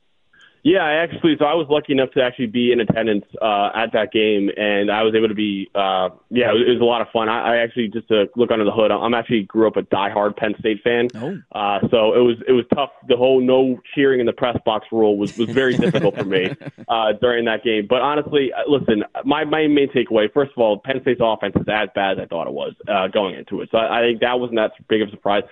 Yeah, 0.65 0.79
I 0.79 0.93
actually. 0.93 1.35
So 1.37 1.45
I 1.45 1.53
was 1.53 1.67
lucky 1.69 1.93
enough 1.93 2.09
to 2.15 2.23
actually 2.23 2.47
be 2.47 2.71
in 2.71 2.79
attendance 2.79 3.25
uh, 3.39 3.69
at 3.75 3.93
that 3.93 4.11
game, 4.11 4.49
and 4.57 4.89
I 4.89 5.03
was 5.03 5.13
able 5.13 5.27
to 5.27 5.35
be. 5.35 5.69
Uh, 5.75 6.09
yeah, 6.31 6.49
it 6.49 6.57
was, 6.57 6.63
it 6.65 6.71
was 6.71 6.81
a 6.81 6.85
lot 6.85 7.01
of 7.01 7.07
fun. 7.13 7.29
I, 7.29 7.53
I 7.53 7.57
actually 7.57 7.89
just 7.89 8.07
to 8.07 8.25
look 8.35 8.49
under 8.49 8.65
the 8.65 8.71
hood. 8.71 8.89
I'm 8.89 9.13
actually 9.13 9.43
grew 9.43 9.67
up 9.67 9.77
a 9.77 9.83
diehard 9.83 10.35
Penn 10.37 10.55
State 10.57 10.81
fan. 10.83 11.09
Oh. 11.13 11.37
Uh, 11.51 11.81
so 11.91 12.15
it 12.15 12.25
was 12.25 12.37
it 12.47 12.53
was 12.53 12.65
tough. 12.73 12.89
The 13.07 13.15
whole 13.15 13.41
no 13.41 13.79
cheering 13.93 14.19
in 14.19 14.25
the 14.25 14.33
press 14.33 14.57
box 14.65 14.87
rule 14.91 15.19
was 15.19 15.37
was 15.37 15.51
very 15.51 15.77
difficult 15.77 16.17
for 16.17 16.25
me 16.25 16.55
uh, 16.87 17.13
during 17.21 17.45
that 17.45 17.63
game. 17.63 17.85
But 17.87 18.01
honestly, 18.01 18.49
uh, 18.51 18.67
listen, 18.67 19.03
my 19.23 19.45
my 19.45 19.67
main 19.67 19.89
takeaway. 19.89 20.33
First 20.33 20.53
of 20.53 20.57
all, 20.57 20.79
Penn 20.79 20.99
State's 21.03 21.21
offense 21.23 21.53
is 21.57 21.67
as 21.71 21.89
bad 21.93 22.17
as 22.17 22.23
I 22.23 22.25
thought 22.25 22.47
it 22.47 22.53
was 22.53 22.73
uh, 22.87 23.07
going 23.09 23.35
into 23.35 23.61
it. 23.61 23.69
So 23.71 23.77
I, 23.77 23.99
I 23.99 24.01
think 24.01 24.21
that 24.21 24.39
wasn't 24.39 24.57
that 24.57 24.71
big 24.87 25.03
of 25.03 25.09
a 25.09 25.11
surprise. 25.11 25.43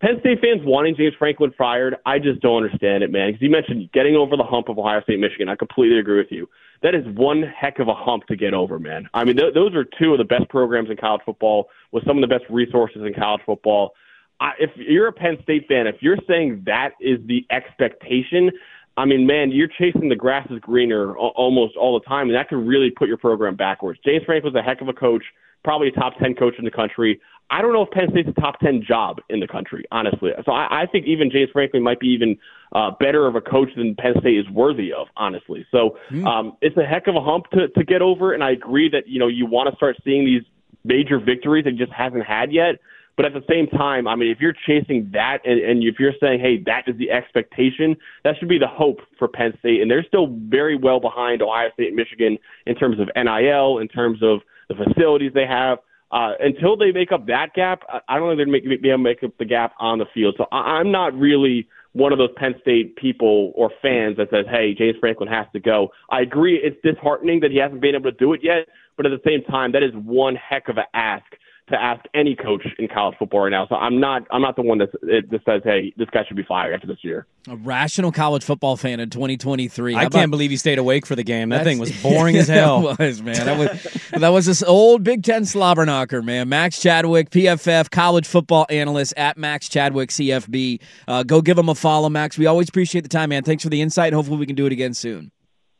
Penn 0.00 0.18
State 0.20 0.40
fans 0.40 0.62
wanting 0.64 0.96
James 0.96 1.12
Franklin 1.18 1.52
fired, 1.58 1.96
I 2.06 2.18
just 2.18 2.40
don't 2.40 2.64
understand 2.64 3.02
it, 3.02 3.12
man. 3.12 3.28
Because 3.28 3.42
you 3.42 3.50
mentioned 3.50 3.90
getting 3.92 4.16
over 4.16 4.34
the 4.34 4.44
hump 4.44 4.68
of 4.70 4.78
Ohio 4.78 5.02
State, 5.02 5.20
Michigan. 5.20 5.48
I 5.50 5.56
completely 5.56 5.98
agree 5.98 6.16
with 6.16 6.30
you. 6.30 6.48
That 6.82 6.94
is 6.94 7.04
one 7.14 7.42
heck 7.42 7.78
of 7.78 7.88
a 7.88 7.94
hump 7.94 8.26
to 8.28 8.36
get 8.36 8.54
over, 8.54 8.78
man. 8.78 9.10
I 9.12 9.24
mean, 9.24 9.36
th- 9.36 9.52
those 9.52 9.74
are 9.74 9.84
two 9.84 10.12
of 10.12 10.18
the 10.18 10.24
best 10.24 10.48
programs 10.48 10.88
in 10.88 10.96
college 10.96 11.20
football 11.26 11.68
with 11.92 12.04
some 12.06 12.16
of 12.16 12.22
the 12.22 12.34
best 12.34 12.48
resources 12.48 13.02
in 13.04 13.12
college 13.12 13.42
football. 13.44 13.92
I, 14.40 14.52
if 14.58 14.70
you're 14.76 15.08
a 15.08 15.12
Penn 15.12 15.36
State 15.42 15.66
fan, 15.68 15.86
if 15.86 15.96
you're 16.00 16.16
saying 16.26 16.62
that 16.64 16.92
is 16.98 17.18
the 17.26 17.44
expectation, 17.50 18.50
I 18.96 19.04
mean, 19.04 19.26
man, 19.26 19.50
you're 19.50 19.68
chasing 19.68 20.08
the 20.08 20.16
grass 20.16 20.46
is 20.50 20.58
greener 20.60 21.14
almost 21.16 21.76
all 21.76 21.98
the 21.98 22.04
time, 22.06 22.28
and 22.28 22.36
that 22.36 22.48
could 22.48 22.66
really 22.66 22.90
put 22.90 23.06
your 23.06 23.18
program 23.18 23.54
backwards. 23.54 24.00
James 24.02 24.24
Franklin 24.24 24.54
was 24.54 24.58
a 24.58 24.64
heck 24.64 24.80
of 24.80 24.88
a 24.88 24.94
coach, 24.94 25.24
probably 25.62 25.88
a 25.88 25.92
top 25.92 26.14
10 26.18 26.34
coach 26.36 26.54
in 26.58 26.64
the 26.64 26.70
country. 26.70 27.20
I 27.50 27.62
don't 27.62 27.72
know 27.72 27.82
if 27.82 27.90
Penn 27.90 28.08
State's 28.10 28.28
a 28.28 28.40
top 28.40 28.60
10 28.60 28.84
job 28.86 29.20
in 29.28 29.40
the 29.40 29.48
country, 29.48 29.84
honestly. 29.90 30.30
So 30.44 30.52
I, 30.52 30.82
I 30.82 30.86
think 30.86 31.06
even 31.06 31.30
James 31.30 31.50
Franklin 31.52 31.82
might 31.82 31.98
be 31.98 32.08
even 32.08 32.38
uh, 32.72 32.92
better 33.00 33.26
of 33.26 33.34
a 33.34 33.40
coach 33.40 33.70
than 33.76 33.96
Penn 33.96 34.14
State 34.20 34.38
is 34.38 34.48
worthy 34.50 34.92
of, 34.92 35.08
honestly. 35.16 35.66
So 35.70 35.98
um, 36.26 36.56
it's 36.60 36.76
a 36.76 36.84
heck 36.84 37.08
of 37.08 37.16
a 37.16 37.20
hump 37.20 37.50
to, 37.50 37.68
to 37.68 37.84
get 37.84 38.02
over, 38.02 38.32
and 38.32 38.44
I 38.44 38.52
agree 38.52 38.88
that 38.90 39.08
you 39.08 39.18
know 39.18 39.26
you 39.28 39.46
want 39.46 39.68
to 39.68 39.76
start 39.76 39.96
seeing 40.04 40.24
these 40.24 40.42
major 40.84 41.18
victories 41.18 41.64
that 41.64 41.76
just 41.76 41.92
hasn't 41.92 42.24
had 42.24 42.52
yet. 42.52 42.76
But 43.16 43.26
at 43.26 43.34
the 43.34 43.44
same 43.50 43.66
time, 43.66 44.08
I 44.08 44.16
mean, 44.16 44.30
if 44.30 44.38
you're 44.40 44.54
chasing 44.66 45.10
that 45.12 45.40
and, 45.44 45.60
and 45.60 45.82
if 45.82 45.96
you're 45.98 46.14
saying, 46.20 46.40
hey, 46.40 46.62
that 46.64 46.84
is 46.86 46.96
the 46.96 47.10
expectation, 47.10 47.96
that 48.24 48.36
should 48.38 48.48
be 48.48 48.58
the 48.58 48.66
hope 48.66 49.00
for 49.18 49.28
Penn 49.28 49.52
State. 49.58 49.82
And 49.82 49.90
they're 49.90 50.04
still 50.04 50.28
very 50.48 50.74
well 50.74 51.00
behind 51.00 51.42
Ohio 51.42 51.68
State 51.74 51.88
and 51.88 51.96
Michigan 51.96 52.38
in 52.66 52.76
terms 52.76 52.98
of 52.98 53.10
NIL, 53.14 53.78
in 53.78 53.88
terms 53.88 54.22
of 54.22 54.40
the 54.70 54.74
facilities 54.74 55.32
they 55.34 55.44
have. 55.44 55.78
Uh, 56.12 56.32
until 56.40 56.76
they 56.76 56.90
make 56.90 57.12
up 57.12 57.26
that 57.26 57.54
gap, 57.54 57.82
I- 58.08 58.18
don't 58.18 58.30
think 58.30 58.38
they're 58.38 58.46
going 58.46 58.76
to 58.76 58.78
be 58.78 58.88
able 58.88 58.98
to 58.98 59.04
make 59.04 59.22
up 59.22 59.36
the 59.38 59.44
gap 59.44 59.74
on 59.78 59.98
the 59.98 60.06
field. 60.06 60.34
So 60.36 60.46
I- 60.50 60.78
I'm 60.78 60.90
not 60.90 61.16
really 61.16 61.68
one 61.92 62.12
of 62.12 62.18
those 62.18 62.32
Penn 62.36 62.54
State 62.60 62.96
people 62.96 63.52
or 63.54 63.70
fans 63.82 64.16
that 64.16 64.30
says, 64.30 64.46
hey, 64.48 64.74
James 64.74 64.96
Franklin 64.98 65.28
has 65.28 65.46
to 65.52 65.60
go. 65.60 65.92
I 66.10 66.20
agree 66.20 66.56
it's 66.56 66.80
disheartening 66.82 67.40
that 67.40 67.50
he 67.50 67.58
hasn't 67.58 67.80
been 67.80 67.94
able 67.94 68.10
to 68.10 68.16
do 68.16 68.32
it 68.32 68.40
yet, 68.42 68.68
but 68.96 69.06
at 69.06 69.10
the 69.10 69.28
same 69.28 69.42
time, 69.44 69.72
that 69.72 69.82
is 69.82 69.92
one 69.94 70.36
heck 70.36 70.68
of 70.68 70.78
an 70.78 70.84
ask 70.94 71.24
to 71.70 71.80
ask 71.80 72.04
any 72.14 72.36
coach 72.36 72.62
in 72.78 72.88
college 72.88 73.16
football 73.18 73.40
right 73.40 73.50
now. 73.50 73.66
So 73.68 73.74
I'm 73.74 74.00
not 74.00 74.26
I'm 74.30 74.42
not 74.42 74.56
the 74.56 74.62
one 74.62 74.78
that 74.78 74.90
that 75.02 75.40
says, 75.44 75.62
hey, 75.64 75.92
this 75.96 76.08
guy 76.10 76.24
should 76.26 76.36
be 76.36 76.42
fired 76.42 76.74
after 76.74 76.86
this 76.86 76.98
year. 77.02 77.26
A 77.48 77.56
rational 77.56 78.12
college 78.12 78.44
football 78.44 78.76
fan 78.76 79.00
in 79.00 79.08
2023. 79.08 79.94
I 79.94 80.02
How 80.02 80.08
can't 80.08 80.30
believe 80.30 80.50
he 80.50 80.56
stayed 80.56 80.78
awake 80.78 81.06
for 81.06 81.16
the 81.16 81.22
game. 81.22 81.48
That 81.48 81.64
thing 81.64 81.78
was 81.78 81.90
boring 82.02 82.36
as 82.36 82.48
hell. 82.48 82.90
it 82.90 82.98
was, 82.98 83.22
man. 83.22 83.46
That 83.46 83.58
was, 83.58 83.96
that 84.20 84.28
was 84.28 84.46
this 84.46 84.62
old 84.62 85.02
Big 85.02 85.22
Ten 85.22 85.46
slobber 85.46 85.86
knocker, 85.86 86.22
man. 86.22 86.48
Max 86.48 86.80
Chadwick, 86.80 87.30
PFF, 87.30 87.90
college 87.90 88.26
football 88.26 88.66
analyst 88.68 89.14
at 89.16 89.38
Max 89.38 89.68
Chadwick 89.68 90.10
CFB. 90.10 90.80
Uh, 91.08 91.22
go 91.22 91.40
give 91.40 91.56
him 91.58 91.68
a 91.70 91.74
follow, 91.74 92.08
Max. 92.10 92.36
We 92.36 92.46
always 92.46 92.68
appreciate 92.68 93.02
the 93.02 93.08
time, 93.08 93.30
man. 93.30 93.42
Thanks 93.42 93.62
for 93.62 93.70
the 93.70 93.80
insight. 93.80 94.12
Hopefully, 94.12 94.36
we 94.36 94.46
can 94.46 94.56
do 94.56 94.66
it 94.66 94.72
again 94.72 94.92
soon. 94.92 95.32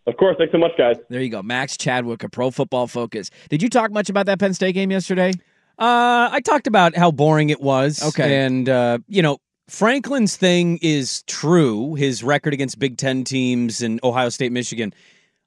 Of 0.06 0.16
course. 0.16 0.36
Thanks 0.38 0.52
so 0.52 0.58
much, 0.58 0.72
guys. 0.78 0.96
There 1.08 1.20
you 1.20 1.28
go. 1.28 1.42
Max 1.42 1.76
Chadwick, 1.76 2.24
a 2.24 2.28
pro 2.28 2.50
football 2.50 2.86
focus. 2.86 3.30
Did 3.48 3.62
you 3.62 3.68
talk 3.68 3.92
much 3.92 4.08
about 4.08 4.26
that 4.26 4.38
Penn 4.40 4.54
State 4.54 4.72
game 4.72 4.90
yesterday? 4.90 5.32
Uh, 5.80 6.28
I 6.30 6.40
talked 6.44 6.66
about 6.66 6.94
how 6.94 7.10
boring 7.10 7.50
it 7.50 7.60
was. 7.60 8.02
Okay. 8.02 8.44
And, 8.44 8.68
uh, 8.68 8.98
you 9.08 9.22
know, 9.22 9.38
Franklin's 9.68 10.36
thing 10.36 10.78
is 10.82 11.22
true, 11.22 11.94
his 11.94 12.22
record 12.22 12.52
against 12.52 12.78
Big 12.78 12.98
Ten 12.98 13.24
teams 13.24 13.80
in 13.80 13.98
Ohio 14.04 14.28
State, 14.28 14.52
Michigan. 14.52 14.92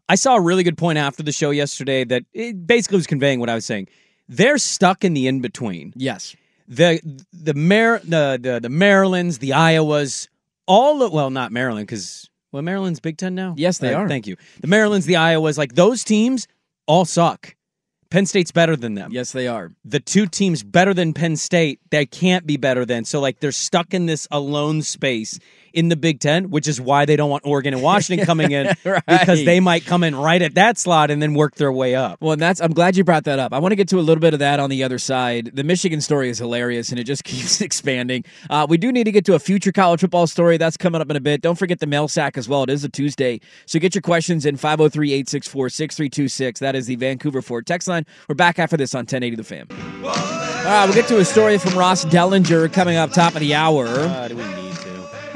I 0.09 0.15
saw 0.15 0.35
a 0.35 0.41
really 0.41 0.63
good 0.63 0.77
point 0.77 0.97
after 0.97 1.21
the 1.23 1.31
show 1.31 1.51
yesterday 1.51 2.03
that 2.05 2.23
it 2.33 2.65
basically 2.65 2.97
was 2.97 3.07
conveying 3.07 3.39
what 3.39 3.49
I 3.49 3.55
was 3.55 3.65
saying. 3.65 3.87
They're 4.27 4.57
stuck 4.57 5.03
in 5.03 5.13
the 5.13 5.27
in 5.27 5.41
between. 5.41 5.93
Yes. 5.95 6.35
The 6.67 6.99
the 7.33 7.53
Mar- 7.53 7.99
the, 8.03 8.39
the 8.41 8.59
the 8.61 8.69
Marylands, 8.69 9.39
the 9.39 9.49
Iowas, 9.49 10.29
all 10.65 11.03
of, 11.03 11.11
well, 11.11 11.29
not 11.29 11.51
Maryland 11.51 11.85
because 11.87 12.29
well, 12.53 12.61
Maryland's 12.63 13.01
Big 13.01 13.17
Ten 13.17 13.35
now. 13.35 13.53
Yes, 13.57 13.79
they 13.79 13.93
Uh, 13.93 13.99
are. 13.99 14.07
Thank 14.07 14.25
you. 14.27 14.37
The 14.61 14.67
Marylands, 14.67 15.05
the 15.05 15.15
Iowas, 15.15 15.57
like 15.57 15.75
those 15.75 16.03
teams, 16.05 16.47
all 16.87 17.03
suck. 17.05 17.55
Penn 18.13 18.27
State's 18.27 18.51
better 18.51 18.75
than 18.75 18.93
them. 18.93 19.11
Yes, 19.11 19.31
they 19.31 19.47
are. 19.47 19.71
The 19.83 19.99
two 19.99 20.27
teams 20.27 20.61
better 20.61 20.93
than 20.93 21.15
Penn 21.15 21.35
State, 21.35 21.79
they 21.89 22.05
can't 22.05 22.45
be 22.45 22.57
better 22.57 22.85
than. 22.85 23.05
So 23.05 23.19
like 23.19 23.39
they're 23.39 23.51
stuck 23.51 23.91
in 23.91 24.05
this 24.05 24.27
alone 24.29 24.83
space 24.83 25.39
in 25.73 25.89
the 25.89 25.95
Big 25.95 26.19
Ten, 26.19 26.49
which 26.49 26.67
is 26.67 26.79
why 26.79 27.05
they 27.05 27.15
don't 27.15 27.29
want 27.29 27.45
Oregon 27.45 27.73
and 27.73 27.83
Washington 27.83 28.25
coming 28.25 28.51
in 28.51 28.73
Right. 28.85 29.03
because 29.05 29.43
they 29.43 29.59
might 29.59 29.85
come 29.85 30.03
in 30.03 30.15
right 30.15 30.41
at 30.41 30.55
that 30.55 30.77
slot 30.77 31.11
and 31.11 31.21
then 31.21 31.33
work 31.33 31.55
their 31.55 31.71
way 31.71 31.95
up. 31.95 32.21
Well, 32.21 32.33
and 32.33 32.41
that's 32.41 32.61
I'm 32.61 32.73
glad 32.73 32.95
you 32.95 33.03
brought 33.03 33.23
that 33.25 33.39
up. 33.39 33.53
I 33.53 33.59
want 33.59 33.71
to 33.71 33.75
get 33.75 33.87
to 33.89 33.99
a 33.99 34.01
little 34.01 34.21
bit 34.21 34.33
of 34.33 34.39
that 34.39 34.59
on 34.59 34.69
the 34.69 34.83
other 34.83 34.99
side. 34.99 35.51
The 35.53 35.63
Michigan 35.63 36.01
story 36.01 36.29
is 36.29 36.37
hilarious 36.37 36.89
and 36.91 36.99
it 36.99 37.05
just 37.05 37.23
keeps 37.33 37.61
expanding. 37.61 38.23
Uh, 38.49 38.65
we 38.69 38.77
do 38.77 38.91
need 38.91 39.05
to 39.05 39.11
get 39.11 39.25
to 39.25 39.33
a 39.35 39.39
future 39.39 39.71
college 39.71 40.01
football 40.01 40.27
story 40.27 40.57
that's 40.57 40.77
coming 40.77 41.01
up 41.01 41.09
in 41.09 41.15
a 41.15 41.19
bit. 41.21 41.41
Don't 41.41 41.57
forget 41.57 41.79
the 41.79 41.87
mail 41.87 42.07
sack 42.07 42.37
as 42.37 42.47
well. 42.47 42.63
It 42.63 42.69
is 42.69 42.83
a 42.83 42.89
Tuesday. 42.89 43.39
So 43.65 43.79
get 43.79 43.95
your 43.95 44.01
questions 44.03 44.45
in 44.45 44.57
503-864-6326. 44.57 46.59
That 46.59 46.75
is 46.75 46.85
the 46.87 46.95
Vancouver 46.95 47.41
Ford 47.41 47.65
text 47.65 47.87
line. 47.87 48.05
We're 48.27 48.35
back 48.35 48.59
after 48.59 48.77
this 48.77 48.93
on 48.95 48.99
1080 48.99 49.35
The 49.37 49.43
Fan. 49.43 49.67
All 50.03 50.09
right, 50.69 50.85
we'll 50.85 50.93
get 50.93 51.07
to 51.07 51.19
a 51.19 51.25
story 51.25 51.57
from 51.57 51.77
Ross 51.77 52.05
Dellenger 52.05 52.71
coming 52.71 52.95
up 52.95 53.11
top 53.11 53.33
of 53.33 53.39
the 53.41 53.53
hour. 53.55 53.85
Uh, 53.87 54.72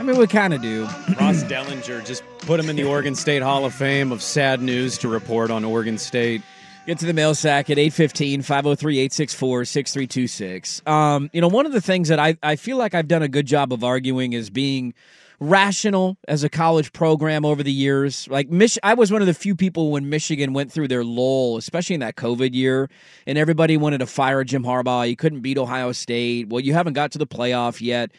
mean, 0.08 0.18
we 0.20 0.28
kind 0.28 0.54
of 0.54 0.62
do. 0.62 0.84
Ross 1.20 1.44
Dellenger, 1.44 2.06
just 2.06 2.24
put 2.40 2.60
him 2.60 2.70
in 2.70 2.76
the 2.76 2.84
Oregon 2.84 3.14
State 3.16 3.42
Hall 3.42 3.66
of 3.66 3.74
Fame 3.74 4.12
of 4.12 4.22
sad 4.22 4.62
news 4.62 4.98
to 5.00 5.08
report 5.08 5.52
on 5.52 5.64
Oregon 5.66 5.98
State. 5.98 6.42
Get 6.86 7.00
to 7.00 7.06
the 7.06 7.14
mail 7.14 7.36
sack 7.36 7.70
at 7.70 7.78
815 7.78 8.42
503 8.44 9.00
864 9.00 9.66
6326. 9.66 10.82
Um, 10.88 11.30
You 11.34 11.42
know, 11.42 11.50
one 11.50 11.66
of 11.66 11.74
the 11.74 11.82
things 11.82 12.08
that 12.08 12.20
I, 12.20 12.38
I 12.42 12.56
feel 12.56 12.78
like 12.78 12.94
I've 12.96 13.10
done 13.10 13.22
a 13.22 13.28
good 13.28 13.46
job 13.46 13.74
of 13.74 13.84
arguing 13.84 14.32
is 14.32 14.50
being 14.50 14.94
rational 15.40 16.18
as 16.28 16.44
a 16.44 16.50
college 16.50 16.94
program 16.94 17.44
over 17.46 17.62
the 17.62 17.72
years. 17.72 18.28
Like, 18.30 18.50
Mich- 18.50 18.80
I 18.84 18.94
was 18.94 19.12
one 19.12 19.22
of 19.22 19.28
the 19.28 19.34
few 19.34 19.56
people 19.56 19.92
when 19.92 20.10
Michigan 20.10 20.54
went 20.54 20.72
through 20.72 20.88
their 20.88 21.04
lull, 21.04 21.58
especially 21.58 21.96
in 21.96 22.00
that 22.00 22.16
COVID 22.16 22.54
year, 22.56 22.90
and 23.28 23.38
everybody 23.38 23.76
wanted 23.78 24.00
to 24.00 24.08
fire 24.08 24.44
Jim 24.46 24.64
Harbaugh. 24.64 25.08
You 25.10 25.16
couldn't 25.18 25.42
beat 25.42 25.58
Ohio 25.58 25.92
State. 25.92 26.48
Well, 26.48 26.62
you 26.62 26.74
haven't 26.74 26.94
got 26.94 27.12
to 27.12 27.18
the 27.18 27.28
playoff 27.28 27.82
yet. 27.82 28.12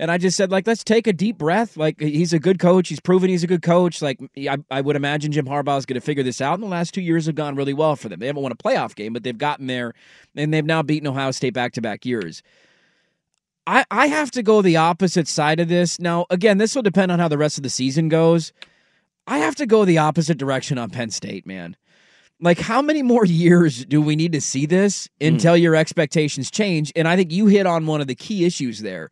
And 0.00 0.10
I 0.10 0.16
just 0.16 0.34
said, 0.34 0.50
like, 0.50 0.66
let's 0.66 0.82
take 0.82 1.06
a 1.06 1.12
deep 1.12 1.36
breath. 1.36 1.76
Like, 1.76 2.00
he's 2.00 2.32
a 2.32 2.38
good 2.38 2.58
coach. 2.58 2.88
He's 2.88 3.00
proven 3.00 3.28
he's 3.28 3.44
a 3.44 3.46
good 3.46 3.60
coach. 3.60 4.00
Like, 4.00 4.18
I, 4.34 4.56
I 4.70 4.80
would 4.80 4.96
imagine 4.96 5.30
Jim 5.30 5.44
Harbaugh 5.44 5.76
is 5.76 5.84
going 5.84 6.00
to 6.00 6.04
figure 6.04 6.22
this 6.22 6.40
out. 6.40 6.54
And 6.54 6.62
the 6.62 6.68
last 6.68 6.94
two 6.94 7.02
years 7.02 7.26
have 7.26 7.34
gone 7.34 7.54
really 7.54 7.74
well 7.74 7.96
for 7.96 8.08
them. 8.08 8.18
They 8.18 8.26
haven't 8.26 8.42
won 8.42 8.50
a 8.50 8.56
playoff 8.56 8.94
game, 8.94 9.12
but 9.12 9.24
they've 9.24 9.36
gotten 9.36 9.66
there, 9.66 9.92
and 10.34 10.54
they've 10.54 10.64
now 10.64 10.82
beaten 10.82 11.06
Ohio 11.06 11.32
State 11.32 11.52
back 11.52 11.74
to 11.74 11.82
back 11.82 12.06
years. 12.06 12.42
I, 13.66 13.84
I 13.90 14.06
have 14.06 14.30
to 14.30 14.42
go 14.42 14.62
the 14.62 14.78
opposite 14.78 15.28
side 15.28 15.60
of 15.60 15.68
this. 15.68 16.00
Now, 16.00 16.24
again, 16.30 16.56
this 16.56 16.74
will 16.74 16.82
depend 16.82 17.12
on 17.12 17.18
how 17.18 17.28
the 17.28 17.36
rest 17.36 17.58
of 17.58 17.62
the 17.62 17.68
season 17.68 18.08
goes. 18.08 18.54
I 19.26 19.36
have 19.36 19.54
to 19.56 19.66
go 19.66 19.84
the 19.84 19.98
opposite 19.98 20.38
direction 20.38 20.78
on 20.78 20.88
Penn 20.88 21.10
State, 21.10 21.46
man. 21.46 21.76
Like, 22.40 22.58
how 22.58 22.80
many 22.80 23.02
more 23.02 23.26
years 23.26 23.84
do 23.84 24.00
we 24.00 24.16
need 24.16 24.32
to 24.32 24.40
see 24.40 24.64
this 24.64 25.10
hmm. 25.20 25.26
until 25.26 25.58
your 25.58 25.76
expectations 25.76 26.50
change? 26.50 26.90
And 26.96 27.06
I 27.06 27.16
think 27.16 27.30
you 27.30 27.48
hit 27.48 27.66
on 27.66 27.84
one 27.84 28.00
of 28.00 28.06
the 28.06 28.14
key 28.14 28.46
issues 28.46 28.80
there 28.80 29.10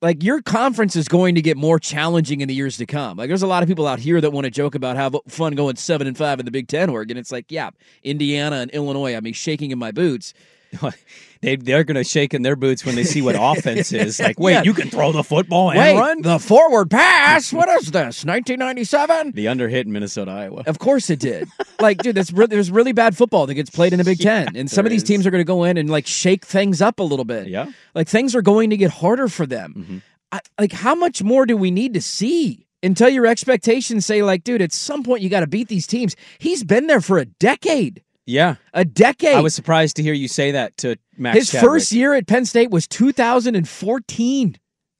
like 0.00 0.22
your 0.22 0.40
conference 0.42 0.94
is 0.96 1.08
going 1.08 1.34
to 1.34 1.42
get 1.42 1.56
more 1.56 1.78
challenging 1.78 2.40
in 2.40 2.48
the 2.48 2.54
years 2.54 2.76
to 2.76 2.86
come. 2.86 3.16
Like 3.16 3.28
there's 3.28 3.42
a 3.42 3.48
lot 3.48 3.62
of 3.62 3.68
people 3.68 3.86
out 3.86 3.98
here 3.98 4.20
that 4.20 4.30
want 4.30 4.44
to 4.44 4.50
joke 4.50 4.74
about 4.74 4.96
how 4.96 5.10
fun 5.28 5.54
going 5.54 5.76
seven 5.76 6.06
and 6.06 6.16
five 6.16 6.38
in 6.38 6.44
the 6.44 6.52
Big 6.52 6.68
Ten 6.68 6.88
Oregon. 6.88 7.16
It's 7.16 7.32
like, 7.32 7.46
yeah, 7.50 7.70
Indiana 8.04 8.56
and 8.56 8.70
Illinois. 8.70 9.16
I 9.16 9.20
mean, 9.20 9.32
shaking 9.34 9.70
in 9.70 9.78
my 9.78 9.90
boots. 9.90 10.34
They 11.40 11.54
they're 11.54 11.84
going 11.84 11.94
to 11.94 12.02
shake 12.02 12.34
in 12.34 12.42
their 12.42 12.56
boots 12.56 12.84
when 12.84 12.96
they 12.96 13.04
see 13.04 13.22
what 13.22 13.36
offense 13.38 13.92
is. 13.92 14.18
Like, 14.28 14.40
wait, 14.40 14.54
Yeah. 14.54 14.62
you 14.64 14.74
can 14.74 14.90
throw 14.90 15.12
the 15.12 15.22
football 15.22 15.70
and 15.70 15.78
Wait, 15.78 15.94
run. 15.96 16.20
the 16.22 16.40
forward 16.40 16.90
pass. 16.90 17.52
What 17.52 17.68
is 17.68 17.92
this? 17.92 18.24
1997. 18.24 19.32
The 19.32 19.46
under 19.46 19.68
hit 19.68 19.86
in 19.86 19.92
Minnesota, 19.92 20.32
Iowa. 20.32 20.64
Of 20.66 20.80
course 20.80 21.10
it 21.10 21.20
did. 21.20 21.46
like, 21.80 21.98
dude, 21.98 22.16
that's 22.16 22.32
re- 22.32 22.46
there's 22.46 22.72
really 22.72 22.90
bad 22.90 23.16
football 23.16 23.46
that 23.46 23.54
gets 23.54 23.70
played 23.70 23.92
in 23.92 23.98
the 23.98 24.04
Big 24.04 24.18
Ten, 24.20 24.56
and 24.56 24.68
some 24.68 24.84
of 24.84 24.90
these 24.90 25.02
is. 25.02 25.08
teams 25.08 25.26
are 25.28 25.30
going 25.30 25.40
to 25.40 25.44
go 25.46 25.62
in 25.62 25.76
and 25.76 25.88
like 25.88 26.08
shake 26.08 26.44
things 26.44 26.82
up 26.82 26.98
a 26.98 27.04
little 27.04 27.24
bit. 27.24 27.46
Yeah. 27.46 27.70
like 27.94 28.08
things 28.08 28.34
are 28.34 28.42
going 28.42 28.70
to 28.70 28.76
get 28.76 28.90
harder 28.90 29.28
for 29.28 29.46
them. 29.46 29.74
Mm-hmm. 29.78 29.98
I, 30.32 30.40
like, 30.58 30.72
how 30.72 30.96
much 30.96 31.22
more 31.22 31.46
do 31.46 31.56
we 31.56 31.70
need 31.70 31.94
to 31.94 32.02
see 32.02 32.66
until 32.82 33.08
your 33.08 33.26
expectations 33.26 34.04
say, 34.04 34.22
like, 34.24 34.42
dude, 34.42 34.60
at 34.60 34.72
some 34.72 35.04
point 35.04 35.22
you 35.22 35.28
got 35.30 35.40
to 35.40 35.46
beat 35.46 35.68
these 35.68 35.86
teams? 35.86 36.16
He's 36.38 36.64
been 36.64 36.88
there 36.88 37.00
for 37.00 37.18
a 37.18 37.24
decade. 37.26 38.02
Yeah, 38.28 38.56
a 38.74 38.84
decade. 38.84 39.34
I 39.34 39.40
was 39.40 39.54
surprised 39.54 39.96
to 39.96 40.02
hear 40.02 40.12
you 40.12 40.28
say 40.28 40.50
that 40.50 40.76
to 40.78 40.96
Max. 41.16 41.38
His 41.38 41.50
Chadwick. 41.50 41.70
first 41.70 41.92
year 41.92 42.12
at 42.12 42.26
Penn 42.26 42.44
State 42.44 42.70
was 42.70 42.86
2014. 42.86 44.56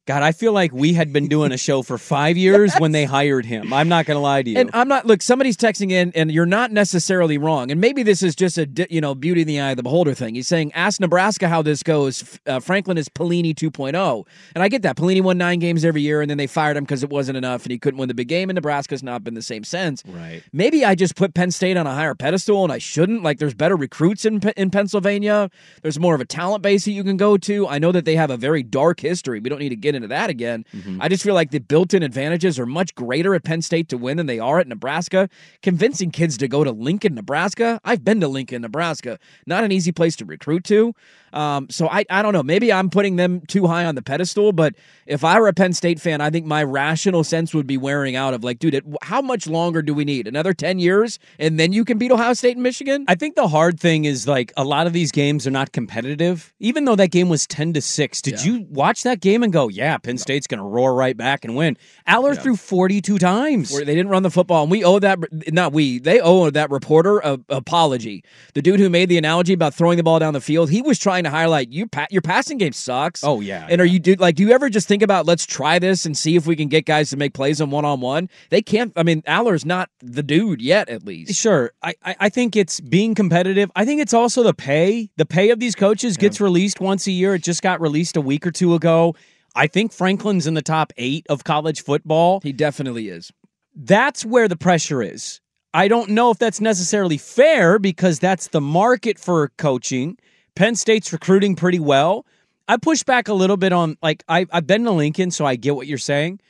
God, 0.08 0.22
I 0.22 0.32
feel 0.32 0.54
like 0.54 0.72
we 0.72 0.94
had 0.94 1.12
been 1.12 1.28
doing 1.28 1.52
a 1.52 1.58
show 1.58 1.82
for 1.82 1.98
five 1.98 2.38
years 2.38 2.74
when 2.78 2.92
they 2.92 3.04
hired 3.04 3.44
him. 3.44 3.74
I'm 3.74 3.90
not 3.90 4.06
going 4.06 4.14
to 4.14 4.22
lie 4.22 4.42
to 4.42 4.48
you. 4.48 4.56
And 4.56 4.70
I'm 4.72 4.88
not 4.88 5.04
look. 5.04 5.20
Somebody's 5.20 5.58
texting 5.58 5.90
in, 5.90 6.12
and 6.14 6.32
you're 6.32 6.46
not 6.46 6.72
necessarily 6.72 7.36
wrong. 7.36 7.70
And 7.70 7.78
maybe 7.78 8.02
this 8.02 8.22
is 8.22 8.34
just 8.34 8.56
a 8.56 8.66
you 8.88 9.02
know 9.02 9.14
beauty 9.14 9.42
in 9.42 9.46
the 9.46 9.60
eye 9.60 9.72
of 9.72 9.76
the 9.76 9.82
beholder 9.82 10.14
thing. 10.14 10.34
He's 10.34 10.48
saying, 10.48 10.72
"Ask 10.72 10.98
Nebraska 10.98 11.46
how 11.46 11.60
this 11.60 11.82
goes." 11.82 12.40
Uh, 12.46 12.58
Franklin 12.58 12.96
is 12.96 13.10
Pelini 13.10 13.54
2.0, 13.54 14.26
and 14.54 14.64
I 14.64 14.68
get 14.68 14.80
that. 14.80 14.96
Pelini 14.96 15.20
won 15.20 15.36
nine 15.36 15.58
games 15.58 15.84
every 15.84 16.00
year, 16.00 16.22
and 16.22 16.30
then 16.30 16.38
they 16.38 16.46
fired 16.46 16.78
him 16.78 16.84
because 16.84 17.02
it 17.02 17.10
wasn't 17.10 17.36
enough, 17.36 17.64
and 17.64 17.70
he 17.70 17.78
couldn't 17.78 17.98
win 17.98 18.08
the 18.08 18.14
big 18.14 18.28
game. 18.28 18.48
And 18.48 18.54
Nebraska's 18.54 19.02
not 19.02 19.22
been 19.22 19.34
the 19.34 19.42
same 19.42 19.62
since. 19.62 20.02
Right. 20.06 20.42
Maybe 20.54 20.86
I 20.86 20.94
just 20.94 21.16
put 21.16 21.34
Penn 21.34 21.50
State 21.50 21.76
on 21.76 21.86
a 21.86 21.92
higher 21.92 22.14
pedestal, 22.14 22.64
and 22.64 22.72
I 22.72 22.78
shouldn't. 22.78 23.22
Like, 23.22 23.40
there's 23.40 23.52
better 23.52 23.76
recruits 23.76 24.24
in 24.24 24.40
in 24.56 24.70
Pennsylvania. 24.70 25.50
There's 25.82 25.98
more 25.98 26.14
of 26.14 26.22
a 26.22 26.24
talent 26.24 26.62
base 26.62 26.86
that 26.86 26.92
you 26.92 27.04
can 27.04 27.18
go 27.18 27.36
to. 27.36 27.68
I 27.68 27.78
know 27.78 27.92
that 27.92 28.06
they 28.06 28.16
have 28.16 28.30
a 28.30 28.38
very 28.38 28.62
dark 28.62 29.00
history. 29.00 29.38
We 29.38 29.50
don't 29.50 29.58
need 29.58 29.68
to 29.68 29.76
get 29.76 29.97
into 29.98 30.08
that 30.08 30.30
again. 30.30 30.64
Mm-hmm. 30.74 31.02
I 31.02 31.08
just 31.08 31.22
feel 31.22 31.34
like 31.34 31.50
the 31.50 31.58
built-in 31.58 32.02
advantages 32.02 32.58
are 32.58 32.66
much 32.66 32.94
greater 32.94 33.34
at 33.34 33.44
Penn 33.44 33.60
State 33.60 33.90
to 33.90 33.98
win 33.98 34.16
than 34.16 34.26
they 34.26 34.38
are 34.38 34.58
at 34.58 34.66
Nebraska. 34.66 35.28
Convincing 35.62 36.10
kids 36.10 36.38
to 36.38 36.48
go 36.48 36.64
to 36.64 36.72
Lincoln, 36.72 37.14
Nebraska. 37.14 37.80
I've 37.84 38.04
been 38.04 38.20
to 38.20 38.28
Lincoln, 38.28 38.62
Nebraska. 38.62 39.18
Not 39.46 39.64
an 39.64 39.72
easy 39.72 39.92
place 39.92 40.16
to 40.16 40.24
recruit 40.24 40.64
to. 40.64 40.94
Um, 41.32 41.68
so 41.70 41.88
I, 41.88 42.04
I 42.10 42.22
don't 42.22 42.32
know. 42.32 42.42
Maybe 42.42 42.72
I'm 42.72 42.90
putting 42.90 43.16
them 43.16 43.42
too 43.42 43.66
high 43.66 43.84
on 43.84 43.94
the 43.94 44.02
pedestal, 44.02 44.52
but 44.52 44.74
if 45.06 45.24
I 45.24 45.38
were 45.38 45.48
a 45.48 45.52
Penn 45.52 45.72
State 45.72 46.00
fan, 46.00 46.20
I 46.20 46.30
think 46.30 46.46
my 46.46 46.62
rational 46.62 47.24
sense 47.24 47.54
would 47.54 47.66
be 47.66 47.76
wearing 47.76 48.16
out 48.16 48.34
of 48.34 48.44
like, 48.44 48.58
dude, 48.58 48.74
it, 48.74 48.84
how 49.02 49.20
much 49.20 49.46
longer 49.46 49.82
do 49.82 49.94
we 49.94 50.04
need? 50.04 50.26
Another 50.26 50.54
10 50.54 50.78
years 50.78 51.18
and 51.38 51.58
then 51.58 51.72
you 51.72 51.84
can 51.84 51.98
beat 51.98 52.10
Ohio 52.10 52.32
State 52.32 52.56
and 52.56 52.62
Michigan? 52.62 53.04
I 53.08 53.14
think 53.14 53.36
the 53.36 53.48
hard 53.48 53.78
thing 53.78 54.04
is 54.04 54.26
like 54.26 54.52
a 54.56 54.64
lot 54.64 54.86
of 54.86 54.92
these 54.92 55.12
games 55.12 55.46
are 55.46 55.50
not 55.50 55.72
competitive. 55.72 56.52
Even 56.60 56.84
though 56.84 56.96
that 56.96 57.10
game 57.10 57.28
was 57.28 57.46
10 57.46 57.74
to 57.74 57.80
6, 57.80 58.22
did 58.22 58.44
you 58.44 58.66
watch 58.70 59.02
that 59.02 59.20
game 59.20 59.42
and 59.42 59.52
go, 59.52 59.68
yeah, 59.68 59.87
Penn 59.96 60.18
State's 60.18 60.46
going 60.46 60.58
to 60.58 60.64
roar 60.64 60.94
right 60.94 61.16
back 61.16 61.44
and 61.46 61.56
win? 61.56 61.78
Allar 62.06 62.40
threw 62.40 62.56
42 62.56 63.18
times. 63.18 63.72
Where 63.72 63.84
they 63.84 63.94
didn't 63.94 64.10
run 64.10 64.22
the 64.22 64.30
football, 64.30 64.62
and 64.62 64.70
we 64.70 64.84
owe 64.84 64.98
that 64.98 65.18
not 65.52 65.72
we 65.72 65.98
they 65.98 66.20
owe 66.20 66.50
that 66.50 66.70
reporter 66.70 67.18
a 67.20 67.38
apology. 67.48 68.24
The 68.54 68.62
dude 68.62 68.80
who 68.80 68.90
made 68.90 69.08
the 69.08 69.18
analogy 69.18 69.52
about 69.52 69.74
throwing 69.74 69.96
the 69.96 70.02
ball 70.02 70.18
down 70.18 70.34
the 70.34 70.40
field, 70.40 70.70
he 70.70 70.82
was 70.82 70.98
trying 70.98 71.24
to 71.24 71.30
highlight 71.30 71.70
you. 71.70 71.86
Pa- 71.86 72.06
your 72.10 72.22
passing 72.22 72.58
game 72.58 72.72
sucks. 72.72 73.24
Oh 73.24 73.40
yeah, 73.40 73.66
and 73.70 73.80
are 73.80 73.86
you 73.86 73.98
do 73.98 74.14
like 74.14 74.34
do 74.34 74.42
you 74.42 74.52
ever 74.52 74.68
just 74.68 74.88
think 74.88 75.02
about 75.02 75.26
let's 75.26 75.46
try 75.46 75.78
this 75.78 76.04
and 76.04 76.16
see 76.16 76.36
if 76.36 76.46
we 76.46 76.56
can 76.56 76.68
get 76.68 76.84
guys 76.84 77.10
to 77.10 77.16
make 77.16 77.32
plays 77.34 77.60
on 77.60 77.70
one 77.70 77.84
on 77.84 78.00
one? 78.00 78.28
They 78.50 78.62
can't. 78.62 78.92
I 78.96 79.02
mean, 79.02 79.22
Allar's 79.22 79.64
not 79.64 79.90
the 80.00 80.22
dude 80.22 80.60
yet, 80.60 80.88
at 80.88 81.04
least. 81.04 81.34
Sure. 81.34 81.72
I, 81.82 81.94
I, 82.04 82.16
I 82.20 82.28
think 82.28 82.56
it's 82.56 82.80
being 82.80 83.14
competitive. 83.14 83.70
I 83.76 83.84
think 83.84 84.00
it's 84.00 84.14
also 84.14 84.42
the 84.42 84.54
pay. 84.54 85.10
The 85.16 85.26
pay 85.26 85.50
of 85.50 85.60
these 85.60 85.74
coaches 85.74 86.16
gets 86.16 86.40
released 86.40 86.80
once 86.80 87.06
a 87.06 87.12
year. 87.12 87.34
It 87.34 87.42
just 87.42 87.62
got 87.62 87.80
released 87.80 88.16
a 88.16 88.20
week 88.20 88.46
or 88.46 88.50
two 88.50 88.74
ago. 88.74 89.14
I 89.54 89.66
think 89.66 89.92
Franklin's 89.92 90.46
in 90.46 90.54
the 90.54 90.62
top 90.62 90.92
eight 90.96 91.26
of 91.28 91.44
college 91.44 91.82
football. 91.82 92.40
He 92.42 92.52
definitely 92.52 93.08
is. 93.08 93.32
That's 93.74 94.24
where 94.24 94.48
the 94.48 94.56
pressure 94.56 95.02
is. 95.02 95.40
I 95.74 95.88
don't 95.88 96.10
know 96.10 96.30
if 96.30 96.38
that's 96.38 96.60
necessarily 96.60 97.18
fair 97.18 97.78
because 97.78 98.18
that's 98.18 98.48
the 98.48 98.60
market 98.60 99.18
for 99.18 99.48
coaching. 99.58 100.18
Penn 100.54 100.74
State's 100.74 101.12
recruiting 101.12 101.54
pretty 101.56 101.78
well. 101.78 102.26
I 102.66 102.76
push 102.76 103.02
back 103.02 103.28
a 103.28 103.34
little 103.34 103.56
bit 103.56 103.72
on 103.72 103.96
like 104.02 104.24
I, 104.28 104.46
I've 104.52 104.66
been 104.66 104.84
to 104.84 104.90
Lincoln, 104.90 105.30
so 105.30 105.46
I 105.46 105.56
get 105.56 105.76
what 105.76 105.86
you're 105.86 105.98
saying. 105.98 106.40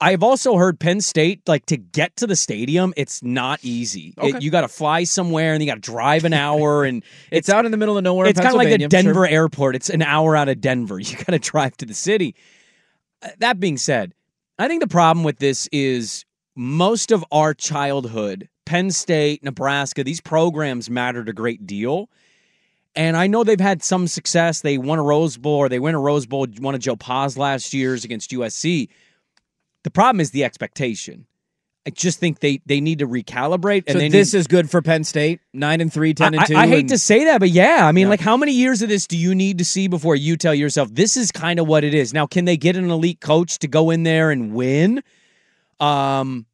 I've 0.00 0.22
also 0.22 0.56
heard 0.56 0.78
Penn 0.78 1.00
State 1.00 1.40
like 1.48 1.66
to 1.66 1.76
get 1.76 2.14
to 2.16 2.26
the 2.26 2.36
stadium. 2.36 2.94
It's 2.96 3.22
not 3.22 3.58
easy. 3.62 4.14
It- 4.22 4.42
you 4.42 4.50
got 4.50 4.60
to 4.60 4.68
fly 4.68 5.04
somewhere 5.04 5.54
and 5.54 5.62
you 5.62 5.68
got 5.68 5.74
to 5.74 5.80
drive 5.80 6.24
an 6.24 6.32
hour, 6.32 6.84
and 6.84 7.02
It's 7.32 7.48
out 7.48 7.64
in 7.64 7.72
the 7.72 7.76
middle 7.76 7.96
of 7.98 8.04
nowhere. 8.04 8.26
It's 8.28 8.38
kind 8.38 8.52
of 8.52 8.56
like 8.58 8.68
the 8.68 8.86
Denver 8.86 9.14
sure. 9.14 9.26
airport. 9.26 9.74
It's 9.74 9.90
an 9.90 10.02
hour 10.02 10.36
out 10.36 10.48
of 10.48 10.60
Denver. 10.60 10.98
You 11.00 11.16
got 11.16 11.28
to 11.30 11.38
drive 11.38 11.76
to 11.78 11.86
the 11.86 11.94
city. 11.94 12.34
Uh, 13.22 13.30
That 13.38 13.58
being 13.58 13.76
said, 13.76 14.14
I 14.58 14.68
think 14.68 14.80
the 14.82 14.88
problem 14.88 15.24
with 15.24 15.38
this 15.38 15.68
is 15.72 16.24
most 16.54 17.10
of 17.10 17.24
our 17.32 17.54
childhood, 17.54 18.48
Penn 18.66 18.90
State, 18.90 19.42
Nebraska, 19.42 20.04
these 20.04 20.20
programs 20.20 20.90
mattered 20.90 21.28
a 21.28 21.32
great 21.32 21.66
deal. 21.66 22.08
And 22.94 23.16
I 23.16 23.26
know 23.28 23.44
they've 23.44 23.60
had 23.60 23.82
some 23.82 24.06
success. 24.08 24.60
They 24.62 24.76
won 24.78 24.98
a 24.98 25.02
Rose 25.02 25.36
Bowl 25.36 25.56
or 25.56 25.68
they 25.68 25.78
win 25.78 25.94
a 25.94 26.00
Rose 26.00 26.26
Bowl, 26.26 26.46
one 26.58 26.74
of 26.74 26.80
Joe 26.80 26.96
Pa's 26.96 27.38
last 27.38 27.72
year's 27.72 28.04
against 28.04 28.30
USC. 28.32 28.88
The 29.88 29.92
problem 29.92 30.20
is 30.20 30.32
the 30.32 30.44
expectation. 30.44 31.24
I 31.86 31.90
just 31.90 32.20
think 32.20 32.40
they 32.40 32.60
they 32.66 32.78
need 32.78 32.98
to 32.98 33.06
recalibrate. 33.08 33.84
And 33.86 33.98
So 33.98 34.08
this 34.10 34.34
need, 34.34 34.38
is 34.38 34.46
good 34.46 34.70
for 34.70 34.82
Penn 34.82 35.02
State, 35.02 35.40
nine 35.54 35.80
and 35.80 35.90
three, 35.90 36.12
10 36.12 36.34
and 36.34 36.42
I, 36.42 36.44
two. 36.44 36.56
I 36.56 36.66
hate 36.66 36.80
and- 36.80 36.88
to 36.90 36.98
say 36.98 37.24
that, 37.24 37.38
but 37.38 37.48
yeah, 37.48 37.86
I 37.86 37.92
mean, 37.92 38.02
Yeah. 38.02 38.08
like, 38.10 38.20
how 38.20 38.36
many 38.36 38.52
years 38.52 38.82
of 38.82 38.90
this 38.90 39.06
do 39.06 39.16
you 39.16 39.34
need 39.34 39.56
to 39.56 39.64
see 39.64 39.88
before 39.88 40.14
you 40.14 40.36
tell 40.36 40.54
yourself 40.54 40.90
this 40.92 41.16
is 41.16 41.32
kind 41.32 41.58
of 41.58 41.66
what 41.66 41.84
it 41.84 41.94
is? 41.94 42.12
Now, 42.12 42.26
can 42.26 42.44
they 42.44 42.58
get 42.58 42.76
an 42.76 42.90
elite 42.90 43.22
coach 43.22 43.58
to 43.60 43.66
go 43.68 43.88
in 43.88 44.02
there 44.02 44.30
and 44.30 44.52
win? 44.52 45.02
Um, 45.80 46.44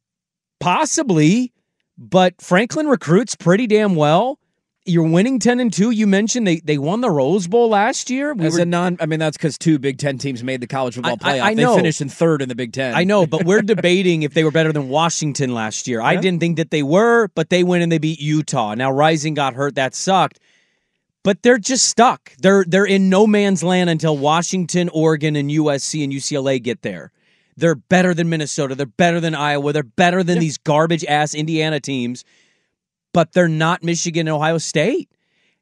possibly, 0.61 1.51
but 1.97 2.41
Franklin 2.41 2.87
recruits 2.87 3.35
pretty 3.35 3.67
damn 3.67 3.95
well. 3.95 4.39
You're 4.87 5.07
winning 5.07 5.39
ten 5.39 5.59
and 5.59 5.73
two. 5.73 5.89
You 5.89 6.05
mentioned 6.05 6.45
they 6.45 6.57
they 6.57 6.77
won 6.77 7.01
the 7.01 7.09
Rose 7.09 7.47
Bowl 7.47 7.69
last 7.69 8.11
year. 8.11 8.33
We 8.35 8.45
As 8.45 8.53
were- 8.53 8.61
a 8.61 8.65
non, 8.65 8.97
I 8.99 9.07
mean 9.07 9.17
that's 9.19 9.35
because 9.35 9.57
two 9.57 9.79
Big 9.79 9.97
Ten 9.97 10.19
teams 10.19 10.43
made 10.43 10.61
the 10.61 10.67
college 10.67 10.93
football 10.93 11.17
I- 11.21 11.39
playoff. 11.39 11.41
I 11.43 11.53
know. 11.55 11.71
They 11.73 11.79
finished 11.81 12.01
in 12.01 12.09
third 12.09 12.43
in 12.43 12.49
the 12.49 12.55
Big 12.55 12.71
Ten. 12.71 12.93
I 12.93 13.03
know, 13.03 13.25
but 13.25 13.45
we're 13.45 13.61
debating 13.63 14.21
if 14.21 14.35
they 14.35 14.43
were 14.43 14.51
better 14.51 14.71
than 14.71 14.87
Washington 14.89 15.55
last 15.55 15.87
year. 15.87 16.01
I 16.01 16.17
didn't 16.17 16.39
think 16.39 16.57
that 16.57 16.69
they 16.69 16.83
were, 16.83 17.29
but 17.33 17.49
they 17.49 17.63
went 17.63 17.81
and 17.81 17.91
they 17.91 17.97
beat 17.97 18.21
Utah. 18.21 18.75
Now 18.75 18.91
Rising 18.91 19.33
got 19.33 19.55
hurt, 19.55 19.73
that 19.75 19.95
sucked. 19.95 20.39
But 21.23 21.41
they're 21.41 21.57
just 21.57 21.87
stuck. 21.87 22.33
They're 22.37 22.63
they're 22.67 22.85
in 22.85 23.09
no 23.09 23.25
man's 23.25 23.63
land 23.63 23.89
until 23.89 24.15
Washington, 24.15 24.89
Oregon, 24.93 25.35
and 25.35 25.49
USC 25.49 26.03
and 26.03 26.13
UCLA 26.13 26.61
get 26.61 26.83
there. 26.83 27.11
They're 27.57 27.73
better 27.73 28.13
than 28.13 28.29
Minnesota. 28.29 28.75
They're 28.75 28.85
better 28.85 29.19
than 29.19 29.33
Iowa. 29.33 29.73
They're 29.73 29.81
better 29.81 30.21
than 30.21 30.37
these 30.37 30.59
garbage 30.59 31.03
ass 31.05 31.33
Indiana 31.33 31.79
teams, 31.79 32.23
but 33.15 33.31
they're 33.31 33.47
not 33.47 33.81
Michigan 33.81 34.27
and 34.27 34.35
Ohio 34.35 34.57
State. 34.57 35.09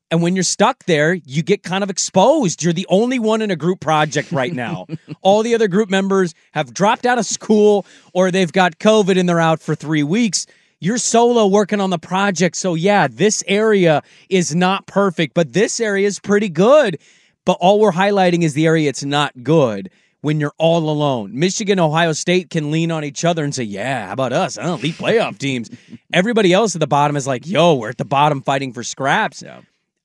And 0.10 0.24
when 0.24 0.36
you're 0.36 0.42
stuck 0.42 0.86
there, 0.86 1.14
you 1.14 1.44
get 1.44 1.62
kind 1.62 1.84
of 1.84 1.92
exposed. 1.92 2.64
You're 2.64 2.74
the 2.74 2.88
only 2.90 3.20
one 3.20 3.44
in 3.44 3.52
a 3.52 3.56
group 3.56 3.80
project 3.80 4.32
right 4.32 4.52
now. 4.52 4.88
All 5.22 5.44
the 5.44 5.54
other 5.54 5.68
group 5.68 5.88
members 5.88 6.34
have 6.54 6.74
dropped 6.74 7.06
out 7.06 7.20
of 7.20 7.28
school 7.28 7.86
or 8.12 8.32
they've 8.32 8.52
got 8.52 8.80
COVID 8.80 9.20
and 9.20 9.30
they're 9.30 9.40
out 9.40 9.62
for 9.62 9.76
three 9.76 10.02
weeks. 10.02 10.48
You're 10.80 10.98
solo 10.98 11.46
working 11.46 11.80
on 11.80 11.92
the 11.92 12.00
project. 12.00 12.56
So, 12.56 12.74
yeah, 12.74 13.08
this 13.08 13.44
area 13.48 14.02
is 14.30 14.56
not 14.56 14.88
perfect, 14.88 15.36
but 15.36 15.54
this 15.54 15.80
area 15.80 16.08
is 16.08 16.20
pretty 16.20 16.50
good. 16.50 16.98
But 17.46 17.58
all 17.62 17.80
we're 17.80 17.92
highlighting 17.92 18.42
is 18.42 18.56
the 18.56 18.66
area 18.66 18.90
it's 18.90 19.04
not 19.04 19.44
good 19.44 19.92
when 20.24 20.40
you're 20.40 20.54
all 20.58 20.90
alone. 20.90 21.38
Michigan, 21.38 21.82
Ohio 21.82 22.14
State 22.14 22.50
can 22.50 22.72
lean 22.72 22.92
on 22.92 23.04
each 23.04 23.26
other 23.26 23.44
and 23.44 23.54
say, 23.54 23.64
yeah, 23.64 24.08
how 24.08 24.14
about 24.14 24.32
us? 24.32 24.56
Huh? 24.56 24.78
Elite 24.80 24.96
playoff 24.96 25.38
teams. 25.38 25.70
Everybody 26.14 26.54
else 26.54 26.76
at 26.76 26.80
the 26.80 26.88
bottom 26.88 27.18
is 27.18 27.28
like, 27.28 27.46
yo, 27.46 27.76
we're 27.76 27.90
at 27.90 27.98
the 27.98 28.06
bottom 28.06 28.42
fighting 28.42 28.72
for 28.72 28.84
scraps. 28.84 29.44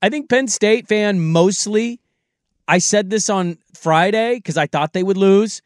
I 0.03 0.09
think 0.09 0.29
Penn 0.29 0.49
State 0.49 0.89
fan 0.89 1.21
mostly. 1.21 2.01
I 2.67 2.79
said 2.79 3.11
this 3.11 3.31
on 3.31 3.59
Friday 3.75 4.35
because 4.35 4.57
I 4.57 4.67
thought 4.67 4.93
they 4.93 5.05
would 5.05 5.17
lose. 5.17 5.63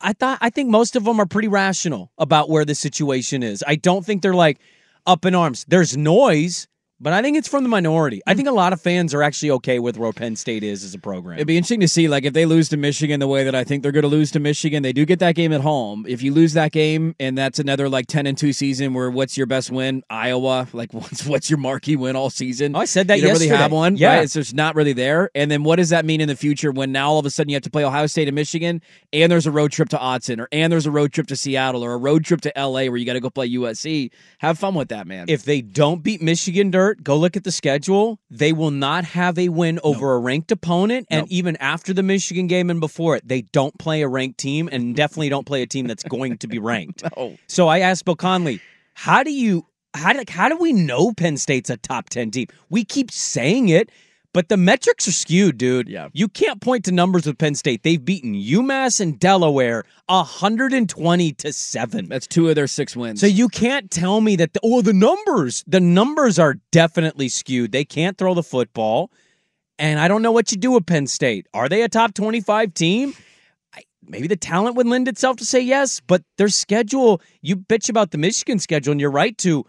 I 0.00 0.12
thought 0.12 0.38
I 0.40 0.48
think 0.50 0.70
most 0.70 0.94
of 0.94 1.02
them 1.02 1.18
are 1.20 1.26
pretty 1.26 1.48
rational 1.48 2.12
about 2.18 2.48
where 2.48 2.64
the 2.64 2.76
situation 2.76 3.42
is. 3.42 3.64
I 3.66 3.74
don't 3.74 4.06
think 4.06 4.22
they're 4.22 4.34
like 4.34 4.60
up 5.04 5.24
in 5.24 5.34
arms. 5.34 5.64
There's 5.66 5.96
noise, 5.96 6.68
but 7.02 7.12
I 7.12 7.20
think 7.20 7.36
it's 7.36 7.48
from 7.48 7.64
the 7.64 7.68
minority. 7.68 8.22
I 8.26 8.32
hmm. 8.32 8.36
think 8.36 8.48
a 8.48 8.52
lot 8.52 8.72
of 8.72 8.80
fans 8.80 9.12
are 9.12 9.22
actually 9.22 9.50
okay 9.50 9.80
with 9.80 9.98
where 9.98 10.12
Penn 10.12 10.36
State 10.36 10.62
is 10.62 10.84
as 10.84 10.94
a 10.94 10.98
program. 11.00 11.36
It'd 11.36 11.48
be 11.48 11.56
interesting 11.56 11.80
to 11.80 11.88
see, 11.88 12.06
like, 12.06 12.24
if 12.24 12.32
they 12.32 12.46
lose 12.46 12.68
to 12.68 12.76
Michigan 12.76 13.18
the 13.18 13.26
way 13.26 13.42
that 13.42 13.56
I 13.56 13.64
think 13.64 13.82
they're 13.82 13.90
going 13.90 14.02
to 14.02 14.08
lose 14.08 14.30
to 14.30 14.40
Michigan. 14.40 14.84
They 14.84 14.92
do 14.92 15.04
get 15.04 15.18
that 15.18 15.34
game 15.34 15.52
at 15.52 15.62
home. 15.62 16.06
If 16.08 16.22
you 16.22 16.32
lose 16.32 16.52
that 16.52 16.70
game, 16.70 17.16
and 17.18 17.36
that's 17.36 17.58
another 17.58 17.88
like 17.88 18.06
ten 18.06 18.26
and 18.26 18.38
two 18.38 18.52
season, 18.52 18.94
where 18.94 19.10
what's 19.10 19.36
your 19.36 19.46
best 19.46 19.70
win? 19.70 20.02
Iowa. 20.08 20.68
Like, 20.82 20.94
what's 20.94 21.26
what's 21.26 21.50
your 21.50 21.58
marquee 21.58 21.96
win 21.96 22.16
all 22.16 22.30
season? 22.30 22.74
Oh, 22.74 22.80
I 22.80 22.86
said 22.86 23.08
that 23.08 23.18
you 23.18 23.24
don't 23.24 23.34
really 23.34 23.48
have 23.48 23.70
one. 23.70 23.96
Yeah. 23.96 24.14
right? 24.14 24.24
it's 24.24 24.32
just 24.32 24.54
not 24.54 24.74
really 24.74 24.94
there. 24.94 25.30
And 25.34 25.50
then 25.50 25.64
what 25.64 25.76
does 25.76 25.90
that 25.90 26.04
mean 26.04 26.20
in 26.20 26.28
the 26.28 26.34
future 26.34 26.72
when 26.72 26.92
now 26.92 27.10
all 27.10 27.18
of 27.18 27.26
a 27.26 27.30
sudden 27.30 27.50
you 27.50 27.56
have 27.56 27.62
to 27.64 27.70
play 27.70 27.84
Ohio 27.84 28.06
State 28.06 28.26
and 28.26 28.34
Michigan, 28.34 28.80
and 29.12 29.30
there's 29.30 29.46
a 29.46 29.50
road 29.52 29.70
trip 29.70 29.90
to 29.90 29.98
Autzen, 29.98 30.40
or 30.40 30.48
and 30.50 30.72
there's 30.72 30.86
a 30.86 30.90
road 30.90 31.12
trip 31.12 31.26
to 31.28 31.36
Seattle, 31.36 31.84
or 31.84 31.92
a 31.92 31.98
road 31.98 32.24
trip 32.24 32.40
to 32.40 32.58
L.A. 32.58 32.88
where 32.88 32.96
you 32.96 33.04
got 33.04 33.12
to 33.12 33.20
go 33.20 33.30
play 33.30 33.50
USC. 33.50 34.10
Have 34.38 34.58
fun 34.58 34.74
with 34.74 34.88
that, 34.88 35.06
man. 35.06 35.26
If 35.28 35.44
they 35.44 35.60
don't 35.60 36.02
beat 36.02 36.22
Michigan 36.22 36.70
Dirt, 36.70 36.91
go 36.94 37.16
look 37.16 37.36
at 37.36 37.44
the 37.44 37.52
schedule. 37.52 38.18
They 38.30 38.52
will 38.52 38.70
not 38.70 39.04
have 39.04 39.38
a 39.38 39.48
win 39.48 39.80
over 39.82 40.14
a 40.14 40.18
ranked 40.18 40.50
opponent. 40.52 41.06
And 41.10 41.30
even 41.30 41.56
after 41.56 41.92
the 41.92 42.02
Michigan 42.02 42.46
game 42.46 42.70
and 42.70 42.80
before 42.80 43.16
it, 43.16 43.26
they 43.26 43.42
don't 43.42 43.76
play 43.78 44.02
a 44.02 44.08
ranked 44.08 44.38
team 44.38 44.68
and 44.70 44.94
definitely 44.96 45.28
don't 45.28 45.46
play 45.46 45.62
a 45.62 45.66
team 45.66 45.86
that's 45.86 46.02
going 46.02 46.38
to 46.38 46.46
be 46.46 46.58
ranked. 46.60 47.04
No. 47.16 47.36
So 47.46 47.68
I 47.68 47.80
asked 47.80 48.04
Bill 48.04 48.16
Connelly, 48.16 48.60
how 48.94 49.22
do 49.22 49.32
you 49.32 49.66
how 49.94 50.12
do, 50.12 50.22
how 50.28 50.48
do 50.48 50.56
we 50.56 50.72
know 50.72 51.12
Penn 51.12 51.36
State's 51.36 51.70
a 51.70 51.76
top 51.76 52.08
10 52.08 52.30
team? 52.30 52.46
We 52.70 52.84
keep 52.84 53.10
saying 53.10 53.68
it, 53.68 53.90
but 54.32 54.48
the 54.48 54.56
metrics 54.56 55.06
are 55.06 55.12
skewed, 55.12 55.58
dude. 55.58 55.88
Yeah. 55.88 56.08
You 56.12 56.28
can't 56.28 56.60
point 56.60 56.84
to 56.86 56.92
numbers 56.92 57.26
with 57.26 57.38
Penn 57.38 57.54
State. 57.54 57.82
They've 57.82 58.02
beaten 58.02 58.34
UMass 58.34 59.00
and 59.00 59.18
Delaware 59.18 59.84
120 60.06 61.32
to 61.32 61.52
7. 61.52 62.08
That's 62.08 62.26
two 62.26 62.48
of 62.48 62.54
their 62.54 62.66
six 62.66 62.96
wins. 62.96 63.20
So 63.20 63.26
you 63.26 63.48
can't 63.48 63.90
tell 63.90 64.20
me 64.20 64.36
that 64.36 64.54
the, 64.54 64.60
oh 64.62 64.82
the 64.82 64.92
numbers 64.92 65.64
the 65.66 65.80
numbers 65.80 66.38
are 66.38 66.54
definitely 66.70 67.28
skewed. 67.28 67.72
They 67.72 67.84
can't 67.84 68.16
throw 68.16 68.34
the 68.34 68.42
football, 68.42 69.10
and 69.78 70.00
I 70.00 70.08
don't 70.08 70.22
know 70.22 70.32
what 70.32 70.50
you 70.50 70.58
do 70.58 70.72
with 70.72 70.86
Penn 70.86 71.06
State. 71.06 71.46
Are 71.52 71.68
they 71.68 71.82
a 71.82 71.88
top 71.88 72.14
twenty 72.14 72.40
five 72.40 72.74
team? 72.74 73.14
Maybe 74.04 74.26
the 74.26 74.36
talent 74.36 74.74
would 74.76 74.86
lend 74.86 75.06
itself 75.06 75.36
to 75.36 75.44
say 75.44 75.60
yes, 75.60 76.00
but 76.00 76.22
their 76.36 76.48
schedule. 76.48 77.20
You 77.40 77.56
bitch 77.56 77.88
about 77.88 78.10
the 78.10 78.18
Michigan 78.18 78.58
schedule, 78.58 78.92
and 78.92 79.00
you're 79.00 79.10
right 79.10 79.36
to. 79.38 79.64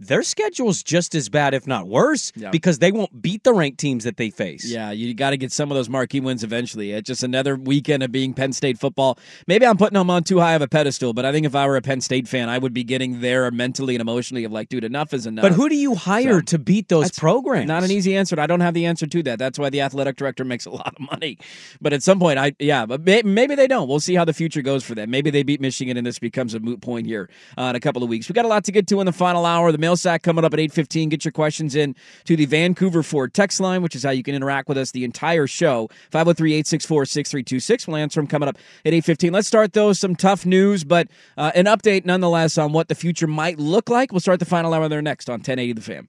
Their 0.00 0.22
schedule's 0.22 0.82
just 0.82 1.14
as 1.14 1.28
bad, 1.28 1.54
if 1.54 1.66
not 1.66 1.88
worse, 1.88 2.32
Yeah. 2.36 2.50
because 2.50 2.78
they 2.78 2.92
won't 2.92 3.20
beat 3.20 3.42
the 3.44 3.52
ranked 3.52 3.78
teams 3.78 4.04
that 4.04 4.16
they 4.16 4.30
face. 4.30 4.64
Yeah, 4.64 4.90
you 4.92 5.12
got 5.14 5.30
to 5.30 5.36
get 5.36 5.50
some 5.52 5.70
of 5.70 5.76
those 5.76 5.88
marquee 5.88 6.20
wins 6.20 6.44
eventually. 6.44 6.92
It's 6.92 7.06
just 7.06 7.22
another 7.22 7.56
weekend 7.56 8.02
of 8.02 8.12
being 8.12 8.32
Penn 8.32 8.52
State 8.52 8.78
football. 8.78 9.18
Maybe 9.46 9.66
I'm 9.66 9.76
putting 9.76 9.94
them 9.98 10.08
on 10.10 10.22
too 10.24 10.38
high 10.38 10.54
of 10.54 10.62
a 10.62 10.68
pedestal, 10.68 11.12
but 11.14 11.24
I 11.24 11.32
think 11.32 11.46
if 11.46 11.54
I 11.54 11.66
were 11.66 11.76
a 11.76 11.82
Penn 11.82 12.00
State 12.00 12.28
fan, 12.28 12.48
I 12.48 12.58
would 12.58 12.72
be 12.72 12.84
getting 12.84 13.20
there 13.20 13.50
mentally 13.50 13.94
and 13.96 14.00
emotionally 14.00 14.44
of 14.44 14.52
like, 14.52 14.68
dude, 14.68 14.84
enough 14.84 15.12
is 15.12 15.26
enough. 15.26 15.42
But 15.42 15.52
who 15.52 15.68
do 15.68 15.74
you 15.76 15.94
hire 15.96 16.42
to 16.42 16.58
beat 16.58 16.88
those 16.88 17.10
programs? 17.10 17.66
Not 17.66 17.82
an 17.82 17.90
easy 17.90 18.16
answer. 18.16 18.38
I 18.38 18.46
don't 18.46 18.60
have 18.60 18.74
the 18.74 18.86
answer 18.86 19.06
to 19.06 19.22
that. 19.24 19.38
That's 19.38 19.58
why 19.58 19.70
the 19.70 19.80
athletic 19.80 20.16
director 20.16 20.44
makes 20.44 20.64
a 20.66 20.70
lot 20.78 20.94
of 20.94 21.00
money. 21.10 21.38
But 21.80 21.92
at 21.92 22.02
some 22.02 22.20
point, 22.20 22.38
I 22.38 22.52
yeah, 22.60 22.86
but 22.86 23.02
maybe 23.04 23.54
they 23.56 23.66
don't. 23.66 23.88
We'll 23.88 24.00
see 24.00 24.14
how 24.14 24.24
the 24.24 24.32
future 24.32 24.62
goes 24.62 24.84
for 24.84 24.94
them. 24.94 25.10
Maybe 25.10 25.30
they 25.30 25.42
beat 25.42 25.60
Michigan, 25.60 25.96
and 25.96 26.06
this 26.06 26.18
becomes 26.20 26.54
a 26.54 26.60
moot 26.60 26.80
point 26.80 27.06
here 27.06 27.28
uh, 27.58 27.62
in 27.64 27.74
a 27.76 27.80
couple 27.80 28.02
of 28.04 28.08
weeks. 28.08 28.28
We 28.28 28.32
got 28.34 28.44
a 28.44 28.48
lot 28.48 28.64
to 28.64 28.72
get 28.72 28.86
to 28.88 29.00
in 29.00 29.06
the 29.06 29.12
final 29.12 29.44
hour. 29.44 29.72
The 29.72 29.78
mail 29.88 29.96
sack 29.96 30.22
coming 30.22 30.44
up 30.44 30.52
at 30.52 30.60
eight 30.60 30.72
fifteen. 30.72 31.08
Get 31.08 31.24
your 31.24 31.32
questions 31.32 31.74
in 31.74 31.96
to 32.24 32.36
the 32.36 32.44
Vancouver 32.44 33.02
Ford 33.02 33.32
text 33.32 33.58
line, 33.58 33.80
which 33.80 33.96
is 33.96 34.02
how 34.02 34.10
you 34.10 34.22
can 34.22 34.34
interact 34.34 34.68
with 34.68 34.76
us 34.76 34.90
the 34.90 35.04
entire 35.04 35.46
show. 35.46 35.88
503-864-6326. 36.12 37.86
We'll 37.86 37.96
answer 37.96 38.20
them 38.20 38.26
coming 38.26 38.48
up 38.48 38.58
at 38.84 38.92
eight 38.92 39.04
fifteen. 39.04 39.32
Let's 39.32 39.48
start 39.48 39.72
though 39.72 39.94
some 39.94 40.14
tough 40.14 40.44
news, 40.44 40.84
but 40.84 41.08
uh, 41.38 41.52
an 41.54 41.64
update 41.64 42.04
nonetheless 42.04 42.58
on 42.58 42.72
what 42.72 42.88
the 42.88 42.94
future 42.94 43.26
might 43.26 43.58
look 43.58 43.88
like. 43.88 44.12
We'll 44.12 44.20
start 44.20 44.40
the 44.40 44.46
final 44.46 44.74
hour 44.74 44.88
there 44.88 45.00
next 45.00 45.30
on 45.30 45.40
ten 45.40 45.58
eighty 45.58 45.72
the 45.72 45.80
Fan. 45.80 46.08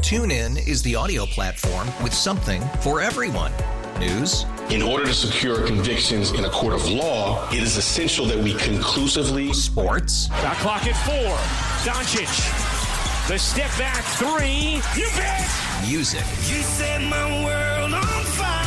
TuneIn 0.00 0.66
is 0.66 0.82
the 0.82 0.94
audio 0.96 1.26
platform 1.26 1.88
with 2.02 2.14
something 2.14 2.62
for 2.80 3.00
everyone. 3.02 3.52
News. 3.98 4.44
In 4.70 4.82
order 4.82 5.04
to 5.04 5.14
secure 5.14 5.64
convictions 5.66 6.32
in 6.32 6.44
a 6.44 6.50
court 6.50 6.72
of 6.74 6.88
law, 6.88 7.48
it 7.50 7.62
is 7.62 7.76
essential 7.76 8.26
that 8.26 8.38
we 8.38 8.54
conclusively. 8.54 9.52
Sports. 9.52 10.28
Got 10.28 10.56
clock 10.56 10.86
at 10.86 10.96
four. 11.06 11.36
Doncic. 11.92 12.73
The 13.26 13.38
step 13.38 13.70
back 13.78 14.04
three. 14.18 14.82
You 15.00 15.08
bet. 15.16 15.48
Music. 15.88 16.20
You 16.46 16.60
set 16.60 17.00
my 17.00 17.42
world 17.42 17.94
on 17.94 18.02
fire. 18.02 18.62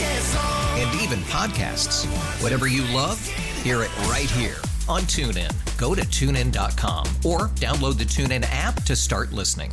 Yes. 0.00 0.36
And 0.76 1.00
even 1.00 1.20
podcasts. 1.26 2.04
Whatever 2.42 2.66
you 2.66 2.82
love, 2.92 3.24
hear 3.62 3.84
it 3.84 3.96
right 4.08 4.28
here 4.28 4.56
on 4.88 5.02
TuneIn. 5.02 5.52
Go 5.78 5.94
to 5.94 6.00
tunein.com 6.00 7.06
or 7.24 7.50
download 7.60 7.96
the 7.96 8.02
TuneIn 8.02 8.44
app 8.50 8.82
to 8.86 8.96
start 8.96 9.30
listening. 9.32 9.72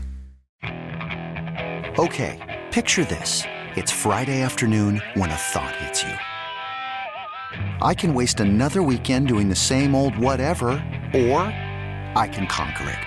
Okay, 1.98 2.64
picture 2.70 3.04
this. 3.04 3.46
It's 3.76 3.92
Friday 3.92 4.44
afternoon 4.44 5.02
when 5.16 5.32
a 5.32 5.36
thought 5.36 5.76
hits 5.78 6.04
you. 6.04 6.14
I 7.82 7.96
can 7.96 8.14
waste 8.14 8.42
another 8.42 8.84
weekend 8.84 9.28
doing 9.28 9.50
the 9.50 9.56
same 9.56 9.96
old 9.96 10.16
whatever, 10.20 10.68
or 11.16 11.42
I 12.16 12.30
can 12.32 12.46
conquer 12.46 12.92
it. 12.92 13.07